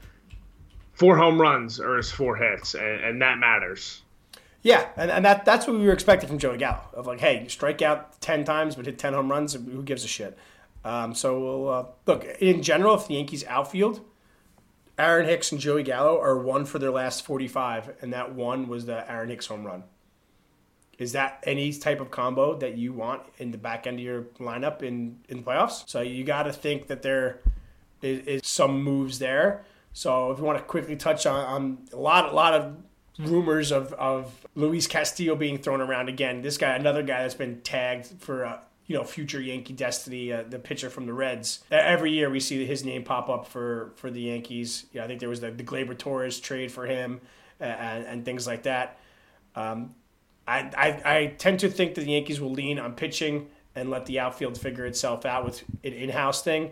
four 0.93 1.17
home 1.17 1.39
runs 1.39 1.79
are 1.79 1.97
his 1.97 2.11
four 2.11 2.35
hits, 2.35 2.75
and, 2.75 3.01
and 3.01 3.21
that 3.21 3.37
matters. 3.37 4.01
Yeah, 4.61 4.87
and, 4.95 5.11
and 5.11 5.25
that 5.25 5.43
that's 5.43 5.67
what 5.67 5.77
we 5.77 5.85
were 5.85 5.93
expecting 5.93 6.29
from 6.29 6.37
Joey 6.37 6.57
Gallo. 6.57 6.81
Of 6.93 7.05
like, 7.05 7.19
hey, 7.19 7.43
you 7.43 7.49
strike 7.49 7.81
out 7.81 8.19
ten 8.21 8.45
times 8.45 8.75
but 8.75 8.85
hit 8.85 8.97
ten 8.97 9.13
home 9.13 9.29
runs. 9.29 9.53
Who 9.53 9.83
gives 9.83 10.03
a 10.03 10.07
shit? 10.07 10.37
Um, 10.85 11.13
so 11.13 11.39
we'll 11.39 11.69
uh, 11.69 11.85
look 12.05 12.25
in 12.39 12.61
general. 12.61 12.95
If 12.95 13.07
the 13.07 13.15
Yankees 13.15 13.43
outfield, 13.45 14.01
Aaron 14.97 15.27
Hicks 15.27 15.51
and 15.51 15.59
Joey 15.59 15.83
Gallo 15.83 16.19
are 16.21 16.37
one 16.37 16.65
for 16.65 16.79
their 16.79 16.91
last 16.91 17.25
forty-five, 17.25 17.95
and 18.01 18.13
that 18.13 18.33
one 18.35 18.67
was 18.67 18.85
the 18.85 19.09
Aaron 19.11 19.29
Hicks 19.29 19.47
home 19.47 19.65
run. 19.65 19.83
Is 20.99 21.13
that 21.13 21.43
any 21.47 21.73
type 21.73 21.99
of 21.99 22.11
combo 22.11 22.55
that 22.59 22.77
you 22.77 22.93
want 22.93 23.23
in 23.39 23.51
the 23.51 23.57
back 23.57 23.87
end 23.87 23.97
of 23.97 24.05
your 24.05 24.21
lineup 24.39 24.83
in 24.83 25.19
in 25.27 25.37
the 25.37 25.43
playoffs? 25.43 25.89
So 25.89 26.01
you 26.01 26.23
got 26.23 26.43
to 26.43 26.53
think 26.53 26.87
that 26.87 27.01
there 27.01 27.41
is, 28.03 28.27
is, 28.27 28.41
some 28.45 28.83
moves 28.83 29.17
there. 29.17 29.65
So 29.93 30.31
if 30.31 30.37
you 30.37 30.43
want 30.43 30.59
to 30.59 30.63
quickly 30.63 30.95
touch 30.95 31.25
on, 31.25 31.45
on 31.45 31.77
a 31.91 31.97
lot, 31.97 32.31
a 32.31 32.35
lot 32.35 32.53
of 32.53 32.77
rumors 33.19 33.71
of, 33.71 33.93
of 33.93 34.45
Luis 34.55 34.87
Castillo 34.87 35.35
being 35.35 35.57
thrown 35.57 35.81
around 35.81 36.09
again. 36.09 36.41
This 36.41 36.57
guy, 36.57 36.75
another 36.75 37.03
guy 37.03 37.21
that's 37.21 37.33
been 37.35 37.61
tagged 37.61 38.07
for 38.19 38.45
uh, 38.45 38.59
you 38.87 38.97
know 38.97 39.03
future 39.03 39.41
Yankee 39.41 39.73
destiny, 39.73 40.31
uh, 40.31 40.43
the 40.47 40.59
pitcher 40.59 40.89
from 40.89 41.05
the 41.05 41.13
Reds. 41.13 41.63
Every 41.71 42.11
year 42.11 42.29
we 42.29 42.39
see 42.39 42.65
his 42.65 42.83
name 42.83 43.03
pop 43.03 43.29
up 43.29 43.47
for 43.47 43.91
for 43.95 44.11
the 44.11 44.21
Yankees. 44.21 44.85
Yeah, 44.91 45.03
I 45.03 45.07
think 45.07 45.19
there 45.19 45.29
was 45.29 45.41
the, 45.41 45.51
the 45.51 45.63
Gleyber 45.63 45.97
Torres 45.97 46.39
trade 46.39 46.71
for 46.71 46.85
him 46.85 47.21
and, 47.59 48.05
and 48.05 48.25
things 48.25 48.47
like 48.47 48.63
that. 48.63 48.99
Um, 49.55 49.95
I, 50.45 50.71
I, 50.75 51.17
I 51.17 51.25
tend 51.37 51.61
to 51.61 51.69
think 51.69 51.95
that 51.95 52.01
the 52.01 52.11
Yankees 52.11 52.41
will 52.41 52.51
lean 52.51 52.77
on 52.77 52.93
pitching 52.95 53.47
and 53.75 53.89
let 53.89 54.05
the 54.05 54.19
outfield 54.19 54.57
figure 54.57 54.85
itself 54.85 55.25
out 55.25 55.45
with 55.45 55.63
an 55.83 55.93
in-house 55.93 56.43
thing. 56.43 56.71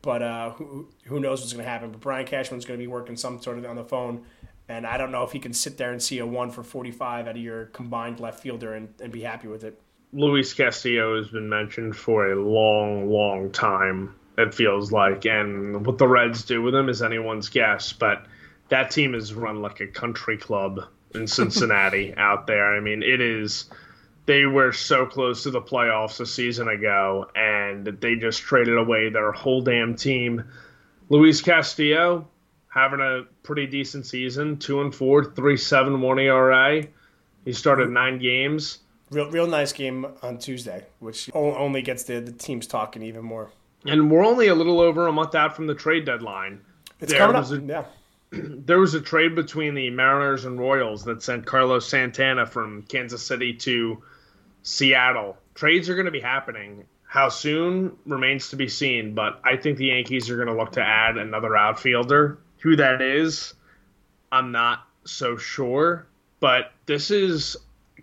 But 0.00 0.22
uh, 0.22 0.50
who, 0.52 0.88
who 1.04 1.20
knows 1.20 1.40
what's 1.40 1.52
going 1.52 1.64
to 1.64 1.70
happen? 1.70 1.90
But 1.90 2.00
Brian 2.00 2.26
Cashman's 2.26 2.64
going 2.64 2.80
to 2.80 2.82
be 2.82 2.86
working 2.86 3.16
some 3.16 3.42
sort 3.42 3.58
of 3.58 3.66
on 3.66 3.76
the 3.76 3.84
phone 3.84 4.24
and 4.70 4.86
I 4.86 4.98
don't 4.98 5.10
know 5.10 5.24
if 5.24 5.32
he 5.32 5.40
can 5.40 5.52
sit 5.52 5.76
there 5.78 5.90
and 5.90 6.00
see 6.00 6.18
a 6.18 6.26
one 6.26 6.52
for 6.52 6.62
45 6.62 7.26
out 7.26 7.36
of 7.36 7.42
your 7.42 7.66
combined 7.66 8.20
left 8.20 8.38
fielder 8.40 8.74
and, 8.74 8.94
and 9.00 9.12
be 9.12 9.22
happy 9.22 9.48
with 9.48 9.64
it. 9.64 9.80
Luis 10.12 10.52
Castillo 10.52 11.16
has 11.16 11.28
been 11.28 11.48
mentioned 11.48 11.96
for 11.96 12.32
a 12.32 12.36
long, 12.36 13.08
long 13.08 13.50
time, 13.52 14.14
it 14.36 14.52
feels 14.52 14.90
like. 14.90 15.24
And 15.24 15.86
what 15.86 15.98
the 15.98 16.08
Reds 16.08 16.44
do 16.44 16.62
with 16.62 16.74
him 16.74 16.88
is 16.88 17.00
anyone's 17.00 17.48
guess. 17.48 17.92
But 17.92 18.26
that 18.70 18.90
team 18.90 19.14
is 19.14 19.34
run 19.34 19.62
like 19.62 19.80
a 19.80 19.86
country 19.86 20.36
club 20.36 20.80
in 21.14 21.26
Cincinnati 21.28 22.14
out 22.16 22.46
there. 22.46 22.74
I 22.76 22.80
mean, 22.80 23.02
it 23.02 23.20
is. 23.20 23.66
They 24.26 24.46
were 24.46 24.72
so 24.72 25.06
close 25.06 25.44
to 25.44 25.50
the 25.50 25.62
playoffs 25.62 26.20
a 26.20 26.26
season 26.26 26.68
ago, 26.68 27.30
and 27.34 27.86
they 27.86 28.16
just 28.16 28.42
traded 28.42 28.78
away 28.78 29.10
their 29.10 29.32
whole 29.32 29.62
damn 29.62 29.94
team. 29.96 30.44
Luis 31.08 31.40
Castillo, 31.40 32.28
having 32.68 33.00
a 33.00 33.22
pretty 33.42 33.66
decent 33.66 34.06
season. 34.06 34.58
Two 34.58 34.80
and 34.80 34.94
four, 34.94 35.24
three 35.24 35.56
seven 35.56 36.00
one 36.00 36.18
ERA. 36.18 36.82
He 37.44 37.52
started 37.52 37.90
nine 37.90 38.18
games. 38.18 38.78
Real, 39.10 39.30
real 39.30 39.46
nice 39.46 39.72
game 39.72 40.06
on 40.22 40.38
Tuesday, 40.38 40.86
which 41.00 41.30
only 41.34 41.82
gets 41.82 42.04
the, 42.04 42.20
the 42.20 42.32
teams 42.32 42.66
talking 42.66 43.02
even 43.02 43.24
more. 43.24 43.50
And 43.84 44.10
we're 44.10 44.24
only 44.24 44.48
a 44.48 44.54
little 44.54 44.80
over 44.80 45.06
a 45.06 45.12
month 45.12 45.34
out 45.34 45.56
from 45.56 45.66
the 45.66 45.74
trade 45.74 46.04
deadline. 46.04 46.60
It's 47.00 47.12
there 47.12 47.20
coming 47.20 47.36
up. 47.36 47.50
A, 47.50 47.60
yeah. 47.60 47.84
There 48.32 48.78
was 48.78 48.94
a 48.94 49.00
trade 49.00 49.34
between 49.34 49.74
the 49.74 49.90
Mariners 49.90 50.44
and 50.44 50.60
Royals 50.60 51.02
that 51.04 51.20
sent 51.20 51.46
Carlos 51.46 51.88
Santana 51.88 52.46
from 52.46 52.82
Kansas 52.82 53.26
City 53.26 53.52
to 53.54 54.00
Seattle. 54.62 55.36
Trades 55.54 55.88
are 55.88 55.96
going 55.96 56.04
to 56.04 56.12
be 56.12 56.20
happening. 56.20 56.84
How 57.02 57.28
soon 57.28 57.96
remains 58.06 58.50
to 58.50 58.56
be 58.56 58.68
seen, 58.68 59.16
but 59.16 59.40
I 59.42 59.56
think 59.56 59.78
the 59.78 59.86
Yankees 59.86 60.30
are 60.30 60.36
going 60.36 60.46
to 60.46 60.54
look 60.54 60.70
to 60.72 60.80
add 60.80 61.16
another 61.16 61.56
outfielder 61.56 62.38
who 62.60 62.76
that 62.76 63.02
is, 63.02 63.54
I'm 64.30 64.52
not 64.52 64.86
so 65.04 65.36
sure. 65.36 66.06
But 66.38 66.72
this 66.86 67.10
is 67.10 67.56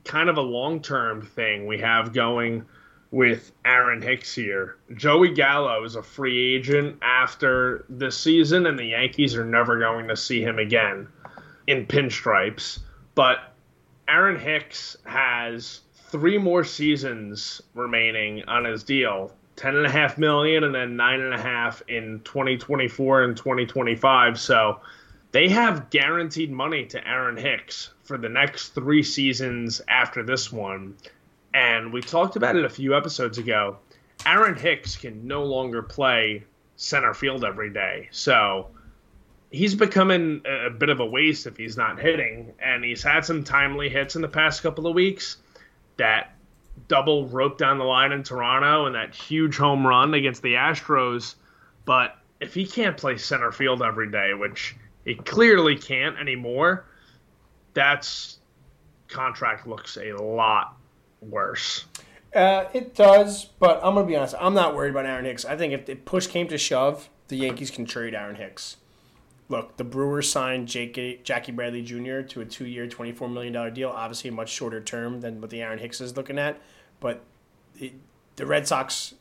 kind 0.07 0.29
of 0.29 0.37
a 0.37 0.41
long 0.41 0.81
term 0.81 1.21
thing 1.21 1.67
we 1.67 1.79
have 1.79 2.13
going 2.13 2.65
with 3.11 3.51
Aaron 3.63 4.01
Hicks 4.01 4.33
here. 4.33 4.77
Joey 4.95 5.33
Gallo 5.33 5.83
is 5.83 5.95
a 5.95 6.03
free 6.03 6.55
agent 6.55 6.97
after 7.01 7.85
this 7.87 8.17
season, 8.17 8.65
and 8.65 8.77
the 8.77 8.85
Yankees 8.85 9.35
are 9.35 9.45
never 9.45 9.79
going 9.79 10.07
to 10.07 10.15
see 10.17 10.41
him 10.41 10.59
again 10.59 11.07
in 11.67 11.85
pinstripes. 11.85 12.79
But 13.15 13.53
Aaron 14.07 14.39
Hicks 14.39 14.97
has 15.05 15.81
three 15.93 16.37
more 16.37 16.63
seasons 16.63 17.61
remaining 17.73 18.43
on 18.47 18.65
his 18.65 18.83
deal 18.83 19.31
ten 19.57 19.75
and 19.75 19.85
a 19.85 19.89
half 19.89 20.17
million 20.17 20.63
and 20.63 20.73
then 20.73 20.95
nine 20.95 21.19
and 21.19 21.33
a 21.33 21.41
half 21.41 21.81
in 21.89 22.21
2024 22.23 23.23
and 23.23 23.35
2025. 23.35 24.39
So 24.39 24.79
they 25.31 25.49
have 25.49 25.89
guaranteed 25.89 26.51
money 26.51 26.85
to 26.85 27.07
Aaron 27.07 27.37
Hicks 27.37 27.91
for 28.03 28.17
the 28.17 28.29
next 28.29 28.69
three 28.69 29.03
seasons 29.03 29.81
after 29.87 30.23
this 30.23 30.51
one. 30.51 30.95
And 31.53 31.91
we 31.91 32.01
talked 32.01 32.35
about 32.35 32.55
it 32.55 32.65
a 32.65 32.69
few 32.69 32.95
episodes 32.95 33.37
ago. 33.37 33.77
Aaron 34.25 34.55
Hicks 34.55 34.95
can 34.95 35.27
no 35.27 35.43
longer 35.43 35.81
play 35.81 36.43
center 36.75 37.13
field 37.13 37.43
every 37.43 37.69
day. 37.69 38.07
So 38.11 38.69
he's 39.51 39.75
becoming 39.75 40.41
a 40.45 40.69
bit 40.69 40.89
of 40.89 40.99
a 40.99 41.05
waste 41.05 41.47
if 41.47 41.57
he's 41.57 41.77
not 41.77 41.99
hitting. 41.99 42.53
And 42.59 42.83
he's 42.83 43.03
had 43.03 43.25
some 43.25 43.43
timely 43.43 43.89
hits 43.89 44.15
in 44.15 44.21
the 44.21 44.27
past 44.27 44.63
couple 44.63 44.87
of 44.87 44.95
weeks 44.95 45.37
that 45.97 46.35
double 46.87 47.27
rope 47.27 47.57
down 47.57 47.79
the 47.79 47.83
line 47.83 48.11
in 48.11 48.23
Toronto 48.23 48.85
and 48.85 48.95
that 48.95 49.15
huge 49.15 49.57
home 49.57 49.85
run 49.85 50.13
against 50.13 50.41
the 50.41 50.53
Astros. 50.53 51.35
But 51.85 52.17
if 52.39 52.53
he 52.53 52.65
can't 52.65 52.95
play 52.95 53.17
center 53.17 53.51
field 53.51 53.81
every 53.81 54.11
day, 54.11 54.33
which 54.33 54.75
he 55.07 55.15
clearly 55.15 55.77
can't 55.77 56.19
anymore, 56.19 56.85
that's 57.73 58.39
contract 59.07 59.65
looks 59.65 59.97
a 59.97 60.11
lot 60.11 60.75
worse. 61.21 61.85
Uh, 62.35 62.65
it 62.73 62.93
does, 62.93 63.45
but 63.45 63.77
I'm 63.77 63.95
gonna 63.95 64.05
be 64.05 64.17
honest. 64.17 64.35
I'm 64.37 64.53
not 64.53 64.75
worried 64.75 64.91
about 64.91 65.05
Aaron 65.05 65.23
Hicks. 65.23 65.45
I 65.45 65.55
think 65.55 65.71
if 65.71 65.85
the 65.85 65.95
push 65.95 66.27
came 66.27 66.49
to 66.49 66.57
shove, 66.57 67.09
the 67.29 67.37
Yankees 67.37 67.71
can 67.71 67.85
trade 67.85 68.13
Aaron 68.13 68.35
Hicks. 68.35 68.77
Look, 69.47 69.77
the 69.77 69.85
Brewers 69.85 70.29
signed 70.29 70.67
Jake, 70.67 71.23
Jackie 71.23 71.53
Bradley 71.53 71.81
Jr. 71.81 72.19
to 72.21 72.41
a 72.41 72.45
two-year, 72.45 72.85
$24 72.85 73.31
million 73.31 73.73
deal. 73.73 73.89
Obviously, 73.89 74.29
a 74.29 74.33
much 74.33 74.49
shorter 74.49 74.81
term 74.81 75.21
than 75.21 75.39
what 75.39 75.49
the 75.49 75.61
Aaron 75.61 75.79
Hicks 75.79 76.01
is 76.01 76.17
looking 76.17 76.37
at. 76.37 76.61
But 76.99 77.23
it, 77.79 77.93
the 78.35 78.45
Red 78.45 78.67
Sox, 78.67 79.13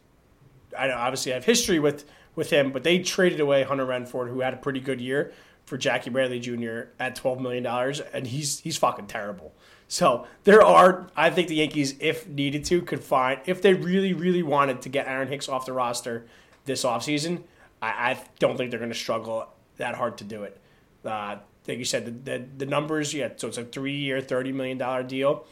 I 0.77 0.91
obviously 0.91 1.31
have 1.31 1.45
history 1.45 1.79
with 1.79 2.07
with 2.37 2.51
him, 2.51 2.71
but 2.71 2.85
they 2.85 3.01
traded 3.01 3.41
away 3.41 3.65
Hunter 3.65 3.87
Renfroe, 3.87 4.29
who 4.29 4.41
had 4.41 4.55
a 4.55 4.59
pretty 4.59 4.81
good 4.81 5.01
year, 5.01 5.33
for 5.65 5.77
Jackie 5.77 6.11
Bradley 6.11 6.39
Jr. 6.39 6.91
at 7.01 7.17
$12 7.17 7.41
million, 7.41 7.67
and 8.13 8.27
he's 8.27 8.61
he's 8.61 8.77
fucking 8.77 9.09
terrible. 9.09 9.53
So 9.89 10.27
there 10.45 10.63
are, 10.63 11.09
I 11.17 11.31
think 11.31 11.49
the 11.49 11.57
Yankees, 11.57 11.95
if 12.01 12.27
needed 12.27 12.65
to, 12.67 12.83
could 12.83 13.03
find, 13.03 13.41
if 13.47 13.63
they 13.63 13.75
really, 13.75 14.13
really 14.13 14.43
wanted 14.43 14.83
to 14.83 14.89
get 14.89 15.07
Aaron 15.07 15.29
Hicks 15.29 15.49
off 15.49 15.67
the 15.67 15.73
roster 15.73 16.27
this 16.65 16.85
offseason, 16.85 17.43
I, 17.81 17.89
I 17.89 18.25
don't 18.39 18.57
think 18.57 18.71
they're 18.71 18.81
going 18.81 18.93
to 18.93 18.99
struggle 18.99 19.49
that 19.77 19.95
hard 19.95 20.19
to 20.19 20.25
do 20.25 20.43
it. 20.43 20.61
Uh, 21.05 21.37
like 21.69 21.79
you 21.79 21.85
said, 21.85 22.25
the, 22.25 22.39
the, 22.39 22.45
the 22.59 22.67
numbers, 22.67 23.15
yeah, 23.15 23.29
so 23.37 23.49
it's 23.49 23.59
a 23.59 23.65
three 23.65 23.97
year, 23.97 24.21
$30 24.21 24.53
million 24.53 25.07
deal. 25.07 25.47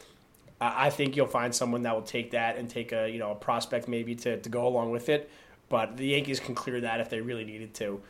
Uh, 0.59 0.71
I 0.75 0.89
think 0.89 1.15
you'll 1.15 1.27
find 1.27 1.53
someone 1.55 1.83
that 1.83 1.93
will 1.93 2.01
take 2.01 2.31
that 2.31 2.57
and 2.57 2.69
take 2.69 2.91
a, 2.91 3.09
you 3.09 3.19
know, 3.19 3.31
a 3.31 3.35
prospect 3.35 3.87
maybe 3.87 4.15
to, 4.15 4.39
to 4.39 4.49
go 4.49 4.67
along 4.67 4.91
with 4.91 5.07
it. 5.07 5.29
But 5.69 5.97
the 5.97 6.07
Yankees 6.07 6.39
can 6.39 6.55
clear 6.55 6.81
that 6.81 6.99
if 6.99 7.09
they 7.09 7.21
really 7.21 7.43
needed 7.43 7.73
to. 7.75 8.01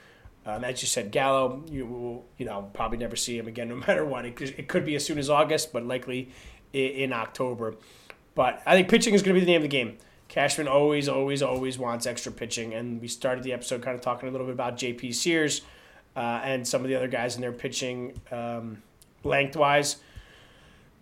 Um, 0.46 0.64
as 0.64 0.82
you 0.82 0.88
said, 0.88 1.12
Gallo, 1.12 1.64
you 1.72 1.86
will, 1.86 2.26
you 2.38 2.46
know, 2.46 2.70
probably 2.74 2.98
never 2.98 3.16
see 3.16 3.38
him 3.38 3.48
again, 3.48 3.70
no 3.70 3.76
matter 3.76 4.06
what. 4.06 4.26
It, 4.26 4.40
it 4.42 4.68
could 4.68 4.86
be 4.86 4.96
as 4.96 5.06
soon 5.06 5.18
as 5.18 5.30
August, 5.30 5.74
but 5.74 5.86
likely 5.86 6.30
in, 6.74 6.92
in 6.92 7.14
October. 7.14 7.76
But 8.36 8.62
I 8.66 8.76
think 8.76 8.90
pitching 8.90 9.14
is 9.14 9.22
going 9.22 9.34
to 9.34 9.40
be 9.40 9.46
the 9.46 9.52
name 9.52 9.58
of 9.58 9.64
the 9.64 9.68
game. 9.70 9.98
Cashman 10.28 10.68
always, 10.68 11.08
always, 11.08 11.42
always 11.42 11.78
wants 11.78 12.06
extra 12.06 12.32
pitching, 12.32 12.74
and 12.74 13.00
we 13.00 13.08
started 13.08 13.44
the 13.44 13.54
episode 13.54 13.82
kind 13.82 13.96
of 13.96 14.02
talking 14.02 14.28
a 14.28 14.32
little 14.32 14.48
bit 14.48 14.54
about 14.54 14.76
J.P. 14.76 15.12
Sears 15.12 15.62
uh, 16.16 16.42
and 16.44 16.68
some 16.68 16.82
of 16.82 16.88
the 16.88 16.96
other 16.96 17.08
guys 17.08 17.36
in 17.36 17.42
their 17.42 17.52
pitching 17.52 18.20
um, 18.32 18.82
lengthwise. 19.24 19.98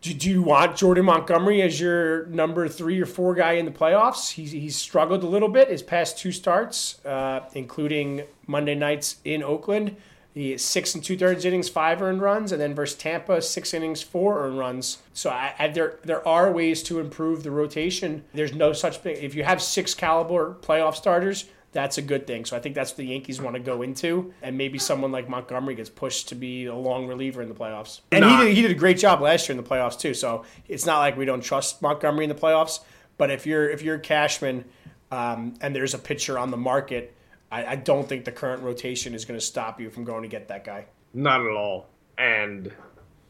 Do, 0.04 0.14
do 0.14 0.30
you 0.30 0.42
want 0.42 0.76
Jordan 0.76 1.06
Montgomery 1.06 1.62
as 1.62 1.80
your 1.80 2.26
number 2.26 2.68
three 2.68 3.02
or 3.02 3.06
four 3.06 3.34
guy 3.34 3.54
in 3.54 3.64
the 3.64 3.72
playoffs? 3.72 4.34
He's, 4.34 4.52
he's 4.52 4.76
struggled 4.76 5.24
a 5.24 5.28
little 5.28 5.48
bit 5.48 5.70
his 5.70 5.82
past 5.82 6.18
two 6.18 6.34
starts, 6.34 7.04
uh, 7.06 7.46
including 7.54 8.24
Monday 8.46 8.76
nights 8.76 9.16
in 9.24 9.42
Oakland. 9.42 9.96
He 10.34 10.58
six 10.58 10.94
and 10.94 11.02
two 11.02 11.18
thirds 11.18 11.46
innings, 11.46 11.70
five 11.70 12.02
earned 12.02 12.22
runs, 12.22 12.52
and 12.52 12.60
then 12.60 12.76
versus 12.76 12.98
Tampa, 12.98 13.42
six 13.42 13.74
innings, 13.74 14.02
four 14.02 14.46
earned 14.46 14.60
runs. 14.60 14.98
So 15.14 15.30
I, 15.30 15.54
I, 15.58 15.68
there 15.70 16.00
there 16.04 16.28
are 16.28 16.52
ways 16.52 16.84
to 16.84 17.00
improve 17.00 17.44
the 17.44 17.52
rotation. 17.52 18.26
There's 18.34 18.54
no 18.54 18.74
such 18.74 18.98
thing. 18.98 19.16
If 19.22 19.36
you 19.36 19.46
have 19.46 19.62
six 19.62 19.94
caliber 19.94 20.58
playoff 20.60 20.96
starters, 20.96 21.46
that's 21.74 21.98
a 21.98 22.02
good 22.02 22.26
thing. 22.26 22.46
So 22.46 22.56
I 22.56 22.60
think 22.60 22.76
that's 22.76 22.92
what 22.92 22.98
the 22.98 23.08
Yankees 23.08 23.42
want 23.42 23.56
to 23.56 23.60
go 23.60 23.82
into, 23.82 24.34
and 24.42 24.58
maybe 24.58 24.78
someone 24.78 25.12
like 25.12 25.28
Montgomery 25.28 25.76
gets 25.76 25.90
pushed 25.90 26.30
to 26.30 26.36
be 26.36 26.66
a 26.66 26.76
long 26.76 27.08
reliever 27.08 27.42
in 27.42 27.50
the 27.50 27.56
playoffs. 27.56 28.02
And 28.12 28.24
he 28.24 28.38
did, 28.38 28.56
he 28.56 28.62
did 28.62 28.72
a 28.72 28.76
great 28.76 28.98
job 28.98 29.22
last 29.22 29.50
year 29.50 29.58
in 29.58 29.64
the 29.64 29.70
playoffs 29.70 30.00
too. 30.00 30.14
So 30.14 30.46
it's 30.68 30.86
not 30.86 31.00
like 31.00 31.18
we 31.18 31.26
don't 31.26 31.42
trust 31.42 31.82
Montgomery 31.82 32.26
in 32.26 32.30
the 32.30 32.36
playoffs. 32.36 32.80
But 33.18 33.32
if 33.32 33.46
you're 33.46 33.70
if 33.70 33.82
you're 33.82 34.00
Cashman 34.00 34.66
um, 35.12 35.56
and 35.62 35.76
there's 35.76 35.94
a 35.94 36.00
pitcher 36.00 36.40
on 36.40 36.52
the 36.52 36.58
market, 36.58 37.14
I, 37.52 37.66
I 37.66 37.76
don't 37.76 38.08
think 38.08 38.26
the 38.26 38.32
current 38.32 38.64
rotation 38.64 39.14
is 39.14 39.26
going 39.26 39.40
to 39.40 39.46
stop 39.46 39.80
you 39.80 39.90
from 39.90 40.04
going 40.04 40.24
to 40.24 40.30
get 40.30 40.48
that 40.48 40.64
guy. 40.64 40.86
Not 41.14 41.42
at 41.42 41.52
all. 41.52 41.88
And 42.18 42.72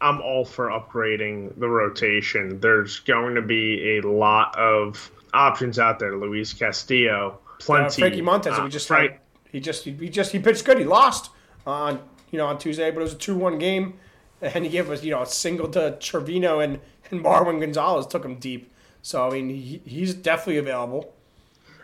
I'm 0.02 0.22
all 0.22 0.46
for 0.46 0.70
upgrading 0.70 1.60
the 1.60 1.68
rotation. 1.68 2.60
There's 2.60 3.00
going 3.00 3.36
to 3.36 3.42
be 3.42 3.98
a 3.98 4.02
lot 4.02 4.58
of 4.58 5.12
options 5.34 5.80
out 5.80 6.00
there. 6.00 6.18
Luis 6.18 6.54
Castillo, 6.54 7.40
plenty. 7.66 7.86
Uh, 7.86 7.90
Frankie 7.90 8.22
Montas, 8.22 8.60
uh, 8.60 8.64
we 8.64 8.70
just 8.70 8.90
right. 8.90 9.20
he 9.52 9.60
just 9.60 9.84
he 9.86 10.10
just 10.10 10.32
he 10.32 10.40
pitched 10.40 10.66
good. 10.66 10.78
He 10.78 10.86
lost 10.86 11.32
on 11.66 12.00
you 12.32 12.38
know 12.38 12.48
on 12.48 12.58
Tuesday, 12.58 12.92
but 12.92 13.00
it 13.00 13.04
was 13.04 13.14
a 13.14 13.18
two-one 13.18 13.58
game, 13.58 14.00
and 14.42 14.64
he 14.64 14.70
gave 14.70 14.90
us 14.90 15.04
you 15.04 15.12
know 15.12 15.22
a 15.22 15.26
single 15.26 15.68
to 15.70 15.98
Trevino 16.00 16.60
and 16.60 16.80
and 17.12 17.24
Marwin 17.24 17.60
Gonzalez 17.60 18.08
took 18.08 18.26
him 18.26 18.36
deep. 18.36 18.72
So 19.02 19.28
I 19.28 19.32
mean 19.32 19.50
he, 19.50 19.82
he's 19.86 20.14
definitely 20.14 20.58
available. 20.58 21.14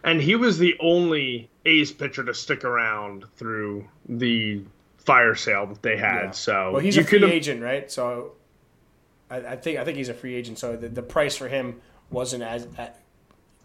And 0.03 0.21
he 0.21 0.35
was 0.35 0.57
the 0.57 0.77
only 0.79 1.49
A's 1.65 1.91
pitcher 1.91 2.23
to 2.23 2.33
stick 2.33 2.63
around 2.63 3.25
through 3.35 3.85
the 4.07 4.61
fire 4.97 5.35
sale 5.35 5.67
that 5.67 5.81
they 5.81 5.97
had. 5.97 6.23
Yeah. 6.23 6.31
So 6.31 6.71
well, 6.73 6.81
he's 6.81 6.97
a 6.97 7.03
free 7.03 7.23
agent, 7.25 7.61
right? 7.61 7.91
So 7.91 8.33
I, 9.29 9.37
I, 9.37 9.55
think 9.55 9.77
I 9.77 9.83
think 9.83 9.97
he's 9.97 10.09
a 10.09 10.13
free 10.13 10.35
agent. 10.35 10.59
So 10.59 10.75
the, 10.75 10.87
the 10.87 11.01
price 11.01 11.35
for 11.35 11.47
him 11.47 11.81
wasn't 12.09 12.43
as 12.43 12.67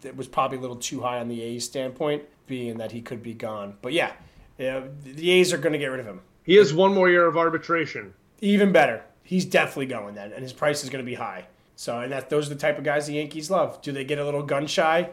it 0.05 0.15
was 0.15 0.27
probably 0.27 0.57
a 0.57 0.61
little 0.61 0.75
too 0.75 1.01
high 1.01 1.19
on 1.19 1.27
the 1.27 1.41
A's 1.41 1.65
standpoint, 1.65 2.23
being 2.47 2.77
that 2.77 2.91
he 2.91 3.01
could 3.01 3.23
be 3.23 3.33
gone. 3.33 3.77
But 3.81 3.93
yeah, 3.93 4.13
yeah 4.57 4.83
the 5.03 5.31
A's 5.31 5.53
are 5.53 5.57
going 5.57 5.73
to 5.73 5.79
get 5.79 5.87
rid 5.87 5.99
of 5.99 6.05
him. 6.05 6.21
He 6.43 6.55
has 6.55 6.73
one 6.73 6.93
more 6.93 7.09
year 7.09 7.25
of 7.25 7.37
arbitration. 7.37 8.13
Even 8.41 8.71
better. 8.71 9.03
He's 9.23 9.45
definitely 9.45 9.87
going 9.87 10.15
then, 10.15 10.31
and 10.31 10.43
his 10.43 10.53
price 10.53 10.83
is 10.83 10.89
going 10.89 11.03
to 11.03 11.09
be 11.09 11.15
high. 11.15 11.47
So, 11.75 11.99
and 11.99 12.11
that 12.11 12.29
those 12.29 12.47
are 12.47 12.53
the 12.53 12.59
type 12.59 12.77
of 12.77 12.83
guys 12.83 13.07
the 13.07 13.13
Yankees 13.13 13.49
love. 13.49 13.81
Do 13.81 13.91
they 13.91 14.03
get 14.03 14.19
a 14.19 14.25
little 14.25 14.43
gun 14.43 14.67
shy, 14.67 15.09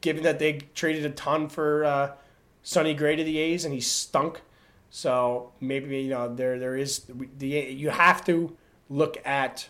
given 0.00 0.22
that 0.24 0.38
they 0.38 0.60
traded 0.74 1.04
a 1.06 1.10
ton 1.10 1.48
for 1.48 1.84
uh, 1.84 2.12
Sonny 2.62 2.94
Gray 2.94 3.16
to 3.16 3.24
the 3.24 3.38
A's 3.38 3.64
and 3.64 3.72
he 3.72 3.80
stunk? 3.80 4.42
So 4.90 5.52
maybe 5.60 6.02
you 6.02 6.10
know 6.10 6.32
there 6.32 6.58
there 6.58 6.76
is 6.76 7.06
the 7.38 7.46
you 7.48 7.90
have 7.90 8.24
to 8.26 8.56
look 8.88 9.16
at 9.26 9.68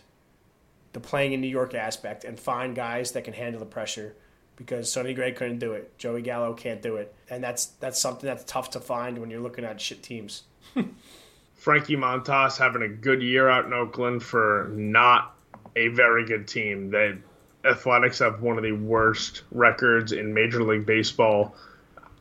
the 0.93 0.99
playing 0.99 1.33
in 1.33 1.41
New 1.41 1.47
York 1.47 1.73
aspect 1.73 2.23
and 2.23 2.39
find 2.39 2.75
guys 2.75 3.11
that 3.13 3.23
can 3.23 3.33
handle 3.33 3.59
the 3.59 3.65
pressure 3.65 4.15
because 4.55 4.91
Sonny 4.91 5.13
Gray 5.13 5.31
couldn't 5.31 5.59
do 5.59 5.73
it, 5.73 5.97
Joey 5.97 6.21
Gallo 6.21 6.53
can't 6.53 6.81
do 6.81 6.97
it, 6.97 7.13
and 7.29 7.43
that's 7.43 7.65
that's 7.79 7.99
something 7.99 8.27
that's 8.27 8.43
tough 8.45 8.71
to 8.71 8.79
find 8.79 9.17
when 9.17 9.29
you're 9.29 9.41
looking 9.41 9.65
at 9.65 9.79
shit 9.79 10.03
teams. 10.03 10.43
Frankie 11.55 11.95
Montas 11.95 12.57
having 12.57 12.83
a 12.83 12.89
good 12.89 13.21
year 13.23 13.49
out 13.49 13.65
in 13.65 13.73
Oakland 13.73 14.21
for 14.21 14.69
not 14.73 15.35
a 15.75 15.87
very 15.89 16.25
good 16.25 16.47
team. 16.47 16.91
The 16.91 17.17
Athletics 17.63 18.19
have 18.19 18.41
one 18.41 18.57
of 18.57 18.63
the 18.63 18.73
worst 18.73 19.41
records 19.51 20.11
in 20.11 20.33
Major 20.33 20.63
League 20.63 20.85
Baseball 20.85 21.55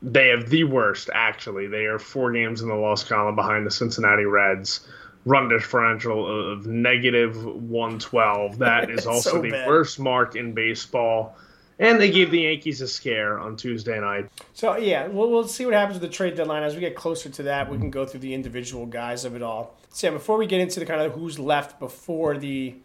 they 0.05 0.29
have 0.29 0.51
the 0.51 0.65
worst, 0.65 1.09
actually. 1.13 1.67
They 1.67 1.87
are 1.87 1.99
four 1.99 2.31
games 2.31 2.61
in 2.61 2.69
the 2.69 2.75
loss 2.75 3.03
column 3.03 3.35
behind 3.35 3.67
the 3.67 3.71
Cincinnati 3.71 4.27
Reds. 4.27 4.87
Run 5.25 5.49
differential 5.49 6.53
of 6.53 6.67
negative 6.67 7.43
112. 7.43 8.59
That 8.59 8.91
is 8.91 9.07
also 9.07 9.31
so 9.31 9.43
the 9.43 9.65
worst 9.67 9.99
mark 9.99 10.37
in 10.37 10.53
baseball. 10.53 11.37
And 11.79 12.01
they 12.01 12.11
gave 12.11 12.31
the 12.31 12.43
Yankees 12.43 12.81
a 12.81 12.89
scare 12.89 13.39
on 13.39 13.57
Tuesday 13.57 13.99
night. 13.99 14.31
So, 14.53 14.77
yeah, 14.77 15.09
we'll, 15.09 15.29
we'll 15.31 15.49
see 15.49 15.65
what 15.65 15.75
happens 15.75 15.99
with 15.99 16.09
the 16.09 16.17
trade 16.17 16.37
deadline. 16.37 16.63
As 16.63 16.75
we 16.75 16.81
get 16.81 16.95
closer 16.95 17.29
to 17.29 17.43
that, 17.45 17.69
we 17.69 17.79
can 17.79 17.91
go 17.91 18.07
through 18.07 18.21
the 18.21 18.33
individual 18.33 18.87
guys 18.87 19.25
of 19.25 19.35
it 19.35 19.43
all. 19.43 19.77
Sam, 19.91 20.13
before 20.13 20.39
we 20.39 20.47
get 20.47 20.61
into 20.61 20.79
the 20.79 20.87
kind 20.87 21.01
of 21.01 21.13
who's 21.13 21.39
left 21.39 21.81
before 21.81 22.37
the 22.37 22.77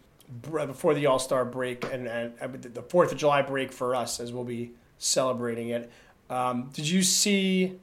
before 0.51 0.93
the 0.93 1.07
All 1.07 1.17
Star 1.17 1.43
break 1.43 1.83
and, 1.91 2.07
and 2.07 2.61
the 2.61 2.83
Fourth 2.83 3.11
of 3.11 3.17
July 3.17 3.41
break 3.41 3.71
for 3.71 3.95
us, 3.95 4.19
as 4.19 4.31
we'll 4.31 4.43
be 4.43 4.71
celebrating 4.99 5.69
it, 5.69 5.91
um, 6.29 6.69
did 6.73 6.87
you 6.87 7.01
see 7.01 7.79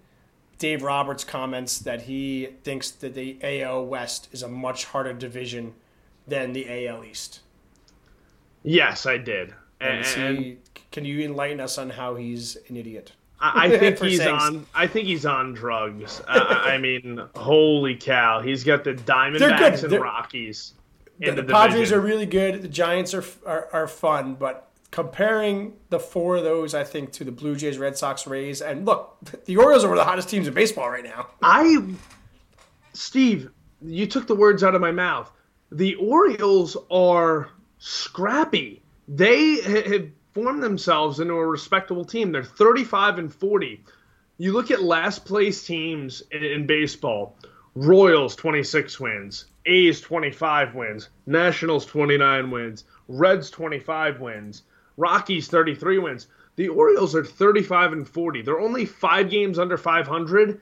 Dave 0.58 0.82
Roberts' 0.82 1.24
comments 1.24 1.78
that 1.80 2.02
he 2.02 2.50
thinks 2.62 2.90
that 2.90 3.14
the 3.14 3.38
AL 3.42 3.86
West 3.86 4.28
is 4.32 4.42
a 4.42 4.48
much 4.48 4.86
harder 4.86 5.12
division 5.12 5.74
than 6.26 6.52
the 6.52 6.86
AL 6.86 7.04
East? 7.04 7.40
Yes, 8.62 9.06
I 9.06 9.18
did. 9.18 9.54
And, 9.80 10.04
and 10.16 10.38
he, 10.38 10.58
can 10.90 11.04
you 11.04 11.20
enlighten 11.20 11.60
us 11.60 11.78
on 11.78 11.90
how 11.90 12.14
he's 12.14 12.56
an 12.68 12.76
idiot? 12.76 13.12
I, 13.40 13.66
I 13.66 13.78
think 13.78 13.98
he's 13.98 14.20
on. 14.20 14.66
I 14.74 14.86
think 14.86 15.06
he's 15.06 15.26
on 15.26 15.52
drugs. 15.52 16.22
I, 16.26 16.38
I, 16.74 16.78
mean, 16.78 17.20
holy 17.34 17.96
cow! 17.96 18.40
He's 18.40 18.64
got 18.64 18.84
the 18.84 18.94
Diamondbacks 18.94 19.84
and 19.84 19.92
Rockies. 20.00 20.72
The, 21.18 21.30
the, 21.30 21.42
the 21.42 21.52
Padres 21.52 21.92
are 21.92 22.00
really 22.00 22.26
good. 22.26 22.62
The 22.62 22.68
Giants 22.68 23.14
are, 23.14 23.24
are 23.44 23.68
are 23.72 23.88
fun, 23.88 24.34
but 24.34 24.66
comparing 24.90 25.74
the 25.90 26.00
four 26.00 26.36
of 26.36 26.44
those, 26.44 26.74
I 26.74 26.84
think, 26.84 27.12
to 27.12 27.24
the 27.24 27.32
Blue 27.32 27.56
Jays, 27.56 27.76
Red 27.78 27.98
Sox, 27.98 28.26
Rays, 28.26 28.62
and 28.62 28.86
look, 28.86 29.18
the 29.44 29.56
Orioles 29.58 29.84
are 29.84 29.88
one 29.88 29.98
of 29.98 30.02
the 30.02 30.08
hottest 30.08 30.30
teams 30.30 30.48
in 30.48 30.54
baseball 30.54 30.88
right 30.88 31.04
now. 31.04 31.28
I, 31.42 31.84
Steve, 32.94 33.50
you 33.82 34.06
took 34.06 34.26
the 34.26 34.34
words 34.34 34.64
out 34.64 34.74
of 34.74 34.80
my 34.80 34.92
mouth. 34.92 35.30
The 35.70 35.96
Orioles 35.96 36.76
are 36.90 37.50
scrappy. 37.78 38.82
They 39.08 39.60
have 39.60 40.10
formed 40.34 40.62
themselves 40.62 41.20
into 41.20 41.34
a 41.34 41.46
respectable 41.46 42.04
team. 42.04 42.32
They're 42.32 42.44
35 42.44 43.18
and 43.18 43.32
40. 43.32 43.82
You 44.38 44.52
look 44.52 44.70
at 44.70 44.82
last 44.82 45.24
place 45.24 45.64
teams 45.66 46.22
in, 46.30 46.66
baseball. 46.66 47.36
Royals 47.74 48.36
26 48.36 48.98
wins, 49.00 49.46
A's 49.66 50.00
25 50.00 50.74
wins, 50.74 51.10
Nationals 51.26 51.84
29 51.86 52.50
wins, 52.50 52.84
Reds 53.08 53.50
25 53.50 54.20
wins. 54.20 54.62
Rockies 54.96 55.48
33 55.48 55.98
wins. 55.98 56.26
The 56.56 56.68
Orioles 56.68 57.14
are 57.14 57.24
35 57.24 57.92
and 57.92 58.08
40. 58.08 58.42
They're 58.42 58.60
only 58.60 58.86
five 58.86 59.28
games 59.30 59.58
under 59.58 59.76
500 59.76 60.60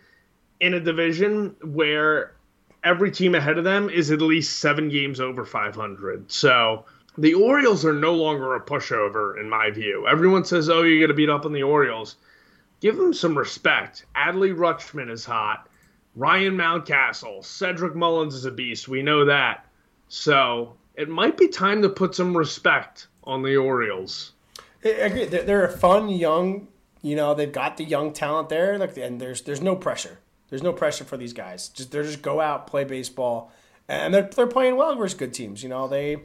in 0.60 0.74
a 0.74 0.80
division 0.80 1.54
where 1.62 2.34
every 2.82 3.10
team 3.10 3.34
ahead 3.34 3.58
of 3.58 3.64
them 3.64 3.88
is 3.88 4.10
at 4.10 4.20
least 4.20 4.58
seven 4.58 4.88
games 4.88 5.20
over 5.20 5.44
500. 5.44 6.30
So 6.30 6.84
the 7.16 7.34
Orioles 7.34 7.84
are 7.84 7.92
no 7.92 8.14
longer 8.14 8.54
a 8.54 8.60
pushover, 8.60 9.40
in 9.40 9.48
my 9.48 9.70
view. 9.70 10.06
Everyone 10.06 10.44
says, 10.44 10.68
oh, 10.68 10.82
you're 10.82 10.98
going 10.98 11.08
to 11.08 11.14
beat 11.14 11.30
up 11.30 11.44
on 11.44 11.52
the 11.52 11.62
Orioles. 11.62 12.16
Give 12.80 12.96
them 12.96 13.14
some 13.14 13.36
respect. 13.38 14.04
Adley 14.16 14.54
Rutschman 14.54 15.10
is 15.10 15.24
hot. 15.24 15.68
Ryan 16.16 16.54
Mountcastle. 16.54 17.44
Cedric 17.44 17.94
Mullins 17.94 18.34
is 18.34 18.44
a 18.44 18.50
beast. 18.50 18.88
We 18.88 19.02
know 19.02 19.24
that. 19.24 19.66
So 20.08 20.76
it 20.94 21.08
might 21.08 21.36
be 21.36 21.48
time 21.48 21.82
to 21.82 21.88
put 21.88 22.14
some 22.14 22.36
respect 22.36 23.08
on 23.24 23.42
the 23.42 23.56
Orioles. 23.56 24.32
I 24.84 24.88
agree. 24.88 25.24
They're 25.24 25.66
a 25.66 25.72
fun, 25.72 26.08
young. 26.08 26.68
You 27.02 27.16
know, 27.16 27.34
they've 27.34 27.50
got 27.50 27.76
the 27.76 27.84
young 27.84 28.12
talent 28.12 28.48
there, 28.48 28.72
and 28.72 29.20
there's 29.20 29.42
there's 29.42 29.60
no 29.60 29.76
pressure. 29.76 30.18
There's 30.50 30.62
no 30.62 30.72
pressure 30.72 31.04
for 31.04 31.16
these 31.16 31.32
guys. 31.32 31.68
Just 31.68 31.90
They're 31.90 32.02
just 32.02 32.22
go 32.22 32.40
out, 32.40 32.66
play 32.66 32.84
baseball, 32.84 33.52
and 33.88 34.14
they're 34.14 34.22
they're 34.22 34.46
playing 34.46 34.76
well 34.76 34.94
versus 34.94 35.18
good 35.18 35.34
teams. 35.34 35.62
You 35.62 35.68
know, 35.68 35.88
they, 35.88 36.18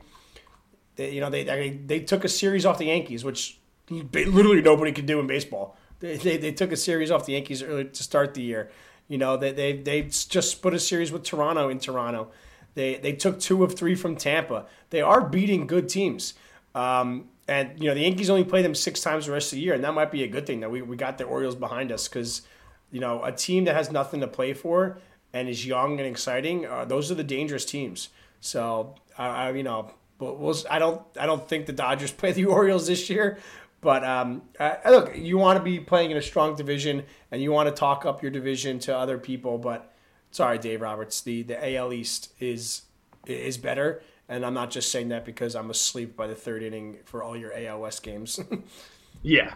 they 0.99 1.11
you 1.11 1.21
know 1.21 1.29
they, 1.29 1.43
they 1.43 1.69
they 1.69 1.99
took 2.01 2.25
a 2.25 2.29
series 2.29 2.65
off 2.65 2.77
the 2.77 2.85
Yankees, 2.85 3.23
which 3.23 3.57
literally 3.89 4.61
nobody 4.61 4.91
could 4.91 5.05
do 5.05 5.19
in 5.19 5.27
baseball. 5.27 5.77
They, 6.01 6.17
they, 6.17 6.37
they 6.37 6.51
took 6.51 6.71
a 6.71 6.77
series 6.77 7.09
off 7.09 7.25
the 7.25 7.33
Yankees 7.33 7.63
early 7.63 7.85
to 7.85 8.03
start 8.03 8.33
the 8.33 8.41
year. 8.41 8.69
You 9.07 9.17
know, 9.17 9.37
they 9.37 9.53
they 9.53 9.77
they 9.77 10.01
just 10.03 10.51
split 10.51 10.73
a 10.73 10.79
series 10.79 11.11
with 11.11 11.23
Toronto 11.23 11.69
in 11.69 11.79
Toronto. 11.79 12.31
They 12.75 12.97
they 12.97 13.13
took 13.13 13.39
two 13.39 13.63
of 13.63 13.75
three 13.75 13.95
from 13.95 14.17
Tampa. 14.17 14.65
They 14.89 15.01
are 15.01 15.21
beating 15.21 15.67
good 15.67 15.87
teams. 15.87 16.33
Um, 16.75 17.29
and 17.47 17.81
you 17.81 17.87
know 17.87 17.95
the 17.95 18.01
Yankees 18.01 18.29
only 18.29 18.43
play 18.43 18.61
them 18.61 18.75
six 18.75 19.01
times 19.01 19.25
the 19.25 19.31
rest 19.31 19.53
of 19.53 19.55
the 19.55 19.63
year, 19.63 19.73
and 19.73 19.83
that 19.83 19.93
might 19.93 20.11
be 20.11 20.23
a 20.23 20.27
good 20.27 20.45
thing 20.45 20.59
that 20.59 20.69
we, 20.69 20.81
we 20.81 20.97
got 20.97 21.17
the 21.17 21.23
Orioles 21.23 21.55
behind 21.55 21.91
us 21.93 22.07
because 22.07 22.43
you 22.91 22.99
know 22.99 23.23
a 23.23 23.31
team 23.31 23.63
that 23.63 23.75
has 23.75 23.89
nothing 23.89 24.19
to 24.19 24.27
play 24.27 24.53
for 24.53 24.99
and 25.33 25.47
is 25.47 25.65
young 25.65 25.99
and 25.99 26.07
exciting, 26.07 26.65
uh, 26.65 26.85
those 26.85 27.09
are 27.09 27.15
the 27.15 27.23
dangerous 27.23 27.63
teams. 27.63 28.09
So 28.41 28.95
I, 29.17 29.27
I 29.27 29.51
you 29.51 29.63
know, 29.63 29.91
but 30.19 30.37
we'll, 30.37 30.55
I 30.69 30.77
don't 30.77 31.01
I 31.19 31.25
don't 31.25 31.47
think 31.47 31.65
the 31.65 31.73
Dodgers 31.73 32.11
play 32.21 32.31
the 32.31 32.45
Orioles 32.45 32.85
this 32.85 33.09
year. 33.09 33.39
But 33.81 34.03
um, 34.03 34.41
uh, 34.59 34.75
look, 34.87 35.17
you 35.17 35.37
want 35.37 35.57
to 35.57 35.63
be 35.63 35.79
playing 35.79 36.11
in 36.11 36.17
a 36.17 36.21
strong 36.21 36.55
division, 36.55 37.05
and 37.31 37.41
you 37.41 37.51
want 37.51 37.69
to 37.69 37.75
talk 37.75 38.05
up 38.05 38.21
your 38.21 38.29
division 38.29 38.77
to 38.79 38.95
other 38.95 39.17
people. 39.17 39.57
But 39.57 39.93
sorry, 40.31 40.57
Dave 40.57 40.81
Roberts, 40.81 41.21
the 41.21 41.43
the 41.43 41.75
AL 41.75 41.93
East 41.93 42.33
is 42.39 42.83
is 43.25 43.57
better, 43.57 44.03
and 44.27 44.45
I'm 44.45 44.53
not 44.53 44.69
just 44.69 44.91
saying 44.91 45.09
that 45.09 45.25
because 45.25 45.55
I'm 45.55 45.69
asleep 45.69 46.15
by 46.15 46.27
the 46.27 46.35
third 46.35 46.61
inning 46.61 46.97
for 47.05 47.23
all 47.23 47.37
your 47.37 47.53
AL 47.57 47.79
West 47.79 48.03
games. 48.03 48.39
yeah, 49.23 49.53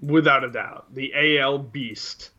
without 0.00 0.44
a 0.44 0.50
doubt. 0.50 0.94
The 0.94 1.38
AL 1.38 1.58
Beast, 1.58 2.30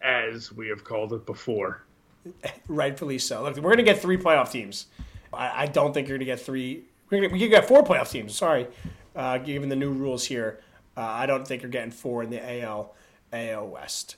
as 0.00 0.52
we 0.52 0.68
have 0.68 0.84
called 0.84 1.12
it 1.12 1.26
before. 1.26 1.84
Rightfully 2.68 3.18
so. 3.18 3.42
Look, 3.42 3.56
we're 3.56 3.62
going 3.62 3.78
to 3.78 3.82
get 3.82 4.00
three 4.00 4.16
playoff 4.16 4.50
teams. 4.50 4.86
I, 5.32 5.62
I 5.62 5.66
don't 5.66 5.92
think 5.92 6.08
you're 6.08 6.18
going 6.18 6.26
to 6.26 6.32
get 6.32 6.40
three. 6.40 6.84
Could 7.08 7.38
get 7.38 7.66
four 7.66 7.82
playoff 7.82 8.10
teams. 8.10 8.34
Sorry, 8.34 8.66
uh, 9.16 9.38
given 9.38 9.68
the 9.68 9.76
new 9.76 9.92
rules 9.92 10.24
here. 10.24 10.60
Uh, 10.96 11.02
I 11.02 11.26
don't 11.26 11.46
think 11.46 11.62
you're 11.62 11.70
getting 11.70 11.90
four 11.90 12.22
in 12.22 12.30
the 12.30 12.62
AL 12.62 12.94
AL 13.32 13.68
West. 13.68 14.16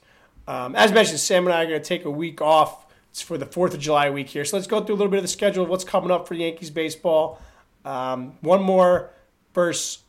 Um, 0.48 0.74
as 0.74 0.90
mentioned, 0.92 1.20
Sam 1.20 1.46
and 1.46 1.54
I 1.54 1.62
are 1.62 1.66
going 1.66 1.80
to 1.80 1.86
take 1.86 2.04
a 2.04 2.10
week 2.10 2.40
off 2.40 2.86
it's 3.10 3.20
for 3.20 3.36
the 3.36 3.46
4th 3.46 3.74
of 3.74 3.80
July 3.80 4.08
week 4.10 4.28
here. 4.28 4.44
So 4.44 4.56
let's 4.56 4.68
go 4.68 4.82
through 4.82 4.94
a 4.94 4.98
little 4.98 5.10
bit 5.10 5.18
of 5.18 5.24
the 5.24 5.28
schedule 5.28 5.64
of 5.64 5.68
what's 5.68 5.84
coming 5.84 6.10
up 6.10 6.28
for 6.28 6.34
Yankees 6.34 6.70
baseball. 6.70 7.40
Um, 7.84 8.36
one 8.40 8.62
more 8.62 9.10
versus, 9.52 10.02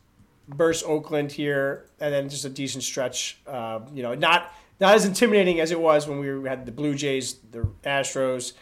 versus 0.48 0.84
Oakland 0.86 1.32
here, 1.32 1.86
and 2.00 2.12
then 2.14 2.28
just 2.28 2.44
a 2.44 2.48
decent 2.48 2.84
stretch. 2.84 3.40
Uh, 3.46 3.80
you 3.92 4.02
know, 4.02 4.14
not 4.14 4.54
not 4.80 4.94
as 4.94 5.04
intimidating 5.04 5.60
as 5.60 5.70
it 5.70 5.80
was 5.80 6.08
when 6.08 6.18
we 6.18 6.48
had 6.48 6.66
the 6.66 6.72
Blue 6.72 6.94
Jays, 6.94 7.34
the 7.50 7.68
Astros, 7.84 8.52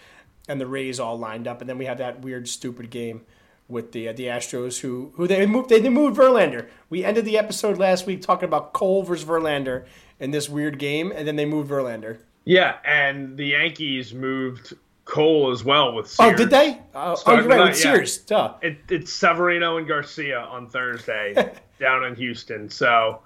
and 0.49 0.61
the 0.61 0.67
Rays 0.67 1.01
all 1.01 1.19
lined 1.19 1.49
up, 1.49 1.61
and 1.61 1.69
then 1.69 1.79
we 1.79 1.87
had 1.87 1.99
that 1.99 2.21
weird, 2.21 2.49
stupid 2.49 2.91
game 2.91 3.23
with 3.71 3.93
the 3.93 4.09
uh, 4.09 4.13
the 4.13 4.25
Astros 4.25 4.81
who 4.81 5.13
who 5.15 5.27
they 5.27 5.47
moved 5.47 5.71
they 5.71 5.89
moved 5.89 6.19
Verlander. 6.19 6.69
We 6.89 7.05
ended 7.05 7.25
the 7.25 7.39
episode 7.39 7.79
last 7.79 8.07
week 8.07 8.23
talking 8.23 8.49
about 8.49 8.73
Cole 8.73 9.03
versus 9.03 9.25
Verlander 9.27 9.87
in 10.19 10.31
this 10.31 10.49
weird 10.49 10.79
game, 10.79 11.13
and 11.15 11.27
then 11.27 11.37
they 11.37 11.47
moved 11.47 11.71
Verlander. 11.71 12.19
Yeah, 12.45 12.77
and 12.85 13.37
the 13.37 13.47
Yankees 13.47 14.15
moved 14.15 14.75
Cole 15.05 15.51
as 15.51 15.65
well 15.65 15.93
with 15.93 16.09
Sears. 16.09 16.33
Oh, 16.33 16.37
did 16.37 16.51
they? 16.51 16.81
Uh, 16.95 17.17
oh, 17.27 17.35
you're 17.35 17.45
right, 17.45 17.69
with 17.69 17.77
Sears. 17.77 18.19
Duh. 18.19 18.55
It, 18.63 18.79
it's 18.89 19.13
Severino 19.13 19.77
and 19.77 19.87
Garcia 19.87 20.41
on 20.41 20.69
Thursday 20.69 21.35
down 21.81 22.05
in 22.05 22.15
Houston. 22.15 22.71
So, 22.71 23.21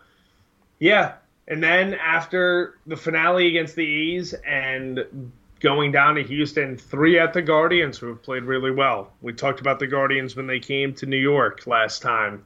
yeah. 0.79 1.15
And 1.47 1.63
then 1.63 1.95
after 1.95 2.79
the 2.87 2.97
finale 2.97 3.49
against 3.49 3.77
the 3.77 4.17
A's 4.17 4.33
and 4.33 5.31
going 5.65 5.91
down 5.91 6.15
to 6.15 6.23
Houston, 6.23 6.77
three 6.77 7.19
at 7.19 7.33
the 7.33 7.41
Guardians 7.41 7.97
who 7.97 8.09
have 8.09 8.23
played 8.23 8.43
really 8.43 8.71
well. 8.71 9.11
We 9.23 9.33
talked 9.33 9.61
about 9.61 9.79
the 9.79 9.87
Guardians 9.87 10.37
when 10.37 10.47
they 10.47 10.61
came 10.61 10.93
to 10.97 11.07
New 11.07 11.17
York 11.17 11.67
last 11.67 12.03
time. 12.03 12.45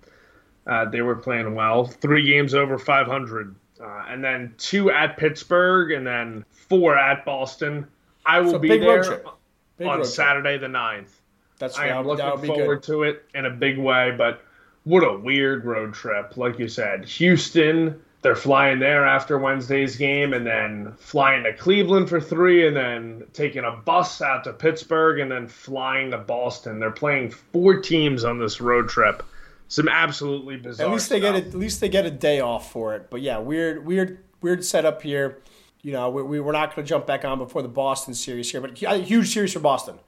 Uh, 0.69 0.85
they 0.85 1.03
were 1.03 1.17
playing 1.17 1.57
well. 1.57 1.85
Three 1.85 2.25
games 2.25 2.55
over 2.55 2.79
500. 2.79 3.57
Uh, 3.81 4.05
and 4.09 4.23
then 4.23 4.55
two 4.57 4.93
at 4.93 5.17
Pittsburgh, 5.17 5.91
and 5.91 6.07
then 6.07 6.45
four 6.53 6.97
at 6.97 7.25
Boston. 7.25 7.89
I 8.25 8.41
will 8.41 8.53
so 8.53 8.59
be 8.61 8.79
there 8.79 9.21
on 9.85 10.05
Saturday 10.05 10.57
the 10.57 10.69
9th. 10.69 11.11
That's 11.59 11.77
I 11.77 11.89
am 11.89 12.07
looking 12.07 12.47
forward 12.47 12.85
to 12.85 13.03
it 13.03 13.25
in 13.35 13.47
a 13.47 13.51
big 13.51 13.79
way, 13.79 14.15
but 14.17 14.45
what 14.85 15.03
a 15.03 15.19
weird 15.19 15.65
road 15.65 15.93
trip. 15.93 16.37
Like 16.37 16.61
you 16.61 16.69
said, 16.69 17.05
Houston, 17.05 18.01
they're 18.23 18.37
flying 18.37 18.81
there 18.81 19.07
after 19.07 19.39
Wednesday's 19.39 19.97
game 19.97 20.33
and 20.33 20.45
then 20.45 20.93
flying 20.99 21.45
to 21.45 21.53
Cleveland 21.55 22.09
for 22.09 22.21
three 22.21 22.67
and 22.67 22.77
then 22.77 23.25
taking 23.33 23.65
a 23.65 23.71
bus 23.71 24.21
out 24.21 24.45
to 24.45 24.53
Pittsburgh 24.53 25.21
and 25.21 25.31
then 25.31 25.47
flying 25.47 26.11
to 26.11 26.19
Boston. 26.19 26.81
They're 26.81 26.91
playing 26.91 27.31
four 27.31 27.81
teams 27.81 28.25
on 28.25 28.39
this 28.39 28.61
road 28.61 28.89
trip. 28.89 29.23
Some 29.69 29.89
absolutely 29.89 30.57
bizarre. 30.57 30.89
At 30.89 30.93
least 30.93 31.11
they 31.11 31.21
stuff. 31.21 31.35
get 31.35 31.45
a, 31.45 31.47
at 31.47 31.55
least 31.55 31.81
they 31.81 31.89
get 31.89 32.07
a 32.07 32.11
day 32.11 32.41
off 32.41 32.73
for 32.73 32.97
it. 32.97 33.09
But 33.09 33.21
yeah, 33.21 33.39
weird, 33.39 33.87
weird, 33.87 34.25
weird 34.41 34.65
setup 34.65 35.03
here. 35.03 35.41
You 35.83 35.93
know, 35.93 36.11
we, 36.11 36.23
we 36.23 36.41
we're 36.41 36.53
not 36.53 36.75
going 36.75 36.85
to 36.85 36.89
jump 36.89 37.07
back 37.07 37.25
on 37.25 37.39
before 37.39 37.63
the 37.63 37.69
Boston 37.69 38.15
series 38.15 38.51
here, 38.51 38.61
but 38.61 38.83
a 38.83 38.97
huge 38.97 39.33
series 39.33 39.53
for 39.53 39.61
Boston. 39.61 39.99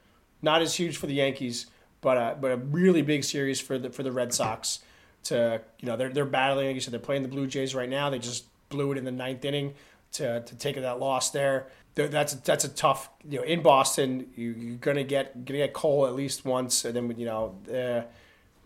Not 0.43 0.63
as 0.63 0.75
huge 0.75 0.97
for 0.97 1.07
the 1.07 1.15
Yankees, 1.15 1.67
but 2.01 2.17
a, 2.17 2.37
but 2.41 2.51
a 2.51 2.57
really 2.57 3.03
big 3.03 3.23
series 3.23 3.61
for 3.61 3.79
the 3.79 3.91
for 3.91 4.03
the 4.03 4.11
Red 4.11 4.35
Sox. 4.35 4.81
To 5.25 5.61
you 5.79 5.87
know, 5.87 5.97
they're 5.97 6.11
they're 6.11 6.25
battling. 6.25 6.67
Like 6.67 6.75
you 6.75 6.81
said, 6.81 6.93
they're 6.93 7.01
playing 7.01 7.23
the 7.23 7.29
Blue 7.29 7.47
Jays 7.47 7.75
right 7.75 7.89
now. 7.89 8.11
They 8.11 8.19
just 8.19 8.45
blew 8.69 8.93
it 8.93 8.99
in 8.99 9.05
the 9.05 9.13
ninth 9.13 9.45
inning 9.45 9.75
to 10.13 10.41
to 10.41 10.55
take 10.57 10.77
that 10.77 10.99
loss 10.99 11.31
there. 11.31 11.67
That's 11.95 12.35
that's 12.35 12.65
a 12.65 12.69
tough 12.69 13.11
you 13.29 13.39
know 13.39 13.45
in 13.45 13.63
Boston. 13.63 14.29
You, 14.37 14.55
you're 14.59 14.77
gonna 14.77 15.05
get 15.05 15.45
gonna 15.45 15.59
get 15.59 15.73
Cole 15.73 16.07
at 16.07 16.15
least 16.15 16.45
once, 16.45 16.85
and 16.85 16.95
then 16.95 17.19
you 17.19 17.27
know. 17.27 17.57
Uh, 17.73 18.03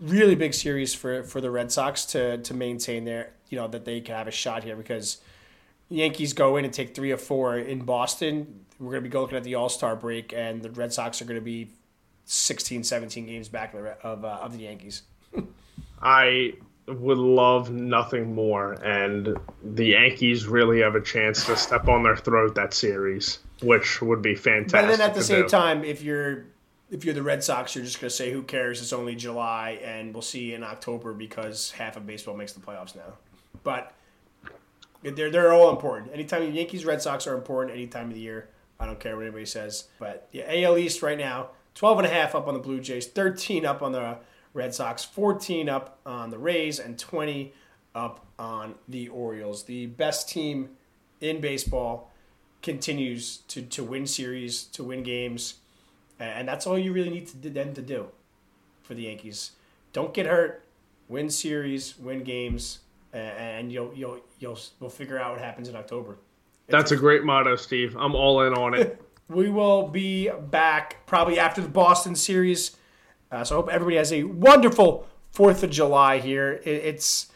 really 0.00 0.34
big 0.34 0.52
series 0.52 0.92
for, 0.92 1.22
for 1.22 1.40
the 1.40 1.50
Red 1.50 1.70
Sox 1.70 2.04
to 2.06 2.38
to 2.38 2.52
maintain 2.52 3.04
their 3.04 3.32
you 3.48 3.56
know 3.56 3.68
that 3.68 3.84
they 3.84 4.00
can 4.00 4.16
have 4.16 4.26
a 4.26 4.32
shot 4.32 4.64
here 4.64 4.76
because 4.76 5.18
Yankees 5.88 6.32
go 6.32 6.56
in 6.56 6.64
and 6.64 6.74
take 6.74 6.94
three 6.94 7.12
or 7.12 7.16
four 7.16 7.58
in 7.58 7.80
Boston. 7.80 8.64
We're 8.80 8.94
to 8.96 9.00
be 9.00 9.08
looking 9.08 9.36
at 9.36 9.44
the 9.44 9.54
All 9.54 9.68
Star 9.68 9.94
break, 9.94 10.32
and 10.32 10.62
the 10.62 10.70
Red 10.70 10.92
Sox 10.92 11.22
are 11.22 11.24
to 11.36 11.40
be 11.40 11.68
16, 12.24 12.84
17 12.84 13.26
games 13.26 13.48
back 13.48 13.74
of, 13.74 14.24
uh, 14.24 14.28
of 14.28 14.52
the 14.52 14.64
Yankees. 14.64 15.02
I 16.04 16.54
would 16.86 17.18
love 17.18 17.70
nothing 17.70 18.34
more, 18.34 18.74
and 18.84 19.36
the 19.62 19.86
Yankees 19.86 20.46
really 20.46 20.80
have 20.80 20.94
a 20.94 21.00
chance 21.00 21.46
to 21.46 21.56
step 21.56 21.88
on 21.88 22.02
their 22.02 22.16
throat 22.16 22.54
that 22.56 22.74
series, 22.74 23.38
which 23.62 24.02
would 24.02 24.20
be 24.20 24.34
fantastic. 24.34 24.90
But 24.90 24.98
then 24.98 25.00
at 25.00 25.14
the 25.14 25.22
same 25.22 25.42
do. 25.42 25.48
time, 25.48 25.82
if 25.82 26.02
you're 26.02 26.44
if 26.90 27.04
you're 27.04 27.14
the 27.14 27.22
Red 27.22 27.42
Sox, 27.42 27.74
you're 27.74 27.84
just 27.84 28.00
going 28.00 28.10
to 28.10 28.14
say, 28.14 28.30
"Who 28.30 28.42
cares? 28.42 28.82
It's 28.82 28.92
only 28.92 29.14
July, 29.14 29.80
and 29.82 30.12
we'll 30.12 30.22
see 30.22 30.52
in 30.52 30.62
October 30.62 31.14
because 31.14 31.70
half 31.70 31.96
of 31.96 32.06
baseball 32.06 32.36
makes 32.36 32.52
the 32.52 32.60
playoffs 32.60 32.94
now." 32.94 33.14
But 33.62 33.92
they're 35.02 35.30
they're 35.30 35.52
all 35.52 35.70
important. 35.70 36.12
Anytime 36.12 36.52
Yankees, 36.52 36.84
Red 36.84 37.00
Sox 37.00 37.26
are 37.26 37.34
important 37.34 37.74
any 37.74 37.86
time 37.86 38.08
of 38.08 38.14
the 38.14 38.20
year. 38.20 38.50
I 38.78 38.84
don't 38.86 39.00
care 39.00 39.16
what 39.16 39.22
anybody 39.22 39.46
says. 39.46 39.84
But 39.98 40.28
yeah, 40.32 40.44
AL 40.48 40.76
East 40.76 41.00
right 41.02 41.16
now, 41.16 41.48
12 41.74 41.98
and 42.00 42.06
a 42.06 42.10
half 42.10 42.34
up 42.34 42.46
on 42.46 42.54
the 42.54 42.60
Blue 42.60 42.80
Jays, 42.80 43.06
13 43.06 43.64
up 43.64 43.80
on 43.80 43.92
the 43.92 44.18
Red 44.54 44.74
Sox, 44.74 45.04
14 45.04 45.68
up 45.68 45.98
on 46.06 46.30
the 46.30 46.38
Rays, 46.38 46.78
and 46.78 46.98
20 46.98 47.52
up 47.94 48.24
on 48.38 48.76
the 48.88 49.08
Orioles. 49.08 49.64
The 49.64 49.86
best 49.86 50.28
team 50.28 50.70
in 51.20 51.40
baseball 51.40 52.10
continues 52.62 53.38
to, 53.48 53.62
to 53.62 53.84
win 53.84 54.06
series, 54.06 54.62
to 54.64 54.82
win 54.82 55.02
games, 55.02 55.54
and 56.18 56.48
that's 56.48 56.66
all 56.66 56.78
you 56.78 56.92
really 56.92 57.10
need 57.10 57.26
to 57.26 57.50
them 57.50 57.74
to 57.74 57.82
do 57.82 58.06
for 58.82 58.94
the 58.94 59.02
Yankees. 59.02 59.52
Don't 59.92 60.14
get 60.14 60.26
hurt, 60.26 60.64
win 61.08 61.28
series, 61.28 61.98
win 61.98 62.22
games, 62.22 62.80
and 63.12 63.72
you'll 63.72 63.92
you'll 63.94 64.20
you'll 64.38 64.58
we'll 64.80 64.90
figure 64.90 65.18
out 65.18 65.32
what 65.32 65.40
happens 65.40 65.68
in 65.68 65.76
October. 65.76 66.16
That's 66.68 66.92
a 66.92 66.96
great 66.96 67.24
motto, 67.24 67.56
Steve. 67.56 67.96
I'm 67.96 68.14
all 68.14 68.42
in 68.42 68.54
on 68.54 68.74
it. 68.74 69.00
we 69.28 69.50
will 69.50 69.88
be 69.88 70.30
back 70.30 71.06
probably 71.06 71.38
after 71.38 71.60
the 71.60 71.68
Boston 71.68 72.14
series. 72.14 72.76
Uh, 73.34 73.42
so 73.42 73.56
I 73.56 73.58
hope 73.58 73.68
everybody 73.68 73.96
has 73.96 74.12
a 74.12 74.22
wonderful 74.22 75.06
Fourth 75.32 75.64
of 75.64 75.70
July 75.70 76.20
here. 76.20 76.60
It, 76.64 76.84
it's 76.84 77.26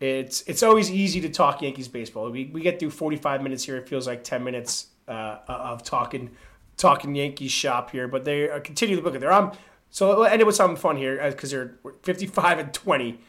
it's 0.00 0.40
it's 0.46 0.62
always 0.62 0.90
easy 0.90 1.20
to 1.20 1.28
talk 1.28 1.60
Yankees 1.60 1.88
baseball. 1.88 2.30
We, 2.30 2.46
we 2.46 2.62
get 2.62 2.80
through 2.80 2.90
45 2.90 3.42
minutes 3.42 3.62
here. 3.62 3.76
It 3.76 3.86
feels 3.86 4.06
like 4.06 4.24
10 4.24 4.42
minutes 4.42 4.86
uh, 5.06 5.40
of 5.46 5.82
talking 5.82 6.30
talking 6.78 7.14
Yankees 7.14 7.52
shop 7.52 7.90
here, 7.90 8.08
but 8.08 8.24
they 8.24 8.48
uh, 8.48 8.60
continue 8.60 8.96
to 8.96 9.02
look 9.02 9.14
at 9.14 9.20
their 9.20 9.32
um. 9.32 9.52
So 9.90 10.16
we'll 10.16 10.24
end 10.24 10.40
it 10.40 10.46
with 10.46 10.56
something 10.56 10.78
fun 10.78 10.96
here 10.96 11.22
because 11.30 11.52
uh, 11.52 11.68
they're 11.84 11.92
55 12.02 12.58
and 12.58 12.72
20. 12.72 13.20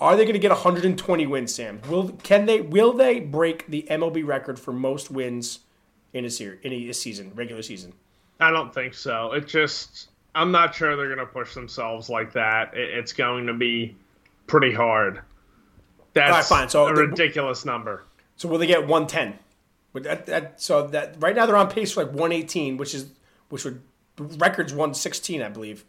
Are 0.00 0.16
they 0.16 0.24
going 0.24 0.32
to 0.32 0.40
get 0.40 0.50
120 0.50 1.26
wins, 1.26 1.54
Sam? 1.54 1.82
Will 1.90 2.08
can 2.22 2.46
they 2.46 2.62
will 2.62 2.94
they 2.94 3.20
break 3.20 3.66
the 3.66 3.86
MLB 3.90 4.26
record 4.26 4.58
for 4.58 4.72
most 4.72 5.10
wins 5.10 5.60
in 6.14 6.24
a 6.24 6.30
series 6.30 6.60
in 6.62 6.72
a 6.72 6.92
season, 6.94 7.32
regular 7.34 7.60
season? 7.60 7.92
I 8.40 8.50
don't 8.50 8.72
think 8.72 8.94
so. 8.94 9.32
It 9.32 9.46
just 9.46 10.08
I'm 10.38 10.52
not 10.52 10.74
sure 10.74 10.96
they're 10.96 11.14
going 11.14 11.18
to 11.18 11.26
push 11.26 11.54
themselves 11.54 12.08
like 12.08 12.32
that. 12.32 12.74
It, 12.74 12.90
it's 12.98 13.12
going 13.12 13.46
to 13.46 13.54
be 13.54 13.96
pretty 14.46 14.72
hard. 14.72 15.22
That's 16.14 16.48
fine. 16.48 16.68
So 16.68 16.86
a 16.86 16.94
ridiculous 16.94 17.64
number. 17.64 18.04
So 18.36 18.48
will 18.48 18.58
they 18.58 18.66
get 18.66 18.86
110? 18.86 19.38
But 19.92 20.02
that, 20.04 20.26
that 20.26 20.60
so 20.60 20.86
that 20.88 21.16
right 21.18 21.34
now 21.34 21.46
they're 21.46 21.56
on 21.56 21.68
pace 21.68 21.92
for 21.92 22.04
like 22.04 22.12
118, 22.12 22.76
which 22.76 22.94
is 22.94 23.10
which 23.48 23.64
would 23.64 23.80
records 24.18 24.72
116, 24.72 25.42
I 25.42 25.48
believe. 25.48 25.84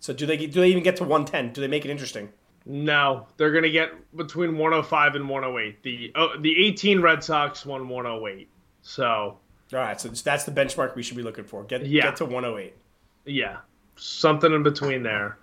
So 0.00 0.12
do 0.12 0.26
they 0.26 0.36
do 0.36 0.60
they 0.60 0.68
even 0.68 0.82
get 0.82 0.96
to 0.96 1.04
110? 1.04 1.52
Do 1.52 1.60
they 1.60 1.68
make 1.68 1.84
it 1.84 1.90
interesting? 1.90 2.30
No, 2.66 3.26
they're 3.36 3.52
going 3.52 3.64
to 3.64 3.70
get 3.70 3.90
between 4.16 4.56
105 4.56 5.14
and 5.14 5.28
108. 5.28 5.82
The 5.82 6.12
oh, 6.14 6.38
the 6.38 6.66
18 6.66 7.00
Red 7.00 7.22
Sox 7.22 7.64
won 7.64 7.88
108. 7.88 8.48
So, 8.82 9.04
all 9.04 9.38
right, 9.72 10.00
so 10.00 10.08
that's 10.08 10.44
the 10.44 10.52
benchmark 10.52 10.94
we 10.94 11.02
should 11.02 11.16
be 11.16 11.22
looking 11.22 11.44
for. 11.44 11.64
Get 11.64 11.86
yeah. 11.86 12.02
get 12.02 12.16
to 12.16 12.24
108. 12.24 12.74
Yeah, 13.26 13.58
something 13.96 14.52
in 14.52 14.62
between 14.62 15.02
there. 15.02 15.38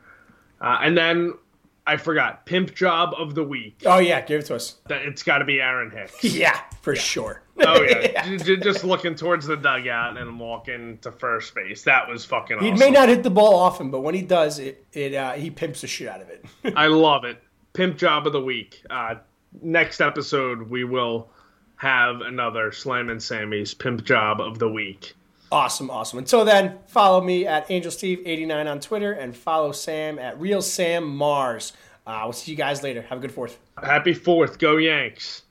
Uh, 0.60 0.80
and 0.82 0.98
then 0.98 1.34
I 1.88 1.98
forgot 1.98 2.46
pimp 2.46 2.76
job 2.76 3.14
of 3.18 3.34
the 3.34 3.44
week. 3.44 3.82
Oh 3.86 3.98
yeah, 3.98 4.22
give 4.22 4.42
it 4.42 4.46
to 4.48 4.56
us. 4.56 4.78
It's 4.90 5.24
got 5.24 5.40
to 5.40 5.46
be 5.46 5.60
Aaron 5.60 5.90
Hicks. 5.90 6.24
yeah, 6.24 6.62
for 6.82 6.94
yeah. 6.94 7.02
sure. 7.02 7.42
oh 7.60 7.82
yeah. 7.82 8.26
yeah. 8.32 8.56
just 8.58 8.84
looking 8.84 9.16
towards 9.16 9.48
the 9.48 9.58
dugout 9.58 10.18
and 10.18 10.40
walking 10.40 11.00
to 11.00 11.12
first 11.12 11.56
base. 11.56 11.84
That 11.84 12.08
was 12.08 12.24
fucking. 12.24 12.58
Awesome. 12.58 12.66
He 12.66 12.72
awesome. 12.74 12.80
may 12.80 12.92
not 12.92 13.10
hit 13.10 13.24
the 13.24 13.32
ball 13.32 13.56
often, 13.56 13.90
but 13.90 14.02
when 14.02 14.14
he 14.14 14.22
does, 14.22 14.60
it 14.60 14.86
it 14.94 15.16
uh, 15.16 15.34
he 15.34 15.50
pimps 15.50 15.82
the 15.82 15.88
shit 15.88 16.08
out 16.08 16.22
of 16.22 16.30
it. 16.30 16.46
I 16.76 16.88
love 16.88 17.24
it. 17.24 17.42
Pimp 17.74 17.98
job 17.98 18.28
of 18.28 18.34
the 18.34 18.42
week. 18.42 18.84
Uh, 18.90 19.16
next 19.62 20.02
episode, 20.02 20.70
we 20.70 20.84
will 20.84 21.30
have 21.78 22.22
another 22.22 22.72
Slam 22.72 23.10
and 23.10 23.22
Sammy's 23.22 23.74
pimp 23.74 24.04
job 24.04 24.40
of 24.40 24.60
the 24.60 24.70
week. 24.70 25.16
Awesome, 25.52 25.90
awesome. 25.90 26.20
Until 26.20 26.46
then, 26.46 26.78
follow 26.88 27.20
me 27.20 27.46
at 27.46 27.68
AngelSteve89 27.68 28.72
on 28.72 28.80
Twitter 28.80 29.12
and 29.12 29.36
follow 29.36 29.74
Sam 29.74 30.18
at 30.18 30.40
Real 30.40 30.62
Sam 30.62 31.06
Mars. 31.06 31.74
Uh, 32.08 32.22
we'll 32.24 32.34
see 32.34 32.52
you 32.52 32.58
guys 32.58 32.84
later. 32.84 33.02
Have 33.02 33.18
a 33.18 33.22
good 33.22 33.34
fourth. 33.34 33.60
Happy 33.82 34.14
fourth. 34.14 34.58
Go 34.58 34.78
Yanks. 34.78 35.44